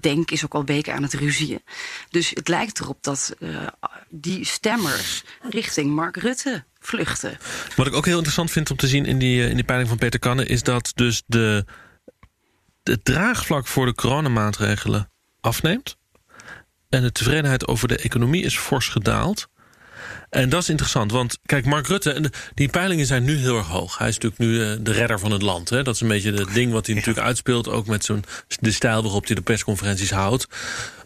Denk 0.00 0.30
is 0.30 0.44
ook 0.44 0.54
al 0.54 0.64
weken 0.64 0.94
aan 0.94 1.02
het 1.02 1.14
ruzien. 1.14 1.62
Dus 2.10 2.30
het 2.30 2.48
lijkt 2.48 2.80
erop 2.80 2.98
dat 3.00 3.34
uh, 3.38 3.66
die 4.08 4.44
stemmers 4.44 5.24
richting 5.50 5.94
Mark 5.94 6.16
Rutte 6.16 6.64
vluchten. 6.80 7.38
Wat 7.76 7.86
ik 7.86 7.94
ook 7.94 8.04
heel 8.04 8.16
interessant 8.16 8.50
vind 8.50 8.70
om 8.70 8.76
te 8.76 8.86
zien 8.86 9.06
in 9.06 9.18
die, 9.18 9.48
in 9.48 9.54
die 9.54 9.64
peiling 9.64 9.88
van 9.88 9.98
Peter 9.98 10.20
Kanne... 10.20 10.46
is 10.46 10.62
dat 10.62 10.92
dus 10.94 11.22
de, 11.26 11.64
de 12.82 13.02
draagvlak 13.02 13.66
voor 13.66 13.86
de 13.86 13.94
coronamaatregelen 13.94 15.10
afneemt... 15.40 15.96
en 16.88 17.02
de 17.02 17.12
tevredenheid 17.12 17.66
over 17.66 17.88
de 17.88 17.96
economie 17.96 18.42
is 18.42 18.58
fors 18.58 18.88
gedaald... 18.88 19.48
En 20.34 20.48
dat 20.48 20.62
is 20.62 20.68
interessant, 20.68 21.10
want 21.10 21.38
kijk, 21.46 21.64
Mark 21.64 21.86
Rutte, 21.86 22.30
die 22.54 22.68
peilingen 22.68 23.06
zijn 23.06 23.24
nu 23.24 23.36
heel 23.36 23.56
erg 23.56 23.66
hoog. 23.66 23.98
Hij 23.98 24.08
is 24.08 24.18
natuurlijk 24.18 24.42
nu 24.42 24.48
uh, 24.48 24.76
de 24.80 24.92
redder 24.92 25.18
van 25.18 25.30
het 25.30 25.42
land. 25.42 25.68
Hè? 25.70 25.82
Dat 25.82 25.94
is 25.94 26.00
een 26.00 26.08
beetje 26.08 26.32
het 26.32 26.54
ding 26.54 26.72
wat 26.72 26.86
hij 26.86 26.94
natuurlijk 26.94 27.26
uitspeelt, 27.26 27.68
ook 27.68 27.86
met 27.86 28.04
zo'n 28.04 28.24
de 28.60 28.72
stijl 28.72 29.02
waarop 29.02 29.26
hij 29.26 29.34
de 29.34 29.42
persconferenties 29.42 30.10
houdt. 30.10 30.48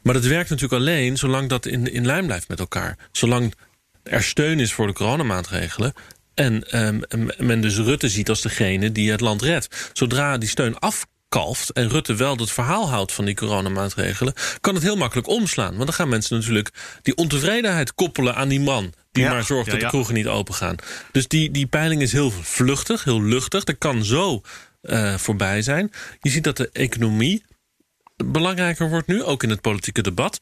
Maar 0.02 0.14
dat 0.14 0.24
werkt 0.24 0.50
natuurlijk 0.50 0.82
alleen 0.82 1.16
zolang 1.16 1.48
dat 1.48 1.66
in, 1.66 1.92
in 1.92 2.06
lijn 2.06 2.26
blijft 2.26 2.48
met 2.48 2.58
elkaar. 2.58 2.96
Zolang 3.12 3.54
er 4.02 4.22
steun 4.22 4.60
is 4.60 4.72
voor 4.72 4.86
de 4.86 4.92
coronamaatregelen. 4.92 5.92
En 6.34 6.82
um, 6.82 7.28
men 7.38 7.60
dus 7.60 7.76
Rutte 7.76 8.08
ziet 8.08 8.28
als 8.28 8.40
degene 8.40 8.92
die 8.92 9.10
het 9.10 9.20
land 9.20 9.42
redt. 9.42 9.90
Zodra 9.92 10.38
die 10.38 10.48
steun 10.48 10.78
af 10.78 11.06
kalft 11.28 11.70
en 11.70 11.88
Rutte 11.88 12.14
wel 12.14 12.36
het 12.36 12.50
verhaal 12.50 12.88
houdt 12.88 13.12
van 13.12 13.24
die 13.24 13.34
coronamaatregelen, 13.34 14.34
kan 14.60 14.74
het 14.74 14.82
heel 14.82 14.96
makkelijk 14.96 15.28
omslaan. 15.28 15.72
Want 15.72 15.84
dan 15.84 15.92
gaan 15.94 16.08
mensen 16.08 16.36
natuurlijk 16.36 16.70
die 17.02 17.16
ontevredenheid 17.16 17.94
koppelen 17.94 18.34
aan 18.34 18.48
die 18.48 18.60
man. 18.60 18.92
Die 19.12 19.22
ja, 19.22 19.30
maar 19.30 19.44
zorgt 19.44 19.66
ja, 19.66 19.72
dat 19.72 19.80
de 19.80 19.86
kroegen 19.86 20.14
niet 20.14 20.26
open 20.26 20.54
gaan. 20.54 20.76
Dus 21.12 21.28
die, 21.28 21.50
die 21.50 21.66
peiling 21.66 22.02
is 22.02 22.12
heel 22.12 22.30
vluchtig, 22.30 23.04
heel 23.04 23.22
luchtig. 23.22 23.64
Dat 23.64 23.78
kan 23.78 24.04
zo 24.04 24.40
uh, 24.82 25.14
voorbij 25.14 25.62
zijn. 25.62 25.92
Je 26.20 26.30
ziet 26.30 26.44
dat 26.44 26.56
de 26.56 26.70
economie 26.72 27.44
belangrijker 28.24 28.88
wordt 28.88 29.06
nu, 29.06 29.22
ook 29.22 29.42
in 29.42 29.50
het 29.50 29.60
politieke 29.60 30.02
debat. 30.02 30.40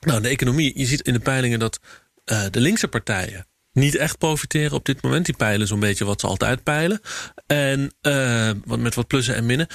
Nou, 0.00 0.20
de 0.20 0.28
economie, 0.28 0.78
je 0.78 0.86
ziet 0.86 1.00
in 1.00 1.12
de 1.12 1.20
peilingen 1.20 1.58
dat 1.58 1.80
uh, 2.24 2.44
de 2.50 2.60
linkse 2.60 2.88
partijen 2.88 3.46
niet 3.72 3.96
echt 3.96 4.18
profiteren 4.18 4.72
op 4.72 4.84
dit 4.84 5.02
moment. 5.02 5.26
Die 5.26 5.36
peilen 5.36 5.66
zo'n 5.66 5.80
beetje 5.80 6.04
wat 6.04 6.20
ze 6.20 6.26
altijd 6.26 6.62
peilen. 6.62 7.00
En 7.46 7.92
uh, 8.02 8.50
met 8.64 8.94
wat 8.94 9.06
plussen 9.06 9.34
en 9.34 9.46
minnen. 9.46 9.66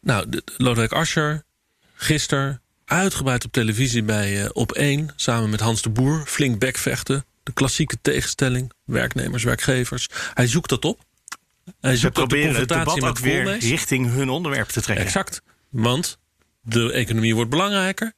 Nou, 0.00 0.40
Lodewijk 0.56 0.92
Asscher, 0.92 1.42
gisteren 1.94 2.62
uitgebreid 2.84 3.44
op 3.44 3.52
televisie 3.52 4.02
bij 4.02 4.42
uh, 4.42 4.48
Op 4.52 4.72
1... 4.72 5.10
samen 5.16 5.50
met 5.50 5.60
Hans 5.60 5.82
de 5.82 5.90
Boer, 5.90 6.22
flink 6.26 6.58
bekvechten. 6.58 7.24
De 7.42 7.52
klassieke 7.52 7.96
tegenstelling, 8.02 8.72
werknemers, 8.84 9.44
werkgevers. 9.44 10.08
Hij 10.34 10.46
zoekt 10.46 10.68
dat 10.68 10.84
op. 10.84 11.04
Hij 11.80 11.96
Ze 11.96 12.10
proberen 12.10 12.54
het 12.54 12.68
debat 12.68 13.02
ook 13.02 13.18
weer 13.18 13.58
richting 13.58 14.10
hun 14.10 14.28
onderwerp 14.28 14.68
te 14.68 14.80
trekken. 14.80 15.06
Exact, 15.06 15.42
want 15.68 16.18
de 16.60 16.92
economie 16.92 17.34
wordt 17.34 17.50
belangrijker. 17.50 18.12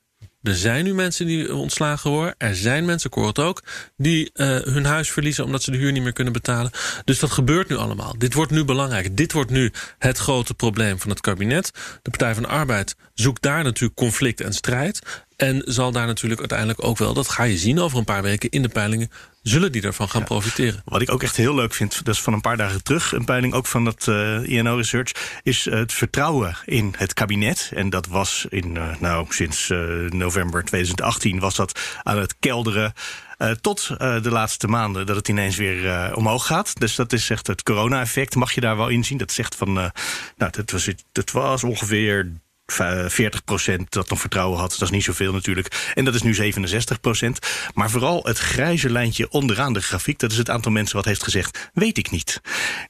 Er 0.45 0.57
zijn 0.57 0.85
nu 0.85 0.95
mensen 0.95 1.27
die 1.27 1.55
ontslagen 1.55 2.11
worden. 2.11 2.35
Er 2.39 2.57
zijn 2.57 2.85
mensen, 2.85 3.11
ik 3.11 3.39
ook, 3.39 3.63
die 3.97 4.31
uh, 4.35 4.47
hun 4.61 4.85
huis 4.85 5.11
verliezen 5.11 5.45
omdat 5.45 5.63
ze 5.63 5.71
de 5.71 5.77
huur 5.77 5.93
niet 5.93 6.03
meer 6.03 6.13
kunnen 6.13 6.33
betalen. 6.33 6.71
Dus 7.05 7.19
dat 7.19 7.31
gebeurt 7.31 7.69
nu 7.69 7.77
allemaal. 7.77 8.15
Dit 8.19 8.35
wordt 8.35 8.51
nu 8.51 8.65
belangrijk. 8.65 9.17
Dit 9.17 9.33
wordt 9.33 9.51
nu 9.51 9.73
het 9.99 10.19
grote 10.19 10.55
probleem 10.55 11.01
van 11.01 11.11
het 11.11 11.21
kabinet. 11.21 11.71
De 12.03 12.11
Partij 12.11 12.35
van 12.35 12.43
de 12.43 12.49
Arbeid 12.49 12.97
zoekt 13.15 13.43
daar 13.43 13.65
natuurlijk 13.65 13.99
conflict 13.99 14.41
en 14.41 14.53
strijd. 14.53 15.03
En 15.37 15.63
zal 15.65 15.93
daar 15.93 16.07
natuurlijk 16.07 16.41
uiteindelijk 16.41 16.85
ook 16.85 16.99
wel, 16.99 17.15
dat 17.15 17.29
ga 17.29 17.43
je 17.43 17.59
zien 17.59 17.81
over 17.81 17.99
een 17.99 18.05
paar 18.05 18.23
weken 18.23 18.51
in 18.51 18.63
de 18.63 18.69
peilingen, 18.69 19.11
zullen 19.45 19.73
die 19.73 19.83
ervan 19.83 20.09
gaan 20.09 20.25
profiteren. 20.25 20.83
Wat 20.85 21.03
ik 21.03 21.13
ook 21.13 21.23
echt 21.23 21.37
heel 21.37 21.55
leuk 21.55 21.75
vind, 21.75 22.05
dat 22.05 22.15
is 22.15 22.21
van 22.21 22.33
een 22.33 22.41
paar 22.41 22.57
dagen 22.57 22.83
terug 22.83 23.13
een 23.13 23.25
peiling 23.25 23.55
ook 23.55 23.67
van 23.67 23.85
dat 23.85 24.07
uh, 24.09 24.37
eh, 24.37 24.49
INO 24.49 24.77
Research, 24.77 25.41
is 25.43 25.65
het 25.65 25.93
vertrouwen 25.93 26.57
in 26.65 26.95
het 26.97 27.15
kabinet. 27.15 27.71
En 27.75 27.91
dat 27.91 28.07
was 28.07 28.47
in, 28.49 28.75
uh, 28.75 28.97
nou, 28.99 29.27
sinds 29.29 29.69
uh, 29.69 30.11
november 30.11 30.65
2018 30.65 31.39
was 31.39 31.55
dat 31.55 31.81
aan 32.03 32.19
het 32.19 32.35
kelderen. 32.41 32.93
Uh, 33.39 33.51
tot 33.51 33.89
uh, 33.91 34.23
de 34.23 34.31
laatste 34.31 34.67
maanden 34.67 35.07
dat 35.07 35.17
het 35.17 35.29
ineens 35.29 35.57
weer 35.57 35.85
uh, 35.85 36.13
omhoog 36.15 36.47
gaat. 36.47 36.81
Dus 36.81 36.95
dat 36.95 37.13
is 37.13 37.31
echt 37.31 37.47
het 37.47 37.63
corona-effect. 37.63 38.35
Mag 38.35 38.53
je 38.53 38.61
daar 38.61 38.77
wel 38.77 38.89
in 38.89 39.05
zien? 39.05 39.19
Dat 39.19 39.33
zegt 39.33 39.55
van. 39.55 39.73
nou, 39.73 39.93
dat 40.37 40.71
was, 40.71 40.89
dat 41.13 41.31
was 41.31 41.65
ongeveer 41.65 42.31
40 42.67 43.45
procent 43.45 43.93
dat 43.93 44.09
nog 44.11 44.21
vertrouwen 44.21 44.59
had. 44.59 44.71
Dat 44.71 44.83
is 44.83 44.91
niet 44.91 45.05
zoveel 45.05 45.33
natuurlijk. 45.33 45.93
En 45.95 46.05
dat 46.05 46.15
is 46.15 46.23
nu 46.23 46.35
67 46.35 47.01
procent. 47.01 47.39
Maar 47.75 47.91
vooral 47.91 48.25
het 48.25 48.39
grijze 48.39 48.91
lijntje 48.91 49.31
onderaan 49.31 49.73
de 49.73 49.83
grafiek... 49.83 50.19
dat 50.19 50.33
is 50.33 50.39
het 50.39 50.51
aantal 50.51 50.73
mensen 50.73 50.97
wat 50.97 51.05
heeft 51.05 51.23
gezegd, 51.23 51.71
weet 51.73 51.99
ik 51.99 52.11
niet. 52.11 52.41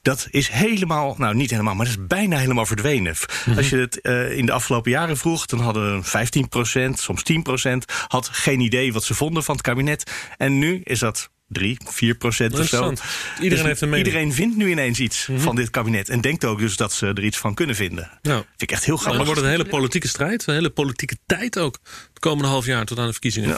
Dat 0.01 0.27
is 0.29 0.49
helemaal, 0.49 1.15
nou 1.17 1.35
niet 1.35 1.49
helemaal, 1.49 1.75
maar 1.75 1.85
dat 1.85 1.95
is 1.97 2.07
bijna 2.07 2.37
helemaal 2.37 2.65
verdwenen. 2.65 3.15
Mhm. 3.45 3.57
Als 3.57 3.69
je 3.69 3.77
het 3.77 3.99
uh, 4.01 4.37
in 4.37 4.45
de 4.45 4.51
afgelopen 4.51 4.91
jaren 4.91 5.17
vroeg... 5.17 5.45
dan 5.45 5.59
hadden 5.59 6.03
15 6.03 6.49
procent, 6.49 6.99
soms 6.99 7.23
10 7.23 7.43
procent... 7.43 7.85
had 8.07 8.29
geen 8.31 8.59
idee 8.59 8.93
wat 8.93 9.03
ze 9.03 9.13
vonden 9.13 9.43
van 9.43 9.55
het 9.55 9.63
kabinet. 9.63 10.11
En 10.37 10.59
nu 10.59 10.81
is 10.83 10.99
dat 10.99 11.29
3, 11.47 11.77
4 11.83 12.15
procent 12.15 12.59
of 12.59 12.67
zo. 12.67 12.83
Iedereen 12.83 13.49
dus 13.49 13.61
heeft 13.61 13.81
een 13.81 13.89
mening. 13.89 14.07
Iedereen 14.07 14.33
vindt 14.33 14.55
nu 14.55 14.69
ineens 14.69 14.99
iets 14.99 15.27
mm 15.27 15.35
-hmm. 15.35 15.43
van 15.43 15.55
dit 15.55 15.69
kabinet. 15.69 16.09
En 16.09 16.21
denkt 16.21 16.45
ook 16.45 16.59
dus 16.59 16.77
dat 16.77 16.93
ze 16.93 17.07
er 17.07 17.23
iets 17.23 17.37
van 17.37 17.53
kunnen 17.53 17.75
vinden. 17.75 18.19
Ja. 18.21 18.33
Vind 18.35 18.61
ik 18.61 18.71
echt 18.71 18.85
heel 18.85 18.97
grappig. 18.97 19.17
dan 19.17 19.25
wordt 19.25 19.41
het 19.41 19.49
een 19.49 19.57
hele 19.57 19.69
politieke 19.69 20.07
strijd. 20.07 20.47
Een 20.47 20.53
hele 20.53 20.69
politieke 20.69 21.17
tijd 21.25 21.59
ook. 21.59 21.79
Het 22.09 22.19
komende 22.19 22.49
half 22.49 22.65
jaar 22.65 22.85
tot 22.85 22.99
aan 22.99 23.05
de 23.05 23.11
verkiezingen. 23.11 23.49
Ja. 23.49 23.57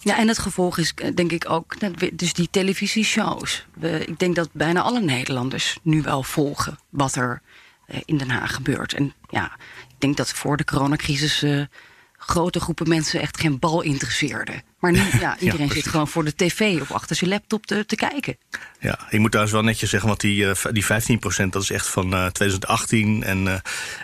Ja, 0.00 0.18
en 0.18 0.28
het 0.28 0.38
gevolg 0.38 0.78
is 0.78 0.94
denk 1.14 1.32
ik 1.32 1.50
ook, 1.50 1.76
dus 2.12 2.32
die 2.32 2.48
televisieshows. 2.50 3.66
Ik 3.80 4.18
denk 4.18 4.36
dat 4.36 4.48
bijna 4.52 4.80
alle 4.80 5.00
Nederlanders 5.00 5.78
nu 5.82 6.02
wel 6.02 6.22
volgen 6.22 6.78
wat 6.90 7.14
er 7.14 7.42
eh, 7.86 8.00
in 8.04 8.18
Den 8.18 8.30
Haag 8.30 8.54
gebeurt. 8.54 8.92
En 8.92 9.14
ja, 9.30 9.56
ik 9.88 9.94
denk 9.98 10.16
dat 10.16 10.32
voor 10.32 10.56
de 10.56 10.64
coronacrisis 10.64 11.42
uh, 11.42 11.64
grote 12.30 12.60
groepen 12.60 12.88
mensen 12.88 13.20
echt 13.20 13.40
geen 13.40 13.58
bal 13.58 13.82
interesseerden. 13.82 14.62
Maar 14.78 14.92
nu, 14.92 15.02
ja, 15.20 15.38
iedereen 15.38 15.70
zit 15.70 15.88
gewoon 15.88 16.08
voor 16.08 16.24
de 16.24 16.34
tv 16.34 16.80
of 16.80 16.92
achter 16.92 17.16
zijn 17.16 17.30
laptop 17.30 17.66
te, 17.66 17.86
te 17.86 17.96
kijken. 17.96 18.36
Ja, 18.80 18.98
ik 19.10 19.18
moet 19.18 19.30
trouwens 19.30 19.56
wel 19.56 19.64
netjes 19.64 19.90
zeggen, 19.90 20.08
want 20.08 20.20
die, 20.20 20.44
uh, 20.44 20.52
die 20.72 20.84
15% 20.84 21.48
dat 21.50 21.62
is 21.62 21.70
echt 21.70 21.88
van 21.88 22.14
uh, 22.14 22.26
eh, 22.26 22.32
2018. 22.32 23.22
En 23.22 23.46
uh, 23.46 23.54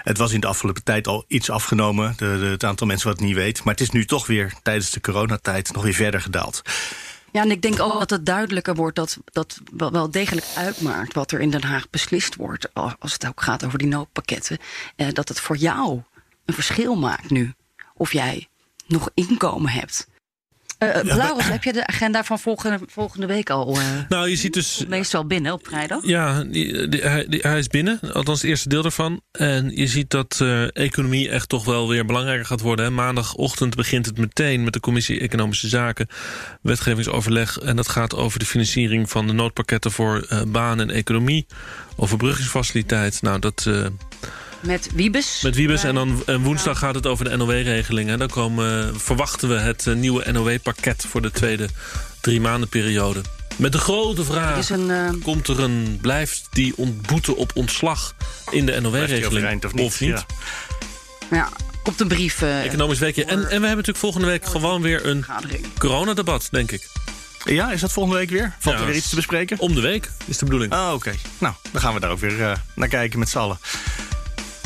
het 0.02 0.18
was 0.18 0.32
in 0.32 0.40
de 0.40 0.46
afgelopen 0.46 0.82
tijd 0.82 1.06
al 1.06 1.24
iets 1.28 1.50
afgenomen, 1.50 2.14
de, 2.16 2.38
de, 2.38 2.46
het 2.46 2.64
aantal 2.64 2.86
mensen 2.86 3.08
wat 3.08 3.18
het 3.18 3.26
niet 3.26 3.36
weet. 3.36 3.64
Maar 3.64 3.74
het 3.74 3.82
is 3.82 3.90
nu 3.90 4.04
toch 4.04 4.26
weer 4.26 4.52
tijdens 4.62 4.90
de 4.90 5.00
coronatijd 5.00 5.72
nog 5.72 5.82
weer 5.82 5.94
verder 5.94 6.20
gedaald. 6.20 6.62
Ja, 7.32 7.42
en 7.42 7.50
ik 7.50 7.62
denk 7.62 7.80
ook 7.80 7.98
dat 7.98 8.10
het 8.10 8.26
duidelijker 8.26 8.74
wordt 8.74 8.96
dat 8.96 9.18
dat 9.24 9.60
wel 9.76 10.10
degelijk 10.10 10.46
uitmaakt 10.56 11.14
wat 11.14 11.32
er 11.32 11.40
in 11.40 11.50
Den 11.50 11.64
Haag 11.64 11.90
beslist 11.90 12.34
wordt. 12.34 12.74
Als 12.74 13.12
het 13.12 13.26
ook 13.26 13.42
gaat 13.42 13.64
over 13.64 13.78
die 13.78 13.88
noodpakketten. 13.88 14.58
dat 15.12 15.28
het 15.28 15.40
voor 15.40 15.56
jou 15.56 16.02
een 16.44 16.54
verschil 16.54 16.96
maakt 16.96 17.30
nu. 17.30 17.54
Of 17.96 18.12
jij 18.12 18.48
nog 18.86 19.10
inkomen 19.14 19.70
hebt. 19.70 20.06
Uh, 20.78 21.02
Laurens, 21.02 21.48
heb 21.48 21.64
je 21.64 21.72
de 21.72 21.86
agenda 21.86 22.24
van 22.24 22.38
volgende, 22.38 22.78
volgende 22.86 23.26
week 23.26 23.50
al? 23.50 23.76
Uh, 23.76 23.86
nou, 24.08 24.28
je 24.28 24.36
ziet 24.36 24.52
dus. 24.52 24.84
Meestal 24.88 25.26
binnen 25.26 25.52
op 25.52 25.66
vrijdag? 25.66 26.06
Ja, 26.06 26.44
die, 26.44 26.88
die, 26.88 27.00
hij, 27.00 27.26
die, 27.28 27.40
hij, 27.40 27.58
is 27.58 27.66
binnen, 27.66 28.00
althans 28.12 28.40
het 28.40 28.50
eerste 28.50 28.68
deel 28.68 28.84
ervan. 28.84 29.20
En 29.32 29.70
je 29.76 29.86
ziet 29.86 30.10
dat 30.10 30.38
uh, 30.42 30.76
economie 30.76 31.28
echt 31.28 31.48
toch 31.48 31.64
wel 31.64 31.88
weer 31.88 32.04
belangrijker 32.06 32.46
gaat 32.46 32.60
worden. 32.60 32.84
Hè. 32.84 32.90
Maandagochtend 32.90 33.76
begint 33.76 34.06
het 34.06 34.18
meteen 34.18 34.64
met 34.64 34.72
de 34.72 34.80
Commissie 34.80 35.20
Economische 35.20 35.68
Zaken, 35.68 36.08
wetgevingsoverleg. 36.62 37.58
En 37.58 37.76
dat 37.76 37.88
gaat 37.88 38.14
over 38.14 38.38
de 38.38 38.46
financiering 38.46 39.10
van 39.10 39.26
de 39.26 39.32
noodpakketten 39.32 39.92
voor 39.92 40.26
baan 40.48 40.80
en 40.80 40.90
economie, 40.90 41.46
overbruggingsfaciliteit. 41.96 43.22
Nou, 43.22 43.38
dat. 43.38 43.68
Met 44.66 44.88
Wiebes. 44.94 45.40
Met 45.42 45.56
Wiebes. 45.56 45.84
En 45.84 45.94
dan 45.94 46.22
en 46.26 46.42
woensdag 46.42 46.78
gaat 46.78 46.94
het 46.94 47.06
over 47.06 47.24
de 47.24 47.36
NOW-regeling. 47.36 48.14
Dan 48.14 48.28
komen, 48.28 49.00
verwachten 49.00 49.48
we 49.48 49.54
het 49.54 49.86
eh, 49.86 49.94
nieuwe 49.94 50.32
NOW-pakket 50.32 51.06
voor 51.08 51.22
de 51.22 51.30
tweede 51.30 51.68
drie 52.20 52.40
maanden 52.40 52.68
periode. 52.68 53.20
Met 53.56 53.72
de 53.72 53.78
grote 53.78 54.24
vraag, 54.24 54.70
een, 54.70 54.90
uh... 54.90 55.10
komt 55.22 55.48
er 55.48 55.60
een, 55.60 55.98
blijft 56.00 56.46
die 56.50 56.76
ontboete 56.76 57.36
op 57.36 57.50
ontslag 57.54 58.14
in 58.50 58.66
de 58.66 58.80
NOW-regeling 58.80 59.64
of 59.64 59.74
niet? 59.74 59.84
Of 59.84 60.00
niet? 60.00 60.10
Ja. 60.10 60.24
ja. 61.30 61.48
Komt 61.82 62.00
een 62.00 62.08
brief. 62.08 62.42
Uh, 62.42 62.64
Economisch 62.64 62.98
weekje. 62.98 63.24
En, 63.24 63.30
en 63.30 63.38
we 63.38 63.48
hebben 63.48 63.68
natuurlijk 63.68 63.98
volgende 63.98 64.26
week 64.26 64.46
gewoon 64.46 64.82
weer 64.82 65.06
een 65.06 65.24
coronadebat, 65.78 66.48
denk 66.50 66.70
ik. 66.70 66.88
Ja, 67.44 67.72
is 67.72 67.80
dat 67.80 67.92
volgende 67.92 68.18
week 68.18 68.30
weer? 68.30 68.54
Valt 68.58 68.78
er 68.78 68.86
weer 68.86 68.94
iets 68.94 69.08
te 69.08 69.16
bespreken? 69.16 69.58
Om 69.58 69.74
de 69.74 69.80
week 69.80 70.10
is 70.24 70.38
de 70.38 70.44
bedoeling. 70.44 70.72
Ah, 70.72 70.92
oké. 70.92 71.12
Nou, 71.38 71.54
dan 71.72 71.80
gaan 71.80 71.94
we 71.94 72.00
daar 72.00 72.10
ook 72.10 72.20
weer 72.20 72.38
uh, 72.38 72.52
naar 72.74 72.88
kijken 72.88 73.18
met 73.18 73.28
z'n 73.28 73.38
allen. 73.38 73.58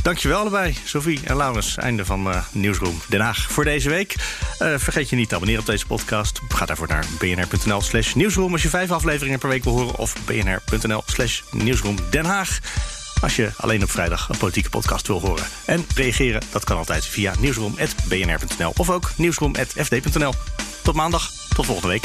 Dankjewel 0.09 0.39
allebei, 0.39 0.77
Sophie 0.85 1.21
en 1.25 1.37
Laurens. 1.37 1.77
Einde 1.77 2.05
van 2.05 2.29
uh, 2.29 2.43
Nieuwsroom 2.53 3.01
Den 3.09 3.21
Haag 3.21 3.39
voor 3.51 3.65
deze 3.65 3.89
week. 3.89 4.15
Uh, 4.63 4.75
vergeet 4.77 5.09
je 5.09 5.17
niet 5.17 5.29
te 5.29 5.35
abonneren 5.35 5.61
op 5.61 5.67
deze 5.67 5.87
podcast. 5.87 6.41
Ga 6.49 6.67
daarvoor 6.67 6.89
naar 6.89 7.07
bnr.nl 7.19 7.81
slash 7.81 8.15
nieuwsroom... 8.15 8.53
als 8.53 8.63
je 8.63 8.69
vijf 8.69 8.91
afleveringen 8.91 9.39
per 9.39 9.49
week 9.49 9.65
wil 9.65 9.73
horen... 9.73 9.97
of 9.97 10.15
bnr.nl 10.25 11.03
slash 11.07 11.43
nieuwsroom 11.51 11.97
Den 12.11 12.25
Haag... 12.25 12.59
als 13.21 13.37
je 13.37 13.51
alleen 13.57 13.83
op 13.83 13.91
vrijdag 13.91 14.29
een 14.29 14.39
politieke 14.39 14.71
podcast 14.71 15.07
wil 15.07 15.21
horen. 15.21 15.45
En 15.67 15.87
reageren, 15.95 16.43
dat 16.53 16.65
kan 16.65 16.77
altijd 16.77 17.07
via 17.07 17.35
nieuwsroom.bnr.nl... 17.39 18.73
of 18.77 18.91
ook 18.91 19.11
nieuwsroom.fd.nl. 19.17 20.33
Tot 20.83 20.95
maandag, 20.95 21.31
tot 21.55 21.67
volgende 21.67 21.89
week. 21.89 22.05